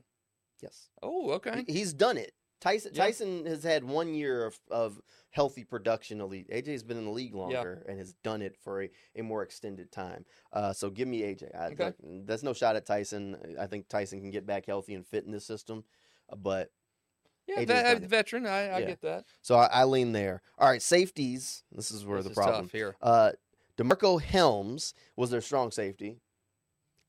yes, 0.61 0.89
Oh, 1.01 1.31
okay. 1.31 1.63
He's 1.67 1.93
done 1.93 2.17
it. 2.17 2.33
Tyson 2.61 2.91
Yeah. 2.93 3.03
Tyson 3.05 3.45
has 3.47 3.63
had 3.63 3.83
one 3.83 4.13
year 4.13 4.45
of, 4.45 4.57
of 4.69 5.01
healthy 5.31 5.63
production 5.63 6.21
elite. 6.21 6.49
AJ's 6.51 6.83
been 6.83 6.97
in 6.97 7.05
the 7.05 7.11
league 7.11 7.33
longer 7.35 7.83
and 7.89 7.97
has 7.97 8.13
done 8.23 8.41
it 8.41 8.55
for 8.63 8.83
a, 8.83 8.89
a 9.15 9.21
more 9.23 9.41
extended 9.43 9.91
time. 9.91 10.25
Uh, 10.53 10.71
so 10.71 10.89
give 10.89 11.07
me 11.07 11.21
AJ. 11.21 11.53
I, 11.55 11.67
Okay. 11.71 11.91
that's 12.25 12.43
no 12.43 12.53
shot 12.53 12.75
at 12.75 12.85
Tyson. 12.85 13.55
I 13.59 13.65
think 13.67 13.87
Tyson 13.89 14.21
can 14.21 14.29
get 14.31 14.45
back 14.45 14.65
healthy 14.67 14.93
and 14.93 15.05
fit 15.05 15.25
in 15.25 15.31
this 15.31 15.45
system. 15.45 15.83
Uh, 16.31 16.35
but 16.35 16.69
Yeah, 17.47 17.65
ve- 17.95 18.05
veteran. 18.05 18.45
I, 18.45 18.67
I 18.69 18.79
Yeah. 18.79 18.85
get 18.85 19.01
that. 19.01 19.25
so 19.41 19.55
I, 19.55 19.65
I 19.65 19.83
lean 19.85 20.11
there. 20.11 20.41
All 20.59 20.69
right, 20.69 20.81
safeties. 20.81 21.63
This 21.71 21.89
is 21.91 22.05
where 22.05 22.17
This 22.19 22.25
the 22.25 22.31
is 22.31 22.35
problem. 22.35 22.69
here. 22.71 22.95
Uh, 23.01 23.31
DeMarco 23.77 24.21
Hellams 24.21 24.93
was 25.15 25.31
their 25.31 25.41
strong 25.41 25.71
safety, 25.71 26.19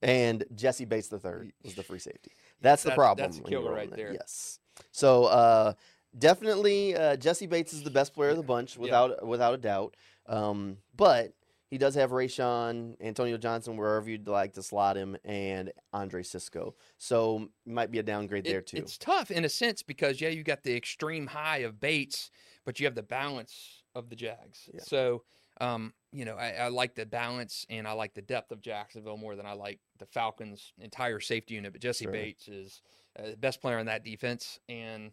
and 0.00 0.44
Jessie 0.54 0.84
Bates 0.86 1.08
the 1.08 1.18
third 1.18 1.52
was 1.62 1.74
the 1.74 1.82
free 1.82 1.98
safety. 1.98 2.32
That's 2.60 2.82
the 2.82 2.92
problem. 2.92 3.24
that's 3.26 3.38
a 3.38 3.42
killer 3.42 3.72
right 3.72 3.90
in 3.90 3.96
there. 3.96 4.12
Yes. 4.14 4.58
So 4.90 5.24
uh, 5.24 5.72
definitely, 6.18 6.96
uh, 6.96 7.16
Jessie 7.16 7.46
Bates 7.46 7.72
is 7.72 7.82
the 7.82 7.90
best 7.90 8.14
player 8.14 8.30
of 8.30 8.36
the 8.36 8.42
bunch, 8.42 8.76
Yeah. 8.76 8.82
without 8.82 9.26
without 9.26 9.54
a 9.54 9.58
doubt. 9.58 9.96
Um, 10.26 10.78
but 10.96 11.32
he 11.68 11.78
does 11.78 11.94
have 11.94 12.10
Rayshawn, 12.10 12.96
Antonio 13.00 13.38
Johnson, 13.38 13.76
wherever 13.76 14.08
you'd 14.08 14.28
like 14.28 14.52
to 14.54 14.62
slot 14.62 14.96
him, 14.96 15.16
and 15.24 15.72
Andre 15.92 16.22
Cisco. 16.22 16.74
So 16.98 17.48
might 17.64 17.90
be 17.90 17.98
a 17.98 18.02
downgrade 18.02 18.44
there 18.44 18.60
too. 18.60 18.76
It's 18.76 18.98
tough 18.98 19.30
in 19.30 19.44
a 19.44 19.48
sense 19.48 19.82
because 19.82 20.20
yeah, 20.20 20.28
you 20.28 20.42
got 20.44 20.62
the 20.62 20.76
extreme 20.76 21.26
high 21.26 21.58
of 21.58 21.80
Bates, 21.80 22.30
but 22.64 22.78
you 22.78 22.86
have 22.86 22.94
the 22.94 23.02
balance 23.02 23.82
of 23.94 24.10
the 24.10 24.16
Jags. 24.16 24.68
Yeah. 24.72 24.80
So, 24.82 25.22
um, 25.60 25.92
you 26.12 26.24
know, 26.26 26.36
I, 26.36 26.52
I 26.52 26.68
like 26.68 26.94
the 26.94 27.06
balance 27.06 27.66
and 27.70 27.86
I 27.88 27.92
like 27.92 28.14
the 28.14 28.22
depth 28.22 28.52
of 28.52 28.60
Jacksonville 28.60 29.16
more 29.16 29.34
than 29.34 29.46
I 29.46 29.52
like 29.54 29.80
the 29.98 30.06
Falcons' 30.06 30.72
entire 30.78 31.20
safety 31.20 31.54
unit. 31.54 31.72
But 31.72 31.80
Jessie 31.82 32.04
Sure. 32.04 32.12
Bates 32.12 32.48
is 32.48 32.82
uh, 33.18 33.34
best 33.38 33.60
player 33.60 33.78
on 33.78 33.86
that 33.86 34.04
defense, 34.04 34.58
and 34.68 35.12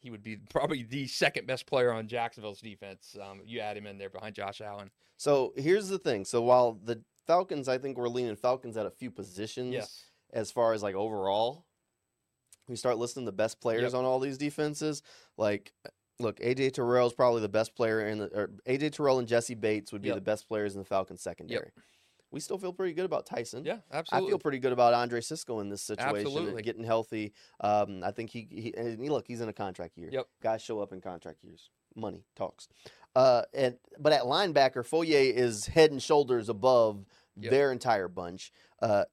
he 0.00 0.10
would 0.10 0.22
be 0.22 0.36
probably 0.50 0.82
the 0.82 1.06
second 1.06 1.46
best 1.46 1.66
player 1.66 1.92
on 1.92 2.06
Jacksonville's 2.08 2.60
defense. 2.60 3.16
Um, 3.20 3.40
you 3.44 3.60
add 3.60 3.76
him 3.76 3.86
in 3.86 3.98
there 3.98 4.10
behind 4.10 4.34
Josh 4.34 4.60
Allen. 4.60 4.90
So 5.16 5.52
here's 5.56 5.88
the 5.88 5.98
thing. 5.98 6.24
So 6.24 6.42
while 6.42 6.74
the 6.82 7.02
Falcons, 7.26 7.68
I 7.68 7.78
think 7.78 7.96
we're 7.96 8.08
leaning 8.08 8.36
Falcons 8.36 8.76
at 8.76 8.86
a 8.86 8.90
few 8.90 9.10
positions. 9.10 9.72
Yes. 9.74 10.04
as 10.32 10.50
far 10.50 10.72
as 10.72 10.82
like 10.82 10.94
overall. 10.94 11.64
We 12.68 12.74
start 12.76 12.98
listing 12.98 13.24
the 13.24 13.32
best 13.32 13.60
players 13.60 13.92
Yep. 13.92 13.94
on 13.94 14.04
all 14.04 14.18
these 14.18 14.38
defenses. 14.38 15.00
Like, 15.36 15.72
look, 16.18 16.40
AJ 16.40 16.72
Terrell 16.72 17.06
is 17.06 17.12
probably 17.12 17.40
the 17.40 17.48
best 17.48 17.76
player 17.76 18.08
in 18.08 18.18
the. 18.18 18.50
AJ 18.66 18.90
Terrell 18.92 19.20
and 19.20 19.28
Jessie 19.28 19.54
Bates 19.54 19.92
would 19.92 20.02
be 20.02 20.08
Yep. 20.08 20.16
the 20.16 20.20
best 20.22 20.48
players 20.48 20.74
in 20.74 20.80
the 20.80 20.84
Falcons 20.84 21.22
secondary. 21.22 21.70
We 22.30 22.40
still 22.40 22.58
feel 22.58 22.72
pretty 22.72 22.92
good 22.92 23.04
about 23.04 23.24
Tyson. 23.26 23.64
Yeah, 23.64 23.78
absolutely. 23.92 24.28
I 24.28 24.30
feel 24.30 24.38
pretty 24.38 24.58
good 24.58 24.72
about 24.72 24.92
Andre 24.94 25.20
Cisco 25.20 25.60
in 25.60 25.68
this 25.68 25.82
situation, 25.82 26.16
Absolutely. 26.26 26.62
getting 26.62 26.84
healthy. 26.84 27.32
Um, 27.60 28.02
I 28.04 28.10
think 28.10 28.30
he, 28.30 28.48
he, 28.50 28.74
and 28.76 29.00
he 29.00 29.08
look, 29.08 29.26
he's 29.26 29.40
in 29.40 29.48
a 29.48 29.52
contract 29.52 29.96
year. 29.96 30.08
Yep. 30.12 30.26
Guys 30.42 30.60
show 30.62 30.80
up 30.80 30.92
in 30.92 31.00
contract 31.00 31.42
years. 31.44 31.70
money 31.94 32.24
talks. 32.34 32.68
Uh, 33.14 33.42
and 33.54 33.76
but 33.98 34.12
at 34.12 34.22
linebacker, 34.22 34.84
Foye 34.84 35.04
is 35.34 35.66
head 35.66 35.90
and 35.92 36.02
shoulders 36.02 36.48
above 36.48 37.06
Yep. 37.38 37.50
their 37.50 37.70
entire 37.70 38.08
bunch. 38.08 38.50
Uh, 38.80 39.04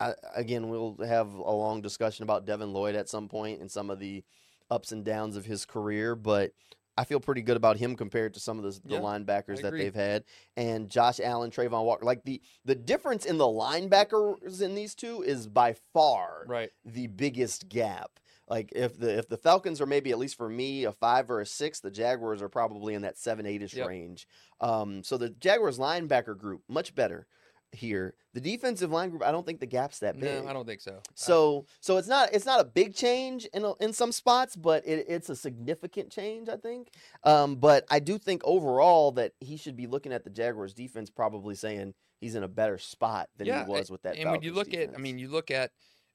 I, 0.00 0.14
again, 0.34 0.68
we'll 0.70 0.96
have 1.06 1.32
a 1.32 1.52
long 1.52 1.80
discussion 1.82 2.24
about 2.24 2.44
Devin 2.44 2.72
Lloyd 2.72 2.96
at 2.96 3.08
some 3.08 3.28
point 3.28 3.60
and 3.60 3.70
some 3.70 3.90
of 3.90 3.98
the 4.00 4.24
ups 4.70 4.90
and 4.92 5.04
downs 5.04 5.36
of 5.36 5.44
his 5.46 5.64
career, 5.64 6.14
but 6.16 6.52
I 7.00 7.04
feel 7.04 7.18
pretty 7.18 7.40
good 7.40 7.56
about 7.56 7.78
him 7.78 7.96
compared 7.96 8.34
to 8.34 8.40
some 8.40 8.58
of 8.58 8.64
the, 8.64 8.78
the 8.86 8.96
Yeah, 8.96 9.00
linebackers 9.00 9.62
that 9.62 9.72
they've 9.72 9.94
had. 9.94 10.24
And 10.54 10.90
Josh 10.90 11.18
Allen, 11.18 11.50
Travon 11.50 11.84
Walker, 11.84 12.04
like 12.04 12.24
the 12.24 12.42
the 12.66 12.74
difference 12.74 13.24
in 13.24 13.38
the 13.38 13.46
linebackers 13.46 14.60
in 14.60 14.74
these 14.74 14.94
two 14.94 15.22
is 15.22 15.46
by 15.46 15.76
far 15.94 16.44
Right. 16.46 16.70
the 16.84 17.06
biggest 17.06 17.70
gap. 17.70 18.20
Like 18.48 18.70
if 18.76 18.98
the 18.98 19.16
if 19.16 19.28
the 19.28 19.38
Falcons 19.38 19.80
are 19.80 19.86
maybe 19.86 20.10
at 20.10 20.18
least 20.18 20.36
for 20.36 20.48
me 20.50 20.84
a 20.84 20.92
five 20.92 21.30
or 21.30 21.40
a 21.40 21.46
six, 21.46 21.80
the 21.80 21.90
Jaguars 21.90 22.42
are 22.42 22.48
probably 22.50 22.92
in 22.92 23.00
that 23.02 23.16
seven 23.16 23.46
eight 23.46 23.62
ish 23.62 23.74
Yep. 23.74 23.86
range. 23.88 24.28
Um, 24.60 25.02
so 25.02 25.16
the 25.16 25.30
Jaguars 25.30 25.78
linebacker 25.78 26.36
group 26.36 26.62
much 26.68 26.94
better 26.94 27.26
here. 27.72 28.14
The 28.32 28.40
defensive 28.40 28.90
line 28.90 29.10
group, 29.10 29.24
I 29.24 29.32
don't 29.32 29.44
think 29.44 29.60
the 29.60 29.66
gap's 29.66 30.00
that 30.00 30.18
big. 30.18 30.44
No, 30.44 30.48
I 30.48 30.52
don't 30.52 30.66
think 30.66 30.80
so. 30.80 31.00
So 31.14 31.66
so 31.80 31.96
it's 31.96 32.08
not 32.08 32.32
it's 32.32 32.46
not 32.46 32.60
a 32.60 32.64
big 32.64 32.94
change 32.94 33.46
in 33.46 33.64
a, 33.64 33.74
in 33.76 33.92
some 33.92 34.12
spots, 34.12 34.56
but 34.56 34.86
it, 34.86 35.06
it's 35.08 35.28
a 35.28 35.36
significant 35.36 36.10
change, 36.10 36.48
I 36.48 36.56
think. 36.56 36.90
Um, 37.24 37.56
but 37.56 37.84
I 37.90 37.98
do 37.98 38.18
think 38.18 38.42
overall 38.44 39.12
that 39.12 39.32
he 39.40 39.56
should 39.56 39.76
be 39.76 39.86
looking 39.86 40.12
at 40.12 40.24
the 40.24 40.30
Jaguars 40.30 40.74
defense, 40.74 41.10
probably 41.10 41.54
saying 41.54 41.94
he's 42.20 42.34
in 42.34 42.42
a 42.42 42.48
better 42.48 42.78
spot 42.78 43.28
than 43.36 43.46
Yeah, 43.46 43.64
he 43.64 43.70
was 43.70 43.90
with 43.90 44.02
that. 44.02 44.16
and 44.16 44.30
when 44.30 44.42
you 44.42 44.54
Falcons 44.54 44.74
look 44.74 44.80
at, 44.88 44.94
I 44.94 44.98
mean, 44.98 45.18
you 45.18 45.28
look 45.28 45.50
at, 45.50 45.70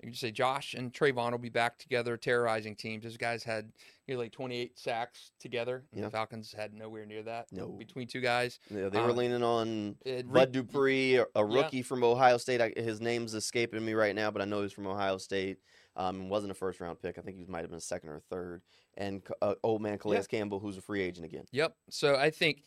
you 0.06 0.14
say 0.14 0.32
Josh 0.32 0.74
and 0.74 0.94
Travon 0.94 1.32
will 1.32 1.38
be 1.38 1.50
back 1.50 1.78
together 1.80 2.18
terrorizing 2.18 2.76
teams. 2.76 3.04
Those 3.04 3.18
guys 3.18 3.44
had 3.44 3.72
nearly 4.08 4.30
28 4.30 4.78
sacks 4.78 5.32
together. 5.40 5.84
Yeah. 5.94 6.04
The 6.06 6.12
Falcons 6.12 6.54
had 6.56 6.74
nowhere 6.74 7.06
near 7.06 7.24
that 7.24 7.48
No. 7.52 7.68
between 7.70 8.08
two 8.08 8.22
guys. 8.22 8.60
Yeah, 8.70 8.90
they 8.90 9.00
were 9.02 9.10
uh, 9.10 9.14
leaning 9.14 9.44
on 9.44 9.96
It 10.06 10.32
Bud 10.32 10.52
Dupree, 10.52 11.16
a 11.16 11.24
a 11.36 11.48
Yeah. 11.48 11.56
rookie 11.56 11.82
from 11.82 12.04
Ohio 12.04 12.38
State. 12.38 12.62
I, 12.62 12.72
his 12.76 13.02
name's 13.02 13.34
escaping 13.34 13.84
me 13.84 13.94
right 13.94 14.16
now, 14.16 14.30
but 14.32 14.42
I 14.42 14.46
know 14.46 14.62
he's 14.62 14.72
from 14.74 14.88
Ohio 14.88 15.18
State. 15.18 15.58
Um, 15.96 16.30
wasn't 16.30 16.52
a 16.52 16.56
first 16.56 16.80
round 16.82 17.02
pick. 17.02 17.18
I 17.18 17.22
think 17.22 17.38
he 17.38 17.46
might 17.46 17.62
have 17.62 17.70
been 17.70 17.78
a 17.78 17.82
second 17.82 18.10
or 18.10 18.20
third. 18.30 18.62
And 18.98 19.22
uh, 19.42 19.56
old 19.64 19.82
man 19.82 19.98
Calais 19.98 20.18
Yeah. 20.18 20.24
Campbell, 20.24 20.60
who's 20.60 20.78
a 20.78 20.82
free 20.82 21.02
agent 21.02 21.26
again. 21.26 21.46
Yep. 21.52 21.76
So 21.90 22.16
I 22.16 22.30
think 22.30 22.64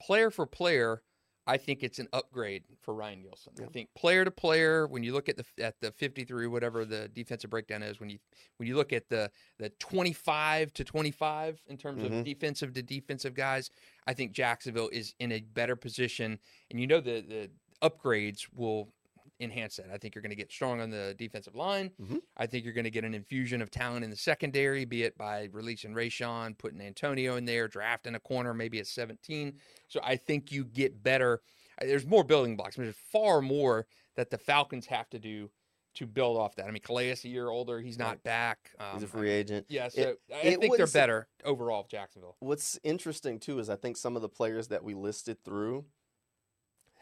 player 0.00 0.30
for 0.30 0.46
player, 0.46 1.02
I 1.48 1.56
think 1.56 1.82
it's 1.84 1.98
an 2.00 2.08
upgrade 2.12 2.64
for 2.80 2.92
Ryan 2.94 3.22
Nielsen. 3.22 3.52
I 3.62 3.66
think 3.66 3.94
player 3.94 4.24
to 4.24 4.30
player, 4.30 4.86
when 4.88 5.04
you 5.04 5.12
look 5.12 5.28
at 5.28 5.36
the 5.36 5.44
at 5.62 5.80
the 5.80 5.92
53, 5.92 6.46
whatever 6.48 6.84
the 6.84 7.08
defensive 7.08 7.50
breakdown 7.50 7.82
is, 7.82 8.00
when 8.00 8.10
you 8.10 8.18
when 8.56 8.66
you 8.68 8.74
look 8.76 8.92
at 8.92 9.08
the 9.08 9.30
the 9.58 9.70
25 9.78 10.72
to 10.74 10.84
25 10.84 11.62
in 11.68 11.76
terms 11.76 12.02
Mhm. 12.02 12.18
of 12.20 12.24
defensive 12.24 12.72
to 12.74 12.82
defensive 12.82 13.34
guys, 13.34 13.70
I 14.06 14.14
think 14.14 14.32
Jacksonville 14.32 14.88
is 14.88 15.14
in 15.20 15.30
a 15.32 15.40
better 15.40 15.76
position. 15.76 16.40
And 16.70 16.80
you 16.80 16.86
know 16.86 17.00
the 17.00 17.20
the 17.20 17.50
upgrades 17.82 18.48
will 18.52 18.92
enhance 19.40 19.76
that. 19.76 19.90
I 19.92 19.98
think 19.98 20.14
you're 20.14 20.22
going 20.22 20.30
to 20.30 20.36
get 20.36 20.50
strong 20.50 20.80
on 20.80 20.90
the 20.90 21.14
defensive 21.18 21.54
line. 21.54 21.90
Mhm. 22.00 22.20
I 22.36 22.46
think 22.46 22.64
you're 22.64 22.72
going 22.74 22.84
to 22.84 22.90
get 22.90 23.04
an 23.04 23.14
infusion 23.14 23.60
of 23.62 23.70
talent 23.70 24.04
in 24.04 24.10
the 24.10 24.16
secondary, 24.16 24.84
be 24.84 25.02
it 25.02 25.16
by 25.18 25.48
releasing 25.52 25.92
Rayshawn, 25.92 26.56
putting 26.58 26.80
Antonio 26.80 27.36
in 27.36 27.44
there, 27.44 27.68
drafting 27.68 28.14
a 28.14 28.20
corner 28.20 28.54
maybe 28.54 28.78
at 28.80 28.86
17. 28.86 29.60
So 29.88 30.00
I 30.02 30.16
think 30.16 30.50
you 30.52 30.64
get 30.64 31.02
better. 31.02 31.42
There's 31.80 32.06
more 32.06 32.24
building 32.24 32.56
blocks. 32.56 32.78
I 32.78 32.82
mean, 32.82 32.86
there's 32.86 32.96
far 33.12 33.42
more 33.42 33.86
that 34.14 34.30
the 34.30 34.38
Falcons 34.38 34.86
have 34.86 35.10
to 35.10 35.18
do 35.18 35.50
to 35.94 36.06
build 36.06 36.36
off 36.36 36.54
that. 36.56 36.66
I 36.66 36.70
mean, 36.70 36.82
Calais 36.82 37.16
a 37.24 37.28
year 37.28 37.48
older, 37.48 37.80
he's 37.80 37.98
not 37.98 38.08
Right. 38.16 38.22
back. 38.22 38.70
He's 38.92 39.02
a 39.02 39.06
Um, 39.06 39.10
free 39.10 39.30
agent. 39.30 39.66
Yeah, 39.70 39.86
It- 39.86 39.92
so 39.92 40.16
I 40.34 40.40
it 40.40 40.60
think 40.60 40.76
they're 40.76 40.86
better 40.86 41.26
overall, 41.42 41.86
Jacksonville. 41.88 42.36
What's 42.40 42.78
interesting 42.82 43.38
too 43.40 43.58
is 43.58 43.70
I 43.70 43.76
think 43.76 43.96
some 43.96 44.14
of 44.14 44.20
the 44.20 44.28
players 44.28 44.68
that 44.68 44.84
we 44.84 44.92
listed 44.94 45.42
through 45.42 45.86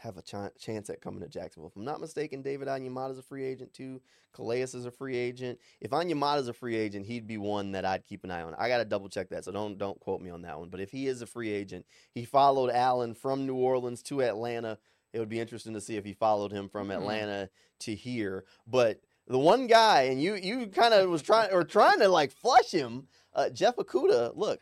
have 0.04 0.16
a 0.16 0.22
ch- 0.22 0.56
chance 0.62 0.88
at 0.90 1.00
coming 1.00 1.20
to 1.20 1.28
Jacksonville. 1.28 1.68
If 1.70 1.76
I'm 1.76 1.84
not 1.84 2.00
mistaken, 2.00 2.42
David 2.42 2.68
Onyemata 2.68 3.10
is 3.12 3.18
a 3.18 3.22
free 3.22 3.44
agent 3.44 3.72
too. 3.74 4.00
Calais 4.32 4.60
is 4.62 4.84
a 4.84 4.90
free 4.90 5.16
agent. 5.16 5.58
If 5.80 5.90
Onyemata 5.90 6.38
is 6.40 6.48
a 6.48 6.52
free 6.52 6.76
agent, 6.76 7.06
he'd 7.06 7.26
be 7.26 7.38
one 7.38 7.72
that 7.72 7.84
I'd 7.84 8.04
keep 8.04 8.22
an 8.24 8.30
eye 8.30 8.42
on. 8.42 8.54
I 8.58 8.68
got 8.68 8.78
to 8.78 8.84
double 8.84 9.08
check 9.08 9.30
that, 9.30 9.44
so 9.44 9.50
don't 9.52 9.76
don't 9.78 9.98
quote 10.00 10.20
me 10.20 10.30
on 10.30 10.42
that 10.42 10.58
one. 10.58 10.68
But 10.68 10.80
if 10.80 10.90
he 10.90 11.08
is 11.08 11.22
a 11.22 11.26
free 11.26 11.50
agent, 11.50 11.86
he 12.12 12.24
followed 12.24 12.70
Allen 12.70 13.14
from 13.14 13.46
New 13.46 13.56
Orleans 13.56 14.02
to 14.04 14.22
Atlanta. 14.22 14.78
It 15.12 15.18
would 15.20 15.28
be 15.28 15.40
interesting 15.40 15.74
to 15.74 15.80
see 15.80 15.96
if 15.96 16.04
he 16.04 16.12
followed 16.12 16.52
him 16.52 16.68
from 16.68 16.88
Mhm. 16.88 16.94
Atlanta 16.96 17.50
to 17.80 17.94
here. 17.94 18.44
But 18.66 19.00
the 19.26 19.38
one 19.38 19.66
guy, 19.66 20.02
and 20.02 20.20
you 20.22 20.34
you 20.34 20.66
kind 20.66 20.92
of 20.94 21.08
was 21.08 21.22
trying 21.22 21.50
or 21.52 21.64
trying 21.64 22.00
to 22.00 22.08
like 22.08 22.30
flush 22.32 22.70
him, 22.72 23.08
uh, 23.34 23.48
Jeff 23.50 23.76
Okudah. 23.76 24.36
Look, 24.36 24.60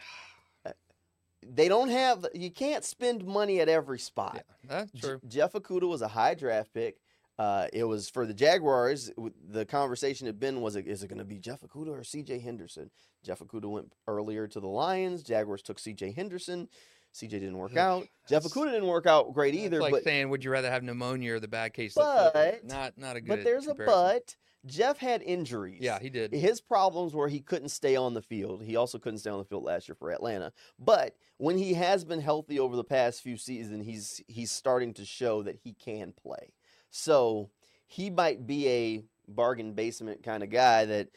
they 1.46 1.68
don't 1.68 1.88
have. 1.88 2.26
You 2.35 2.50
can't 2.50 2.85
spend 2.85 3.24
money 3.24 3.61
at 3.61 3.68
every 3.68 3.98
spot. 3.98 4.37
Yeah, 4.37 4.68
that's 4.68 4.92
J- 4.92 5.00
true. 5.00 5.20
Jeff 5.28 5.52
Okudah 5.52 5.88
was 5.88 6.02
a 6.02 6.09
high 6.09 6.35
draft 6.35 6.72
pick. 6.72 6.96
Uh, 7.38 7.66
it 7.72 7.85
was 7.85 8.09
for 8.11 8.26
the 8.26 8.35
Jaguars. 8.35 9.11
The 9.50 9.64
conversation 9.64 10.26
had 10.26 10.38
been 10.38 10.61
was 10.61 10.76
it 10.76 10.87
is 10.87 11.02
it 11.02 11.09
going 11.09 11.18
to 11.18 11.24
be 11.24 11.38
Jeff 11.38 11.61
Okudah 11.62 11.88
or 11.98 12.05
C.J. 12.05 12.38
Henderson? 12.40 12.90
Jeff 13.24 13.40
Okudah 13.40 13.70
went 13.70 13.92
earlier 14.07 14.46
to 14.46 14.61
the 14.61 14.68
Lions. 14.68 15.22
Jaguars 15.22 15.62
took 15.62 15.78
C.J. 15.78 16.12
Henderson. 16.12 16.68
C.J. 17.12 17.40
didn't 17.40 17.59
work 17.59 17.76
out. 17.76 18.07
Jeff 18.28 18.44
Okudah 18.44 18.70
didn't 18.72 18.87
work 18.87 19.07
out 19.07 19.33
great 19.35 19.55
either. 19.55 19.81
like 19.81 19.92
but 19.92 20.05
saying, 20.05 20.28
would 20.31 20.44
you 20.44 20.50
rather 20.50 20.70
have 20.70 20.83
pneumonia 20.83 21.35
or 21.35 21.40
the 21.40 21.48
bad 21.48 21.72
case? 21.72 21.96
of? 21.96 22.33
But- 22.33 22.64
not 22.64 22.96
not 22.96 23.16
a 23.16 23.20
good. 23.20 23.28
but 23.28 23.44
there's 23.44 23.66
comparison. 23.66 23.94
a 23.94 24.14
but. 24.14 24.37
Jeff 24.66 24.98
had 24.98 25.22
injuries. 25.22 25.81
Yeah, 25.81 25.98
he 25.98 26.09
did. 26.09 26.33
His 26.33 26.61
problems 26.61 27.14
were 27.14 27.29
he 27.29 27.40
couldn't 27.40 27.70
stay 27.70 27.96
on 27.96 28.14
the 28.14 28.22
field. 28.22 28.62
He 28.62 28.77
also 28.77 28.98
couldn't 28.98 29.18
stay 29.18 29.31
on 29.31 29.38
the 29.38 29.44
field 29.44 29.64
last 29.64 29.88
year 29.88 29.96
for 29.96 30.11
Atlanta. 30.12 30.53
But 30.79 31.16
when 31.38 31.59
he 31.59 31.75
has 31.75 32.05
been 32.05 32.20
healthy 32.20 32.61
over 32.61 32.77
the 32.77 32.85
past 32.85 33.22
few 33.22 33.37
seasons, 33.37 33.85
he's 33.87 34.22
he's 34.29 34.53
starting 34.53 34.94
to 34.94 35.05
show 35.05 35.42
that 35.42 35.57
he 35.57 35.72
can 35.72 36.12
play. 36.12 36.53
So 36.90 37.51
he 37.87 38.09
might 38.11 38.46
be 38.46 38.68
a 38.68 39.05
bargain 39.29 39.72
basement 39.75 40.22
kind 40.22 40.42
of 40.42 40.51
guy 40.51 40.85
that 40.85 41.09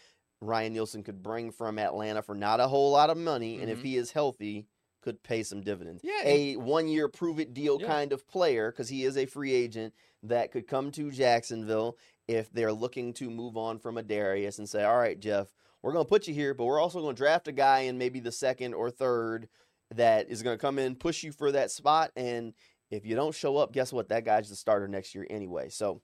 Ryan 0.42 0.74
Nielsen 0.74 1.04
could 1.04 1.22
bring 1.24 1.52
from 1.52 1.80
Atlanta 1.80 2.22
for 2.22 2.36
not 2.36 2.60
a 2.60 2.68
whole 2.68 2.92
lot 2.92 3.10
of 3.10 3.18
money, 3.18 3.60
and 3.62 3.70
if 3.70 3.80
Mhm. 3.80 3.84
he 3.84 3.98
is 3.98 4.12
healthy, 4.12 4.68
could 5.02 5.22
pay 5.22 5.44
some 5.44 5.62
dividends. 5.62 6.02
Yeah, 6.04 6.22
a 6.24 6.56
one 6.58 6.88
year 6.88 7.08
prove 7.08 7.40
it 7.40 7.54
deal 7.54 7.80
Yeah. 7.80 7.88
kind 7.88 8.12
of 8.12 8.28
player 8.28 8.72
because 8.72 8.90
he 8.90 9.04
is 9.06 9.18
a 9.18 9.28
free 9.28 9.54
agent 9.54 9.94
that 10.24 10.52
could 10.52 10.68
come 10.68 10.92
to 10.94 11.12
Jacksonville 11.12 11.96
if 12.28 12.52
they're 12.52 12.74
looking 12.74 13.14
to 13.14 13.30
move 13.30 13.58
on 13.58 13.80
from 13.80 13.98
a 13.98 14.04
Darious 14.04 14.58
and 14.58 14.68
say, 14.68 14.84
all 14.84 14.98
right, 14.98 15.20
Jeff, 15.20 15.48
we're 15.82 15.94
going 15.94 16.06
to 16.06 16.10
put 16.10 16.28
you 16.28 16.34
here, 16.34 16.54
but 16.54 16.66
we're 16.66 16.80
also 16.82 17.02
going 17.02 17.16
to 17.16 17.22
draft 17.22 17.48
a 17.48 17.52
guy 17.52 17.80
in 17.82 17.98
maybe 17.98 18.20
the 18.20 18.32
second 18.32 18.74
or 18.74 18.90
third 18.90 19.48
that 19.94 20.30
is 20.30 20.42
going 20.42 20.58
to 20.58 20.62
come 20.62 20.80
in, 20.80 20.96
push 20.96 21.24
you 21.24 21.32
for 21.32 21.52
that 21.52 21.70
spot. 21.72 22.12
And 22.16 22.54
if 22.90 23.06
you 23.06 23.16
don't 23.16 23.36
show 23.36 23.58
up, 23.58 23.72
guess 23.72 23.94
what? 23.94 24.10
That 24.10 24.26
guy's 24.26 24.50
the 24.50 24.56
starter 24.56 24.88
next 24.88 25.14
year 25.14 25.28
anyway. 25.30 25.70
So, 25.70 26.02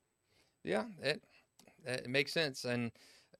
Yeah, 0.63 0.85
it 1.01 1.23
it 1.85 2.07
makes 2.09 2.31
sense. 2.31 2.63
And 2.65 2.91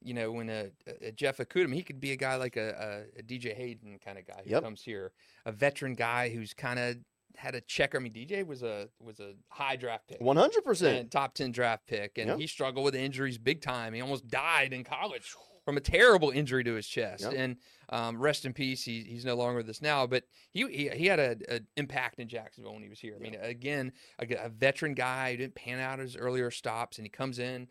you 0.04 0.15
know, 0.15 0.32
when 0.32 0.50
a, 0.50 0.72
a 1.02 1.12
Jeff 1.12 1.38
Okudah, 1.38 1.74
he 1.74 1.84
could 1.84 2.00
be 2.00 2.12
a 2.12 2.15
guy 2.15 2.36
like 2.36 2.58
a, 2.58 3.06
a, 3.15 3.20
a 3.20 3.24
DJ 3.24 3.56
Hayden 3.56 4.00
kind 4.04 4.17
of 4.17 4.26
guy 4.26 4.41
who 4.44 4.50
Yep. 4.50 4.63
comes 4.63 4.82
here, 4.82 5.12
a 5.46 5.52
veteran 5.52 5.94
guy 5.94 6.30
who's 6.30 6.54
kind 6.56 6.80
of 6.80 6.98
had 7.38 7.56
a 7.56 7.62
checker. 7.62 7.98
I 7.98 8.02
mean, 8.02 8.13
DJ 8.13 8.46
was 8.46 8.63
a 8.63 8.89
was 9.00 9.20
a 9.20 9.34
high 9.50 9.76
draft 9.76 10.08
pick. 10.08 10.20
100%. 10.20 11.10
top 11.12 11.34
10 11.34 11.52
draft 11.52 11.88
pick 11.88 12.17
and 12.17 12.28
Yep. 12.30 12.39
he 12.39 12.48
struggled 12.48 12.86
with 12.86 12.96
injuries 12.96 13.38
big 13.38 13.62
time 13.62 13.94
he 13.94 14.02
almost 14.02 14.28
died 14.28 14.74
in 14.74 14.84
college 14.84 15.34
from 15.65 15.78
a 15.78 15.80
terrible 15.80 16.32
injury 16.32 16.63
to 16.63 16.74
his 16.74 16.88
chest 16.88 17.24
Yep. 17.24 17.34
and 17.36 17.58
um, 17.89 18.20
rest 18.22 18.46
in 18.46 18.54
peace 18.54 18.84
he, 18.84 19.02
he's 19.04 19.26
no 19.26 19.36
longer 19.36 19.58
with 19.58 19.70
us 19.70 19.82
now 19.82 20.08
but 20.08 20.24
he 20.52 20.65
he, 20.67 20.89
he 20.89 21.06
had 21.08 21.20
an 21.20 21.67
impact 21.78 22.20
in 22.20 22.28
jacksonville 22.28 22.74
when 22.74 22.84
he 22.84 22.89
was 22.89 23.00
here 23.00 23.15
i 23.15 23.20
mean 23.20 23.36
again 23.41 23.91
a 24.20 24.50
veteran 24.50 24.94
guy 24.94 25.32
who 25.32 25.38
didn't 25.38 25.56
pan 25.56 25.80
out 25.80 26.00
his 26.00 26.15
earlier 26.15 26.50
stops 26.52 26.98
and 26.98 27.06
he 27.06 27.10
comes 27.10 27.38
in 27.39 27.67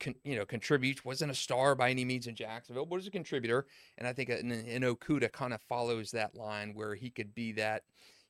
con, 0.00 0.14
you 0.24 0.36
know 0.36 0.44
contributes 0.44 1.04
wasn't 1.04 1.30
a 1.30 1.34
star 1.34 1.74
by 1.74 1.90
any 1.90 2.04
means 2.04 2.26
in 2.26 2.34
jacksonville 2.34 2.84
but 2.86 2.96
was 2.96 3.06
a 3.06 3.10
contributor 3.10 3.66
and 3.98 4.06
i 4.08 4.12
think 4.12 4.28
an, 4.28 4.50
an 4.50 4.82
okudah 4.82 5.30
kind 5.32 5.52
of 5.54 5.60
follows 5.62 6.10
that 6.10 6.34
line 6.34 6.72
where 6.74 6.94
he 6.94 7.10
could 7.10 7.34
be 7.34 7.52
that 7.52 7.82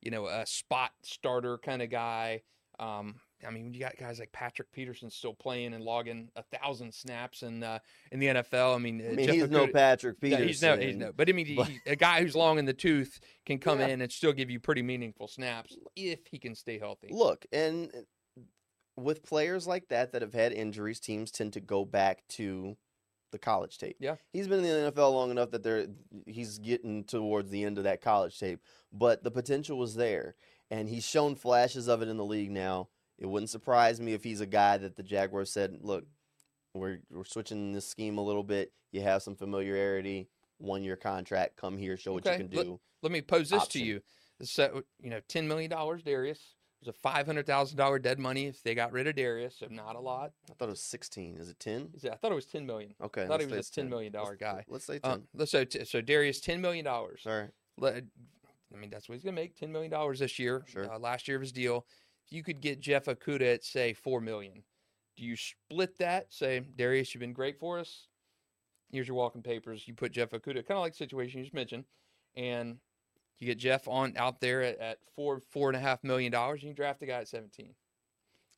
you 0.06 0.10
know 0.12 0.26
a 0.26 0.46
spot 0.46 0.92
starter 1.02 1.58
kind 1.58 1.82
of 1.82 1.90
guy 1.90 2.40
um, 2.78 3.14
I 3.46 3.50
mean, 3.50 3.72
you 3.72 3.80
got 3.80 3.96
guys 3.96 4.18
like 4.18 4.32
Patrick 4.32 4.70
Peterson 4.70 5.08
still 5.10 5.32
playing 5.32 5.72
and 5.72 5.82
logging 5.82 6.28
a 6.36 6.42
thousand 6.42 6.92
snaps 6.92 7.42
in 7.42 7.62
uh, 7.62 7.78
in 8.12 8.18
the 8.18 8.26
NFL. 8.26 8.74
I 8.74 8.78
mean, 8.78 9.00
uh, 9.00 9.12
I 9.12 9.14
mean, 9.14 9.26
Jeff 9.26 9.34
he's 9.34 9.48
no 9.50 9.66
Okudah- 9.66 9.72
Patrick 9.72 10.16
no, 10.22 10.28
Peterson. 10.28 10.46
he's 10.48 10.62
no, 10.62 10.76
he's 10.76 10.96
no. 10.96 11.12
But 11.16 11.30
I 11.30 11.32
mean, 11.32 11.46
he- 11.46 11.54
but- 11.56 11.68
he- 11.68 11.80
a 11.86 11.96
guy 11.96 12.20
who's 12.22 12.36
long 12.36 12.58
in 12.58 12.66
the 12.66 12.74
tooth 12.74 13.18
can 13.46 13.58
come 13.58 13.80
Yeah. 13.80 13.86
in 13.88 14.02
and 14.02 14.12
still 14.12 14.34
give 14.34 14.50
you 14.50 14.60
pretty 14.60 14.82
meaningful 14.82 15.26
snaps 15.26 15.74
if 15.96 16.20
he 16.30 16.38
can 16.38 16.54
stay 16.54 16.78
healthy. 16.78 17.08
Look, 17.10 17.46
and 17.50 17.90
with 18.96 19.22
players 19.24 19.66
like 19.66 19.88
that 19.88 20.12
that 20.12 20.20
have 20.22 20.34
had 20.34 20.52
injuries, 20.52 21.00
teams 21.00 21.30
tend 21.30 21.54
to 21.54 21.60
go 21.60 21.86
back 21.86 22.26
to 22.30 22.76
the 23.32 23.38
college 23.38 23.78
tape. 23.78 23.96
Yeah. 24.00 24.16
He's 24.32 24.48
been 24.48 24.64
in 24.64 24.84
the 24.84 24.92
NFL 24.92 25.12
long 25.12 25.30
enough 25.30 25.50
that 25.50 25.62
they're 25.62 25.86
he's 26.26 26.58
getting 26.58 27.04
towards 27.04 27.50
the 27.50 27.64
end 27.64 27.76
of 27.78 27.84
that 27.84 28.00
college 28.00 28.38
tape, 28.38 28.60
but 28.98 29.22
the 29.24 29.30
potential 29.30 29.78
was 29.78 29.94
there 29.94 30.36
and 30.70 30.88
he's 30.88 31.04
shown 31.06 31.34
flashes 31.36 31.88
of 31.88 32.02
it 32.02 32.08
in 32.08 32.16
the 32.16 32.24
league 32.24 32.50
now. 32.50 32.88
It 33.18 33.26
wouldn't 33.26 33.50
surprise 33.50 34.00
me 34.00 34.12
if 34.12 34.22
he's 34.24 34.40
a 34.40 34.46
guy 34.46 34.76
that 34.78 34.96
the 34.96 35.02
Jaguars 35.02 35.50
said, 35.50 35.78
"Look, 35.80 36.04
we're 36.74 36.98
we're 37.10 37.24
switching 37.24 37.72
this 37.72 37.86
scheme 37.86 38.18
a 38.18 38.22
little 38.22 38.42
bit. 38.42 38.72
You 38.92 39.00
have 39.02 39.22
some 39.22 39.36
familiarity. 39.36 40.28
one 40.58 40.82
year 40.82 40.96
contract. 40.96 41.56
Come 41.56 41.76
here, 41.76 41.98
show 41.98 42.14
what 42.14 42.26
Okay, 42.26 42.42
you 42.42 42.48
can 42.48 42.64
do. 42.64 42.80
Let 43.02 43.12
me 43.12 43.20
pose 43.20 43.50
this 43.50 43.62
option. 43.62 43.80
to 43.82 43.86
you. 43.86 44.00
So, 44.42 44.82
you 45.02 45.10
know, 45.10 45.20
$10 45.28 45.46
million, 45.46 45.70
Darious. 45.70 46.38
There's 46.82 46.94
a 46.94 47.08
$500,000 47.08 48.00
dead 48.02 48.18
money 48.18 48.46
if 48.46 48.62
they 48.62 48.74
got 48.74 48.90
rid 48.92 49.06
of 49.06 49.14
Darious, 49.16 49.58
so 49.58 49.66
not 49.70 49.96
a 49.96 50.00
lot. 50.00 50.32
I 50.50 50.54
thought 50.54 50.68
it 50.68 50.70
was 50.70 50.80
16. 50.82 51.36
Is 51.36 51.50
it 51.50 51.58
10? 51.60 51.90
Is 51.94 52.04
it- 52.04 52.12
I 52.12 52.16
thought 52.16 52.32
it 52.32 52.36
was 52.36 52.46
10 52.46 52.64
million. 52.64 52.94
Okay. 53.02 53.24
I 53.24 53.26
thought 53.26 53.40
he 53.42 53.48
say 53.50 53.56
was 53.56 53.68
a 53.68 53.80
$10 53.82 53.88
million 53.90 54.12
Let's- 54.14 54.36
guy. 54.38 54.64
Let's 54.66 54.86
say 54.86 54.98
10. 54.98 55.10
Um, 55.12 55.22
let's- 55.34 55.50
so, 55.50 55.64
t- 55.64 55.84
so 55.84 56.00
Darious, 56.00 56.40
$10 56.40 56.60
million. 56.60 56.86
Sorry. 57.18 57.48
Let- 57.78 58.04
I 58.76 58.80
mean, 58.80 58.90
that's 58.90 59.08
what 59.08 59.14
he's 59.14 59.24
going 59.24 59.34
to 59.34 59.40
make 59.40 59.58
$10 59.58 59.70
million 59.70 59.92
this 60.18 60.38
year. 60.38 60.62
Sure. 60.66 60.92
Uh, 60.92 60.98
last 60.98 61.28
year 61.28 61.36
of 61.36 61.40
his 61.42 61.52
deal. 61.52 61.86
If 62.26 62.32
you 62.32 62.42
could 62.42 62.60
get 62.60 62.80
Jeff 62.80 63.06
Okudah 63.06 63.54
at, 63.54 63.64
say, 63.64 63.92
4 63.92 64.20
million, 64.20 64.64
do 65.16 65.24
you 65.24 65.36
split 65.36 65.98
that? 65.98 66.32
Say, 66.32 66.60
Darious, 66.76 67.14
you've 67.14 67.20
been 67.20 67.32
great 67.32 67.58
for 67.58 67.78
us. 67.78 68.08
Here's 68.90 69.08
your 69.08 69.16
walking 69.16 69.42
papers. 69.42 69.86
You 69.86 69.94
put 69.94 70.12
Jeff 70.12 70.30
Okudah, 70.30 70.66
kind 70.66 70.72
of 70.72 70.80
like 70.80 70.92
the 70.92 70.98
situation 70.98 71.38
you 71.38 71.44
just 71.44 71.54
mentioned, 71.54 71.84
and 72.36 72.76
you 73.38 73.46
get 73.46 73.58
Jeff 73.58 73.88
on 73.88 74.14
out 74.16 74.40
there 74.40 74.62
at, 74.62 74.78
at 74.78 74.98
four, 75.14 75.40
four 75.40 75.68
and 75.68 75.76
a 75.76 75.80
half 75.80 76.02
million 76.04 76.32
dollars, 76.32 76.62
and 76.62 76.68
you 76.68 76.74
draft 76.74 77.02
a 77.02 77.06
guy 77.06 77.20
at 77.20 77.28
17. 77.28 77.74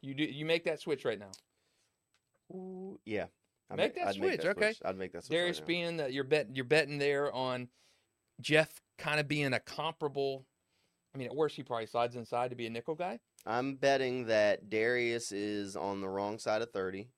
You 0.02 0.14
do 0.14 0.24
you 0.24 0.44
make 0.44 0.64
that 0.64 0.80
switch 0.80 1.04
right 1.04 1.18
now. 1.18 1.30
Ooh, 2.52 3.00
yeah. 3.04 3.26
I'd 3.70 3.76
Make 3.76 3.94
that 3.96 4.08
I'd 4.08 4.14
switch, 4.14 4.44
okay. 4.44 4.74
I'd 4.84 4.96
make 4.96 5.12
that 5.12 5.24
switch. 5.24 5.38
right 5.38 5.48
Darious 5.48 5.60
now. 5.60 5.66
being 5.66 5.96
that 5.98 6.12
you're 6.12 6.24
bet 6.24 6.54
you're 6.54 6.64
betting 6.64 6.98
there 6.98 7.32
on 7.32 7.68
Jeff 8.40 8.80
kind 8.98 9.20
of 9.20 9.28
being 9.28 9.52
a 9.52 9.60
comparable. 9.60 10.44
I 11.14 11.18
mean, 11.18 11.28
at 11.28 11.34
worst 11.34 11.56
he 11.56 11.62
probably 11.62 11.86
slides 11.86 12.16
inside 12.16 12.50
to 12.50 12.56
be 12.56 12.66
a 12.66 12.70
nickel 12.70 12.94
guy. 12.94 13.18
I'm 13.46 13.76
betting 13.76 14.26
that 14.26 14.68
Darious 14.68 15.32
is 15.32 15.74
on 15.74 16.00
the 16.00 16.08
wrong 16.08 16.38
side 16.38 16.60
of 16.60 16.70
30, 16.70 17.08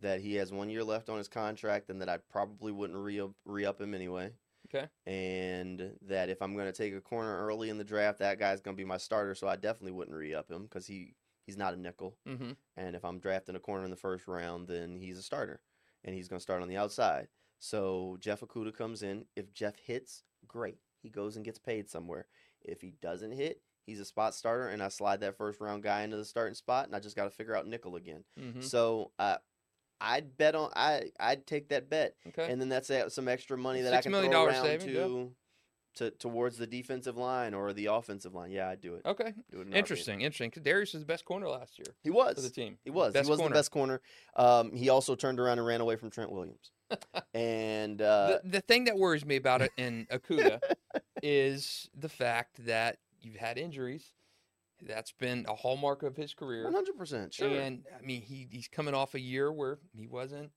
that 0.00 0.20
he 0.20 0.34
has 0.34 0.52
one 0.52 0.68
year 0.68 0.84
left 0.84 1.08
on 1.08 1.18
his 1.18 1.28
contract, 1.28 1.88
and 1.88 2.00
that 2.02 2.08
I 2.08 2.18
probably 2.30 2.72
wouldn't 2.72 2.98
re 2.98 3.20
up, 3.20 3.30
re 3.46 3.64
up 3.64 3.80
him 3.80 3.94
anyway. 3.94 4.32
Okay. 4.74 4.86
And 5.06 5.92
that 6.02 6.28
if 6.28 6.40
I'm 6.40 6.54
going 6.54 6.66
to 6.66 6.72
take 6.72 6.94
a 6.94 7.00
corner 7.00 7.38
early 7.38 7.70
in 7.70 7.78
the 7.78 7.84
draft, 7.84 8.18
that 8.20 8.38
guy's 8.38 8.60
going 8.60 8.76
to 8.76 8.80
be 8.80 8.86
my 8.86 8.96
starter, 8.96 9.34
so 9.34 9.48
I 9.48 9.56
definitely 9.56 9.92
wouldn't 9.92 10.16
re 10.16 10.34
up 10.34 10.50
him 10.50 10.64
because 10.64 10.86
he, 10.86 11.14
he's 11.46 11.56
not 11.56 11.74
a 11.74 11.80
nickel. 11.80 12.16
Mm-hmm. 12.28 12.52
And 12.76 12.96
if 12.96 13.04
I'm 13.04 13.18
drafting 13.18 13.56
a 13.56 13.60
corner 13.60 13.84
in 13.84 13.90
the 13.90 13.96
first 13.96 14.28
round, 14.28 14.68
then 14.68 14.98
he's 14.98 15.18
a 15.18 15.22
starter, 15.22 15.60
and 16.04 16.14
he's 16.14 16.28
going 16.28 16.38
to 16.38 16.42
start 16.42 16.62
on 16.62 16.68
the 16.68 16.76
outside. 16.76 17.28
So 17.58 18.16
Jeff 18.20 18.40
Okudah 18.40 18.76
comes 18.76 19.02
in. 19.02 19.26
If 19.36 19.52
Jeff 19.54 19.76
hits, 19.76 20.24
great. 20.46 20.78
He 21.02 21.10
goes 21.10 21.36
and 21.36 21.44
gets 21.44 21.58
paid 21.58 21.90
somewhere. 21.90 22.26
If 22.62 22.80
he 22.80 22.94
doesn't 23.02 23.32
hit, 23.32 23.60
he's 23.84 24.00
a 24.00 24.04
spot 24.04 24.34
starter, 24.34 24.68
and 24.68 24.82
I 24.82 24.88
slide 24.88 25.20
that 25.20 25.36
first 25.36 25.60
round 25.60 25.82
guy 25.82 26.02
into 26.02 26.16
the 26.16 26.24
starting 26.24 26.54
spot, 26.54 26.86
and 26.86 26.94
I 26.94 27.00
just 27.00 27.16
got 27.16 27.24
to 27.24 27.30
figure 27.30 27.56
out 27.56 27.66
nickel 27.66 27.96
again. 27.96 28.24
Mm-hmm. 28.40 28.60
So 28.60 29.10
uh, 29.18 29.36
I'd 30.00 30.36
bet 30.36 30.54
on 30.54 30.70
I 30.76 31.10
I'd 31.18 31.46
take 31.46 31.68
that 31.68 31.90
bet, 31.90 32.14
Okay. 32.28 32.50
and 32.50 32.60
then 32.60 32.68
that's 32.68 32.90
some 33.14 33.28
extra 33.28 33.58
money 33.58 33.82
that 33.82 33.94
I 33.94 34.00
can 34.00 34.12
throw 34.12 34.44
around 34.46 34.62
savings, 34.62 34.92
yeah. 34.92 35.02
to. 35.04 35.32
To, 35.96 36.10
towards 36.10 36.56
the 36.56 36.66
defensive 36.66 37.18
line 37.18 37.52
or 37.52 37.74
the 37.74 37.84
offensive 37.84 38.32
line, 38.34 38.50
yeah, 38.50 38.70
I'd 38.70 38.80
do 38.80 38.94
it. 38.94 39.02
okay. 39.04 39.34
Do 39.50 39.60
it 39.60 39.66
in. 39.66 39.74
Interesting. 39.74 40.22
Interesting. 40.22 40.48
Because 40.48 40.62
Darious 40.62 40.94
was 40.94 41.02
the 41.02 41.04
best 41.04 41.26
corner 41.26 41.46
last 41.50 41.78
year 41.78 41.84
He 42.02 42.08
was. 42.08 42.36
for 42.36 42.40
the 42.40 42.48
team. 42.48 42.78
He 42.82 42.88
was. 42.88 43.12
Best 43.12 43.26
he 43.26 43.30
was 43.30 43.38
corner. 43.38 43.52
the 43.52 43.58
best 43.58 43.70
corner. 43.70 44.00
Um, 44.34 44.72
he 44.74 44.88
also 44.88 45.14
turned 45.14 45.38
around 45.38 45.58
and 45.58 45.66
ran 45.66 45.82
away 45.82 45.96
from 45.96 46.08
Trent 46.08 46.32
Williams. 46.32 46.70
And 47.34 48.00
uh, 48.02 48.38
the, 48.42 48.50
the 48.50 48.60
thing 48.60 48.84
that 48.84 48.96
worries 48.96 49.24
me 49.24 49.36
about 49.36 49.62
it 49.62 49.72
in 49.76 50.06
Okudah 50.10 50.60
is 51.22 51.88
the 51.98 52.08
fact 52.08 52.64
that 52.66 52.98
you've 53.20 53.36
had 53.36 53.58
injuries. 53.58 54.12
That's 54.84 55.12
been 55.12 55.46
a 55.48 55.54
hallmark 55.54 56.02
of 56.02 56.16
his 56.16 56.34
career. 56.34 56.68
100% 56.68 57.32
sure. 57.32 57.48
And 57.48 57.84
I 57.96 58.04
mean, 58.04 58.20
he 58.22 58.48
he's 58.50 58.66
coming 58.66 58.94
off 58.94 59.14
a 59.14 59.20
year 59.20 59.52
where 59.52 59.78
he 59.94 60.08
wasn't 60.08 60.50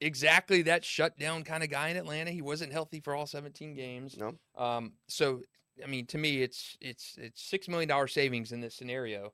exactly 0.00 0.62
that 0.62 0.84
shutdown 0.84 1.44
kind 1.44 1.62
of 1.62 1.70
guy 1.70 1.88
in 1.88 1.96
Atlanta. 1.96 2.30
He 2.30 2.42
wasn't 2.42 2.72
healthy 2.72 3.00
for 3.00 3.14
all 3.14 3.26
17 3.26 3.74
games. 3.74 4.16
no, 4.16 4.34
Um, 4.56 4.94
so 5.08 5.42
I 5.82 5.86
mean, 5.86 6.06
to 6.06 6.18
me, 6.18 6.42
it's 6.42 6.76
it's 6.80 7.16
it's 7.20 7.42
six 7.42 7.68
million 7.68 7.88
dollar 7.88 8.08
savings 8.08 8.52
in 8.52 8.60
this 8.60 8.74
scenario. 8.74 9.32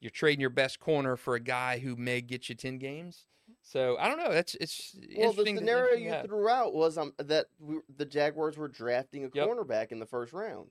You're 0.00 0.10
trading 0.10 0.40
your 0.40 0.50
best 0.50 0.78
corner 0.78 1.16
for 1.16 1.34
a 1.34 1.40
guy 1.40 1.78
who 1.78 1.96
may 1.96 2.20
get 2.20 2.48
you 2.48 2.54
10 2.54 2.78
games. 2.78 3.26
So 3.62 3.96
I 3.98 4.08
don't 4.08 4.18
know. 4.18 4.32
That's 4.32 4.54
it's 4.54 4.96
well, 5.16 5.32
the 5.32 5.44
scenario 5.44 5.96
you 5.96 6.14
threw 6.24 6.48
out 6.48 6.74
was 6.74 6.96
um, 6.96 7.12
that 7.18 7.46
we, 7.58 7.78
the 7.96 8.06
Jaguars 8.06 8.56
were 8.56 8.68
drafting 8.68 9.24
a 9.24 9.30
Yep. 9.32 9.46
cornerback 9.48 9.92
in 9.92 9.98
the 9.98 10.06
first 10.06 10.32
round. 10.32 10.70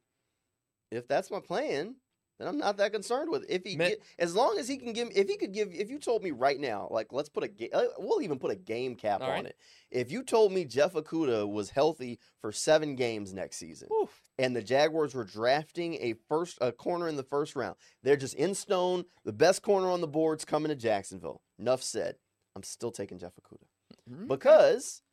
If 0.92 1.08
that's 1.08 1.30
my 1.30 1.40
plan, 1.40 1.96
then 2.40 2.48
I'm 2.48 2.58
not 2.58 2.78
that 2.78 2.94
concerned 2.94 3.30
with 3.30 3.44
it. 3.44 3.50
If 3.50 3.64
he 3.66 3.76
get, 3.76 4.02
as 4.18 4.36
long 4.36 4.58
as 4.58 4.68
he 4.68 4.78
can 4.78 4.94
give, 4.94 5.10
if 5.16 5.28
he 5.28 5.38
could 5.38 5.54
give, 5.54 5.70
if 5.74 5.90
you 5.90 6.00
told 6.00 6.24
me 6.24 6.32
right 6.32 6.60
now, 6.60 6.88
like 6.90 7.12
let's 7.12 7.30
put 7.30 7.44
a, 7.44 7.76
uh, 7.76 7.84
we'll 7.98 8.22
even 8.22 8.40
put 8.40 8.52
a 8.52 8.56
game 8.56 8.96
cap 8.96 9.22
All 9.22 9.28
on 9.28 9.34
right. 9.34 9.46
it. 9.48 9.58
If 9.92 10.12
you 10.12 10.24
told 10.24 10.52
me 10.52 10.64
Jeff 10.66 10.94
Okudah 10.94 11.48
was 11.50 11.70
healthy 11.72 12.20
for 12.42 12.52
seven 12.52 12.96
games 12.96 13.34
next 13.34 13.58
season, 13.58 13.90
Oof. 13.92 14.10
and 14.40 14.56
the 14.56 14.62
Jaguars 14.64 15.14
were 15.14 15.24
drafting 15.26 15.96
a 15.96 16.14
first 16.30 16.58
a 16.62 16.72
corner 16.72 17.08
in 17.08 17.16
the 17.16 17.24
first 17.24 17.56
round. 17.56 17.76
They're 18.04 18.16
just 18.18 18.36
in 18.36 18.56
stone. 18.56 19.06
The 19.26 19.34
best 19.34 19.62
corner 19.62 19.90
on 19.90 20.02
the 20.02 20.08
board's 20.08 20.46
coming 20.46 20.70
to 20.70 20.76
Jacksonville. 20.76 21.42
Enough 21.60 21.84
said. 21.84 22.16
I'm 22.58 22.64
still 22.64 22.92
taking 22.92 23.20
Jeff 23.20 23.34
Okudah 23.36 23.68
Mhm. 24.12 24.28
because 24.28 25.04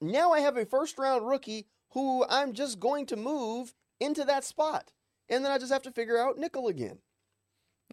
now 0.00 0.32
I 0.32 0.40
have 0.40 0.56
a 0.56 0.66
first 0.66 0.98
round 0.98 1.26
rookie 1.28 1.68
who 1.90 2.24
I'm 2.28 2.52
just 2.52 2.80
going 2.80 3.06
to 3.06 3.16
move 3.16 3.74
into 4.00 4.24
that 4.24 4.42
spot, 4.44 4.92
and 5.28 5.44
then 5.44 5.52
I 5.52 5.58
just 5.58 5.72
have 5.72 5.82
to 5.82 5.92
figure 5.92 6.18
out 6.18 6.36
nickel 6.36 6.66
again. 6.66 6.98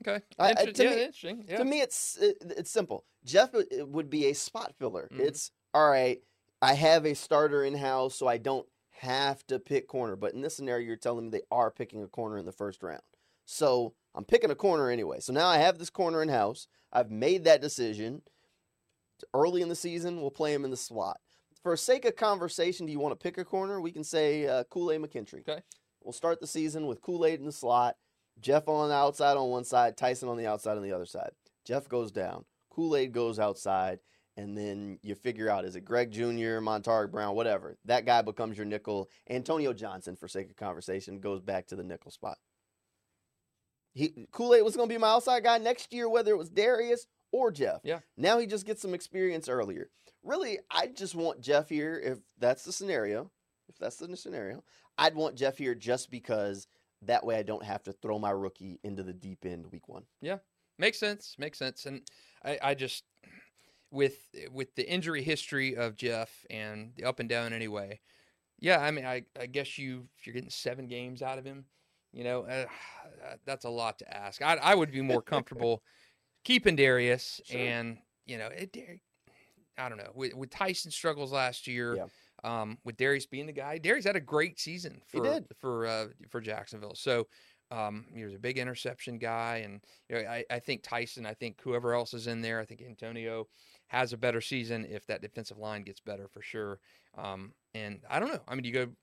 Okay. 0.01 0.23
I- 0.39 0.49
Inter- 0.51 0.71
to 0.71 0.83
yeah, 0.83 0.89
me- 0.89 1.01
interesting. 1.03 1.45
Yeah. 1.47 1.57
To 1.57 1.65
me, 1.65 1.81
it's 1.81 2.17
it, 2.17 2.37
it's 2.41 2.71
simple. 2.71 3.05
Jeff 3.23 3.53
uh, 3.53 3.63
would 3.85 4.09
be 4.09 4.25
a 4.25 4.33
spot 4.33 4.73
filler. 4.79 5.07
Mhm. 5.11 5.19
It's 5.19 5.51
all 5.75 5.89
right. 5.89 6.21
I 6.61 6.73
have 6.73 7.05
a 7.05 7.13
starter 7.13 7.63
in 7.63 7.75
house, 7.75 8.15
so 8.15 8.27
I 8.27 8.37
don't 8.37 8.67
have 8.89 9.45
to 9.47 9.59
pick 9.59 9.87
corner. 9.87 10.15
But 10.15 10.33
in 10.33 10.41
this 10.41 10.55
scenario, 10.55 10.87
you're 10.87 10.95
telling 10.95 11.25
me 11.25 11.29
they 11.29 11.43
are 11.51 11.69
picking 11.69 12.01
a 12.01 12.07
corner 12.07 12.37
in 12.39 12.45
the 12.45 12.51
first 12.51 12.81
round. 12.81 13.03
So 13.45 13.93
I'm 14.15 14.25
picking 14.25 14.49
a 14.49 14.55
corner 14.55 14.89
anyway. 14.89 15.19
So 15.19 15.33
now 15.33 15.47
I 15.47 15.57
have 15.59 15.77
this 15.77 15.91
corner 15.91 16.21
in 16.23 16.29
house. 16.29 16.67
I've 16.91 17.11
made 17.11 17.43
that 17.43 17.61
decision. 17.61 18.23
Early 19.33 19.61
in 19.61 19.69
the 19.69 19.75
season, 19.75 20.21
we'll 20.21 20.31
play 20.31 20.53
him 20.53 20.65
in 20.65 20.71
the 20.71 20.77
slot. 20.77 21.19
For 21.63 21.75
sake 21.75 22.05
of 22.05 22.15
conversation, 22.15 22.85
do 22.85 22.91
you 22.91 22.99
want 22.99 23.11
to 23.11 23.23
pick 23.23 23.37
a 23.37 23.45
corner? 23.45 23.81
We 23.81 23.91
can 23.91 24.03
say 24.03 24.47
uh, 24.47 24.63
Kool 24.65 24.91
Aid 24.91 25.01
McKinstry. 25.01 25.41
Okay. 25.41 25.61
We'll 26.03 26.13
start 26.13 26.39
the 26.39 26.47
season 26.47 26.87
with 26.87 27.01
Kool 27.01 27.25
Aid 27.25 27.39
in 27.39 27.45
the 27.45 27.51
slot, 27.51 27.95
Jeff 28.39 28.67
on 28.67 28.89
the 28.89 28.95
outside 28.95 29.35
on 29.35 29.49
one 29.49 29.65
side, 29.65 29.97
Tyson 29.97 30.29
on 30.29 30.37
the 30.37 30.47
outside 30.47 30.77
on 30.77 30.83
the 30.83 30.93
other 30.93 31.05
side. 31.05 31.31
Jeff 31.65 31.89
goes 31.89 32.11
down, 32.11 32.45
Kool 32.69 32.95
Aid 32.95 33.11
goes 33.11 33.39
outside, 33.39 33.99
and 34.37 34.57
then 34.57 34.99
you 35.01 35.15
figure 35.15 35.49
out 35.49 35.65
is 35.65 35.75
it 35.75 35.83
Greg 35.83 36.11
Jr., 36.11 36.61
Montaric 36.61 37.11
Brown, 37.11 37.35
whatever. 37.35 37.75
That 37.85 38.05
guy 38.05 38.21
becomes 38.21 38.55
your 38.55 38.65
nickel. 38.65 39.09
Antonio 39.29 39.73
Johnson, 39.73 40.15
for 40.15 40.27
sake 40.27 40.49
of 40.49 40.55
conversation, 40.55 41.19
goes 41.19 41.41
back 41.41 41.67
to 41.67 41.75
the 41.75 41.83
nickel 41.83 42.11
spot. 42.11 42.37
He 43.93 44.27
Kool 44.31 44.53
Aid 44.53 44.63
was 44.63 44.75
going 44.75 44.87
to 44.87 44.93
be 44.93 44.99
my 44.99 45.09
outside 45.09 45.43
guy 45.43 45.57
next 45.57 45.91
year, 45.91 46.07
whether 46.07 46.31
it 46.31 46.37
was 46.37 46.51
Darious 46.51 47.07
or 47.31 47.51
Jeff. 47.51 47.81
Yeah. 47.83 47.99
Now 48.15 48.39
he 48.39 48.47
just 48.47 48.65
gets 48.65 48.81
some 48.81 48.93
experience 48.93 49.47
earlier. 49.49 49.89
Really, 50.23 50.59
I 50.69 50.87
just 50.87 51.15
want 51.15 51.41
Jeff 51.41 51.69
here 51.69 51.99
if 52.03 52.19
that's 52.39 52.63
the 52.63 52.71
scenario. 52.71 53.31
If 53.69 53.77
that's 53.77 53.97
the 53.97 54.15
scenario, 54.15 54.63
I'd 54.97 55.15
want 55.15 55.35
Jeff 55.35 55.57
here 55.57 55.75
just 55.75 56.09
because 56.09 56.67
that 57.01 57.25
way 57.25 57.37
I 57.37 57.43
don't 57.43 57.63
have 57.63 57.83
to 57.83 57.93
throw 57.93 58.17
my 58.17 58.31
rookie 58.31 58.79
into 58.83 59.03
the 59.03 59.13
deep 59.13 59.45
end 59.45 59.65
week 59.71 59.87
one. 59.87 60.03
Yeah. 60.21 60.37
Makes 60.79 60.99
sense. 60.99 61.35
Makes 61.37 61.59
sense. 61.59 61.85
And 61.85 62.01
I, 62.43 62.59
I 62.61 62.73
just 62.75 63.03
with 63.91 64.17
with 64.51 64.75
the 64.75 64.89
injury 64.89 65.23
history 65.23 65.75
of 65.75 65.95
Jeff 65.95 66.45
and 66.49 66.91
the 66.95 67.05
up 67.05 67.19
and 67.19 67.29
down 67.29 67.53
anyway. 67.53 67.99
Yeah, 68.59 68.79
I 68.79 68.89
mean, 68.89 69.05
I, 69.05 69.23
I 69.39 69.45
guess 69.45 69.77
you 69.77 70.07
if 70.17 70.25
you're 70.25 70.33
getting 70.33 70.49
seven 70.49 70.87
games 70.87 71.21
out 71.21 71.37
of 71.37 71.45
him, 71.45 71.65
you 72.11 72.23
know, 72.23 72.41
uh, 72.43 72.65
that's 73.45 73.65
a 73.65 73.69
lot 73.69 73.99
to 73.99 74.17
ask. 74.17 74.41
I 74.41 74.55
I 74.55 74.75
would 74.75 74.91
be 74.91 75.01
more 75.01 75.21
comfortable 75.33 75.83
keeping 76.47 76.77
Darious 76.77 77.41
Sure. 77.45 77.59
and 77.59 77.97
you 78.25 78.37
know, 78.37 78.47
it, 78.47 78.75
I 79.77 79.89
don't 79.89 79.97
know 79.97 80.11
with, 80.13 80.33
with 80.33 80.49
Tyson 80.49 80.91
struggles 80.91 81.31
last 81.31 81.67
year. 81.67 81.95
Yeah. 81.95 82.05
Um, 82.43 82.77
with 82.85 82.97
Darious 82.97 83.29
being 83.29 83.47
the 83.47 83.51
guy, 83.51 83.79
Darious 83.79 84.05
had 84.05 84.15
a 84.15 84.21
great 84.21 84.59
season 84.59 85.01
for 85.07 85.41
for 85.59 85.87
uh, 85.87 86.05
for 86.29 86.39
Jacksonville. 86.39 86.95
So 86.95 87.27
um, 87.71 88.05
he 88.13 88.23
was 88.23 88.35
a 88.35 88.39
big 88.39 88.57
interception 88.57 89.17
guy, 89.17 89.63
and 89.65 89.81
you 90.07 90.15
know, 90.15 90.29
I, 90.29 90.45
I 90.49 90.59
think 90.59 90.83
Tyson, 90.83 91.25
I 91.25 91.33
think 91.33 91.59
whoever 91.61 91.93
else 91.93 92.13
is 92.13 92.27
in 92.27 92.41
there, 92.41 92.59
I 92.59 92.65
think 92.65 92.81
Antonio 92.81 93.47
has 93.87 94.13
a 94.13 94.17
better 94.17 94.39
season 94.39 94.85
if 94.89 95.05
that 95.07 95.21
defensive 95.21 95.57
line 95.57 95.81
gets 95.81 95.99
better 95.99 96.27
for 96.27 96.41
sure. 96.41 96.79
Um, 97.17 97.53
and 97.73 98.01
I 98.09 98.19
don't 98.19 98.31
know. 98.31 98.41
I 98.47 98.53
mean, 98.53 98.63
do 98.63 98.69
you 98.69 98.75
go, 98.75 98.85
do 98.85 98.93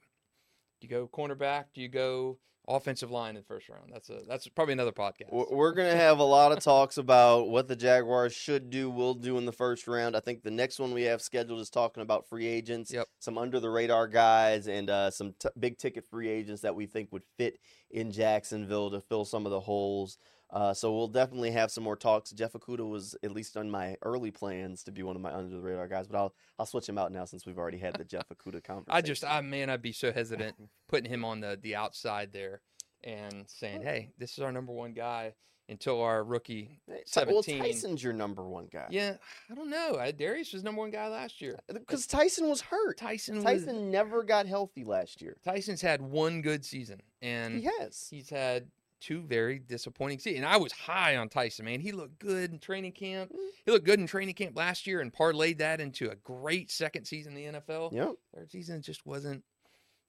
you 0.83 0.89
go 0.89 1.09
cornerback? 1.09 1.65
Do 1.75 1.81
you 1.81 1.89
go 1.89 2.39
offensive 2.69 3.11
line 3.11 3.31
in 3.31 3.37
the 3.37 3.43
first 3.43 3.69
round? 3.69 3.91
That's 3.93 4.11
a 4.11 4.21
that's 4.29 4.47
probably 4.49 4.73
another 4.73 4.93
podcast. 4.93 5.31
We're- 5.33 5.47
We're 5.51 5.73
going 5.73 5.91
to 5.91 5.97
have 5.97 6.19
a 6.19 6.25
lot 6.25 6.53
of 6.53 6.61
talks 6.61 6.97
about 6.99 7.49
what 7.49 7.69
the 7.69 7.77
Jaguars 7.77 8.35
should 8.35 8.71
do, 8.71 8.91
will 8.91 9.15
do 9.15 9.39
in 9.39 9.47
the 9.47 9.53
first 9.53 9.87
round. 9.87 10.17
I 10.17 10.21
think 10.21 10.43
the 10.43 10.51
next 10.51 10.79
one 10.79 10.93
we 10.93 11.03
have 11.03 11.21
scheduled 11.23 11.61
is 11.61 11.71
talking 11.71 12.03
about 12.03 12.29
free 12.29 12.47
agents, 12.47 12.93
Yep. 12.93 13.07
some 13.19 13.39
under 13.39 13.61
the 13.61 13.71
radar 13.71 14.09
guys, 14.09 14.67
and 14.69 14.89
uh, 14.91 15.11
some 15.11 15.35
t- 15.39 15.49
big 15.59 15.79
ticket 15.79 16.05
free 16.07 16.29
agents 16.29 16.63
that 16.63 16.75
we 16.75 16.87
think 16.87 17.13
would 17.13 17.25
fit 17.39 17.59
in 17.91 18.11
Jacksonville 18.11 18.91
to 18.91 19.01
fill 19.01 19.25
some 19.25 19.47
of 19.47 19.51
the 19.53 19.61
holes. 19.61 20.19
Uh, 20.55 20.73
so 20.73 20.95
we'll 20.95 21.09
definitely 21.09 21.51
have 21.51 21.69
some 21.73 21.83
more 21.83 21.97
talks. 21.97 22.31
Jeff 22.31 22.53
Okudah 22.53 22.89
was 22.89 23.17
at 23.25 23.33
least 23.33 23.57
on 23.57 23.69
my 23.69 23.97
early 24.03 24.31
plans 24.31 24.85
to 24.85 24.93
be 24.93 25.03
one 25.03 25.17
of 25.17 25.21
my 25.21 25.35
under 25.35 25.53
the 25.53 25.61
radar 25.61 25.89
guys, 25.89 26.07
but 26.07 26.17
I'll 26.17 26.33
I'll 26.61 26.67
switch 26.67 26.89
him 26.89 26.97
out 26.97 27.11
now 27.11 27.25
since 27.25 27.45
we've 27.45 27.59
already 27.59 27.79
had 27.79 27.97
the 27.97 28.05
Jeff 28.05 28.29
Okudah 28.29 28.63
conversation. 28.63 28.97
I 28.97 29.01
just, 29.01 29.25
I 29.25 29.41
man, 29.41 29.69
I'd 29.69 29.83
be 29.83 29.91
so 29.91 30.13
hesitant 30.13 30.55
putting 30.89 31.11
him 31.11 31.25
on 31.25 31.41
the 31.41 31.59
the 31.61 31.75
outside 31.75 32.33
there 32.33 32.61
and 33.03 33.45
saying, 33.49 33.83
"Hey, 33.83 34.13
this 34.17 34.33
is 34.33 34.39
our 34.45 34.53
number 34.53 34.73
one 34.73 34.93
guy." 34.93 35.35
Until 35.67 36.03
our 36.03 36.23
rookie 36.23 36.83
Ty- 37.11 37.25
well. 37.25 37.43
Tyson's 37.43 38.05
your 38.05 38.13
number 38.13 38.47
one 38.47 38.69
guy. 38.71 38.87
Yeah, 38.91 39.15
I 39.51 39.55
don't 39.55 39.71
know. 39.71 39.97
I, 39.99 40.13
Darious 40.13 40.53
was 40.53 40.63
number 40.63 40.83
one 40.83 40.91
guy 40.91 41.09
last 41.09 41.41
year. 41.41 41.59
because 41.73 42.07
Tyson 42.07 42.51
was 42.51 42.61
hurt. 42.61 42.99
Tyson 42.99 43.37
was 43.37 43.45
Tyson 43.45 43.91
never 43.91 44.25
got 44.25 44.45
healthy 44.45 44.85
last 44.85 45.23
year. 45.23 45.39
Tyson's 45.43 45.81
had 45.81 46.03
one 46.03 46.43
good 46.43 46.67
season, 46.67 47.01
and 47.23 47.61
He 47.61 47.71
has. 47.81 48.09
he's 48.11 48.29
had 48.29 48.67
two 49.05 49.21
very 49.23 49.59
disappointing 49.59 50.19
seasons. 50.19 50.45
And 50.45 50.47
I 50.53 50.57
was 50.57 50.73
high 50.73 51.17
on 51.17 51.29
Tyson, 51.29 51.65
man. 51.67 51.81
He 51.81 51.93
looked 51.93 52.19
good 52.19 52.53
in 52.53 52.59
training 52.59 52.93
camp. 52.93 53.33
Mm. 53.33 53.39
He 53.67 53.71
looked 53.71 53.85
good 53.85 54.01
in 54.01 54.07
training 54.07 54.35
camp 54.35 54.57
last 54.57 54.87
year 54.87 55.01
and 55.01 55.13
parlayed 55.13 55.59
that 55.59 55.81
into 55.81 56.11
a 56.11 56.17
great 56.17 56.71
second 56.71 57.05
season 57.05 57.37
in 57.37 57.53
the 57.53 57.61
NFL. 57.61 57.93
Yep. 57.93 58.15
Third 58.35 58.51
season 58.51 58.83
just 58.83 59.05
wasn't 59.05 59.43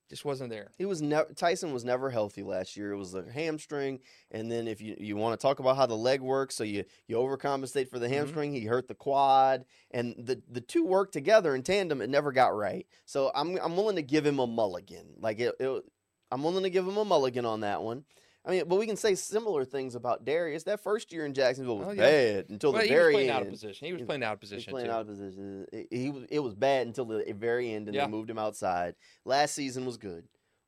just 0.08 0.24
wasn't 0.24 0.52
there. 0.52 0.70
He 0.78 0.86
was 0.86 1.02
never 1.02 1.34
Tyson 1.34 1.74
was 1.74 1.84
never 1.84 2.12
healthy 2.12 2.44
last 2.44 2.78
year. 2.78 2.92
It 2.92 2.98
was 2.98 3.16
a 3.16 3.24
hamstring, 3.24 4.00
and 4.30 4.52
then 4.52 4.68
if 4.68 4.80
you, 4.80 4.96
you 5.00 5.18
want 5.18 5.38
to 5.40 5.44
talk 5.44 5.58
about 5.60 5.78
how 5.78 5.88
the 5.88 5.98
leg 5.98 6.22
works, 6.22 6.54
so 6.56 6.64
you 6.64 6.86
you 7.08 7.16
overcompensate 7.16 7.90
for 7.90 7.98
the 7.98 8.06
Mhm. 8.06 8.12
hamstring. 8.12 8.54
He 8.54 8.66
hurt 8.66 8.88
the 8.88 8.94
quad, 8.94 9.66
and 9.90 10.14
the 10.18 10.44
the 10.48 10.62
two 10.62 10.86
worked 10.86 11.12
together 11.14 11.56
in 11.56 11.64
tandem. 11.64 12.02
It 12.02 12.10
never 12.12 12.32
got 12.32 12.56
right. 12.56 12.86
So 13.06 13.32
I'm 13.34 13.58
I'm 13.58 13.76
willing 13.76 13.96
to 13.96 14.04
give 14.04 14.24
him 14.26 14.38
a 14.38 14.46
mulligan. 14.46 15.16
Like 15.18 15.40
it, 15.40 15.56
it 15.60 15.84
I'm 16.32 16.44
willing 16.44 16.64
to 16.64 16.70
give 16.70 16.88
him 16.88 16.98
a 16.98 17.06
mulligan 17.06 17.46
on 17.46 17.62
that 17.62 17.82
one. 17.82 18.06
I 18.46 18.52
mean, 18.52 18.64
but 18.68 18.76
we 18.78 18.86
can 18.86 18.96
say 18.96 19.16
similar 19.16 19.66
things 19.66 19.96
about 19.96 20.24
Darious. 20.24 20.64
That 20.66 20.80
first 20.80 21.12
year 21.12 21.26
in 21.26 21.34
Jacksonville 21.34 21.80
was 21.80 21.88
Oh, 21.88 21.92
yeah. 21.92 22.02
bad 22.02 22.46
until 22.50 22.74
Well, 22.74 22.82
the 22.84 22.88
he 22.88 22.94
was 22.94 23.12
playing 23.14 23.30
end. 23.30 23.36
out 23.38 23.42
of 23.42 23.50
position. 23.50 23.88
He 23.88 23.94
was 23.94 24.02
playing 24.04 24.24
out 24.24 24.34
of 24.34 24.40
position. 24.40 24.70
He 24.70 24.74
was 24.74 24.82
playing 24.84 24.88
too. 24.88 24.94
out 24.96 25.02
of 25.02 25.08
position. 25.08 25.66
It, 25.74 25.88
he 25.92 26.10
was 26.12 26.24
it 26.30 26.40
was 26.40 26.54
bad 26.54 26.86
until 26.88 27.06
the 27.06 27.24
very 27.36 27.72
end, 27.74 27.88
and 27.88 27.96
Yeah. 27.96 28.06
they 28.06 28.12
moved 28.12 28.30
him 28.30 28.38
outside. 28.38 28.96
Last 29.26 29.56
season 29.56 29.86
was 29.86 29.98
good. 29.98 30.28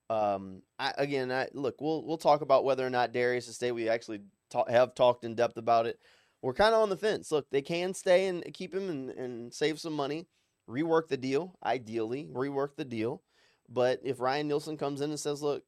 Um, 0.10 0.62
I, 0.80 0.94
again, 0.98 1.32
I 1.32 1.50
look. 1.54 1.80
We'll 1.82 2.04
we'll 2.06 2.18
talk 2.18 2.42
about 2.42 2.64
whether 2.64 2.86
or 2.86 2.90
not 2.90 3.14
Darious 3.14 3.48
is 3.50 3.56
stay. 3.56 3.72
We 3.72 3.90
actually 3.90 4.22
ta- 4.50 4.66
have 4.70 4.96
talked 4.96 5.24
in 5.24 5.36
depth 5.36 5.58
about 5.58 5.86
it. 5.86 6.00
We're 6.42 6.54
kind 6.54 6.74
of 6.74 6.82
on 6.82 6.90
the 6.90 6.98
fence. 6.98 7.32
Look, 7.32 7.50
they 7.52 7.62
can 7.62 7.94
stay 7.94 8.28
and 8.28 8.44
keep 8.54 8.74
him 8.74 8.90
and, 8.90 9.10
and 9.12 9.54
save 9.54 9.80
some 9.80 9.94
money, 9.94 10.28
rework 10.70 11.10
the 11.10 11.18
deal. 11.18 11.58
Ideally, 11.64 12.30
rework 12.32 12.76
the 12.78 12.86
deal. 12.86 13.22
But 13.70 14.00
if 14.04 14.20
Ryan 14.22 14.48
Nielsen 14.48 14.78
comes 14.78 15.02
in 15.02 15.10
and 15.10 15.20
says, 15.20 15.42
"Look, 15.44 15.64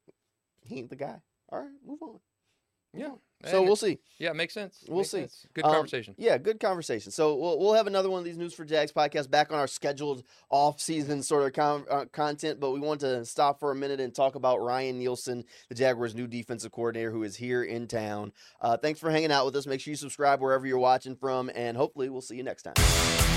he 0.64 0.78
ain't 0.78 0.90
the 0.90 0.96
guy," 0.96 1.20
all 1.52 1.60
right, 1.60 1.70
move 1.86 2.02
on. 2.02 2.20
Yeah. 2.94 3.12
So 3.46 3.62
we'll 3.62 3.76
see. 3.78 4.00
Yeah, 4.18 4.34
makes 4.34 4.54
sense. 4.54 4.84
We'll 4.88 4.98
Makes 4.98 5.12
see. 5.12 5.20
sense. 5.20 5.46
Good 5.54 5.64
Um, 5.64 5.72
conversation. 5.72 6.16
Yeah, 6.18 6.38
good 6.38 6.60
conversation. 6.60 7.12
So 7.12 7.36
we'll, 7.36 7.58
we'll 7.60 7.74
have 7.76 7.88
another 7.88 8.10
one 8.10 8.20
of 8.20 8.26
these 8.26 8.36
News4JAX 8.38 8.92
podcasts 8.92 9.30
back 9.30 9.52
on 9.54 9.60
our 9.60 9.68
scheduled 9.68 10.24
off-season 10.50 11.24
sort 11.24 11.58
of 11.58 11.86
uh, 11.90 12.06
content, 12.12 12.60
but 12.60 12.72
we 12.72 12.80
want 12.82 13.00
to 13.02 13.24
stop 13.24 13.60
for 13.60 13.72
a 13.72 13.76
minute 13.76 14.02
and 14.02 14.14
talk 14.14 14.36
about 14.36 14.60
Ryan 14.60 15.00
Nielsen, 15.00 15.46
the 15.70 15.76
Jaguars' 15.76 16.16
new 16.16 16.28
defensive 16.28 16.72
coordinator, 16.74 17.12
who 17.12 17.24
is 17.24 17.38
here 17.38 17.64
in 17.64 17.88
town. 17.88 18.34
Uh, 18.60 18.76
thanks 18.76 19.00
for 19.00 19.10
hanging 19.10 19.32
out 19.32 19.46
with 19.46 19.56
us. 19.56 19.66
Make 19.68 19.80
sure 19.80 19.92
you 19.92 19.96
subscribe 19.96 20.42
wherever 20.42 20.66
you're 20.68 20.78
watching 20.80 21.16
from, 21.16 21.50
and 21.56 21.78
hopefully 21.78 22.10
we'll 22.10 22.22
see 22.22 22.36
you 22.36 22.44
next 22.44 22.64
time. 22.64 23.29